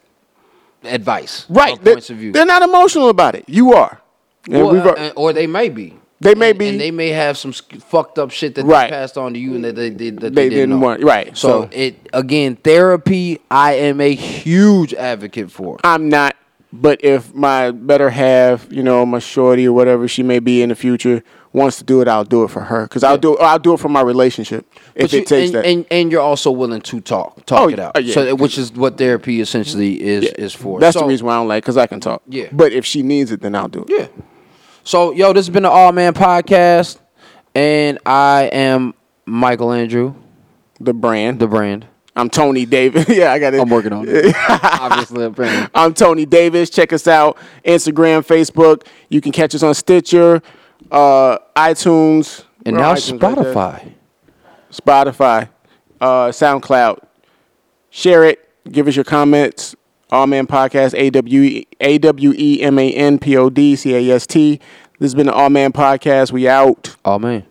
advice 0.84 1.46
Right. 1.48 1.80
They're, 1.84 1.94
points 1.94 2.10
of 2.10 2.18
view 2.18 2.32
they're 2.32 2.44
not 2.44 2.64
emotional 2.64 3.10
about 3.10 3.36
it. 3.36 3.46
You 3.48 3.74
are. 3.74 4.02
Or, 4.50 4.74
we've 4.74 4.84
uh, 4.84 5.14
or 5.16 5.32
they 5.32 5.46
may 5.46 5.70
be 5.70 5.96
They 6.24 6.36
may 6.36 6.50
and, 6.52 6.60
be- 6.60 6.70
and 6.70 6.80
they 6.82 6.92
may 6.92 7.10
have 7.10 7.38
some 7.38 7.52
fucked 7.54 8.18
up 8.18 8.32
shit 8.32 8.56
that 8.56 8.66
Right. 8.66 8.90
they 8.90 8.96
passed 8.96 9.18
on 9.18 9.34
to 9.34 9.40
you 9.40 9.56
and 9.56 9.64
that 9.66 9.76
they, 9.76 9.90
they, 9.90 10.10
that 10.10 10.20
they, 10.22 10.30
They 10.30 10.50
didn't, 10.50 10.70
didn't 10.72 10.82
want- 10.82 11.04
right, 11.04 11.38
So, 11.38 11.64
so- 11.64 11.70
it 11.72 12.10
again, 12.14 12.56
therapy. 12.56 13.40
I 13.52 13.74
am 13.74 14.02
a 14.02 14.14
huge 14.16 14.94
advocate 14.94 15.52
for. 15.52 15.78
I'm 15.84 16.10
not. 16.10 16.36
But 16.76 17.04
if 17.04 17.36
my 17.36 17.70
better 17.70 18.10
half, 18.10 18.66
you 18.72 18.82
know, 18.82 19.06
my 19.06 19.20
shorty 19.20 19.68
or 19.68 19.74
whatever 19.74 20.08
she 20.08 20.24
may 20.24 20.40
be 20.40 20.64
in 20.64 20.70
the 20.70 20.76
future, 20.76 21.22
wants 21.52 21.78
to 21.78 21.84
do 21.84 22.02
it, 22.02 22.08
I'll 22.08 22.24
do 22.24 22.44
it 22.44 22.50
for 22.50 22.62
her. 22.62 22.84
Because 22.88 23.04
I'll 23.04 23.18
do 23.20 23.38
I'll 23.38 23.60
do 23.60 23.74
it 23.76 23.80
for 23.80 23.90
my 23.90 24.02
relationship 24.02 24.66
if 24.96 25.04
But 25.04 25.14
you- 25.14 25.20
it 25.20 25.28
takes 25.28 25.50
and, 25.50 25.56
that. 25.56 25.66
and 25.68 25.86
and 25.92 26.12
you're 26.12 26.20
also 26.22 26.50
willing 26.50 26.82
to 26.82 27.00
talk, 27.00 27.46
talk 27.46 27.60
Oh, 27.62 27.70
it 27.70 27.78
out. 27.78 28.04
yeah. 28.04 28.14
So 28.16 28.34
which 28.34 28.58
is 28.58 28.72
what 28.74 28.98
therapy 28.98 29.40
essentially 29.40 30.02
is 30.02 30.24
is 30.34 30.54
for. 30.56 30.80
That's 30.80 30.98
the 30.98 31.06
reason 31.06 31.28
why 31.28 31.34
I 31.34 31.38
don't 31.38 31.48
like 31.48 31.64
because 31.64 31.78
I 31.78 31.86
can 31.86 32.00
talk. 32.00 32.24
Yeah. 32.28 32.48
But 32.52 32.72
if 32.72 32.88
she 32.88 33.04
needs 33.04 33.32
it, 33.32 33.42
then 33.42 33.54
I'll 33.54 33.68
do 33.68 33.86
it. 33.88 33.90
Yeah. 33.96 34.08
So 34.84 35.12
yo, 35.14 35.34
this 35.34 35.46
has 35.46 35.54
been 35.54 35.64
the 35.64 35.70
Awe 35.72 35.92
Man 35.92 36.14
Podcast, 36.14 37.00
and 37.56 38.00
I 38.06 38.50
am 38.52 38.94
Michael 39.26 39.72
Andrew, 39.72 40.14
The 40.80 40.94
brand. 40.94 41.40
the 41.40 41.48
brand. 41.48 41.88
I'm 42.16 42.30
Tony 42.30 42.66
Davis. 42.66 43.08
yeah, 43.10 43.32
I 43.32 43.40
got 43.40 43.54
it. 43.54 43.62
I'm 43.62 43.70
working 43.70 43.94
on 43.94 44.06
it. 44.08 44.36
Obviously, 44.50 45.26
I'm 45.26 45.32
brand. 45.32 45.70
I'm 45.74 45.94
Tony 45.94 46.26
Davis. 46.26 46.70
Check 46.70 46.94
us 46.94 47.08
out 47.08 47.38
Instagram, 47.66 48.26
Facebook. 48.26 48.86
You 49.10 49.20
can 49.22 49.32
catch 49.32 49.56
us 49.56 49.64
on 49.64 49.74
Stitcher, 49.74 50.42
uh, 50.92 51.38
iTunes, 51.56 52.44
And 52.66 52.76
now 52.78 52.94
iTunes 52.94 53.22
right. 53.22 53.38
Spotify. 53.38 53.94
Spotify, 54.72 55.50
uh, 56.02 56.28
SoundCloud. 56.28 57.00
Share 57.90 58.26
it. 58.26 58.50
Give 58.72 58.88
us 58.88 58.96
your 58.96 59.06
comments. 59.06 59.76
Awe 60.14 60.28
Man 60.28 60.46
Podcast, 60.46 60.94
A 60.96 61.10
W 61.10 61.64
A 61.80 61.98
W 61.98 62.34
E 62.38 62.62
M 62.62 62.78
A 62.78 62.94
N 62.94 63.18
P 63.18 63.36
O 63.36 63.50
D 63.50 63.76
C 63.76 63.96
A 63.96 64.16
S 64.16 64.28
T. 64.28 64.60
This 65.00 65.08
has 65.08 65.16
been 65.16 65.26
the 65.26 65.34
Awe 65.34 65.50
Man 65.50 65.74
Podcast. 65.74 66.32
We 66.32 66.48
out. 66.48 66.96
Awe 67.04 67.18
man. 67.18 67.44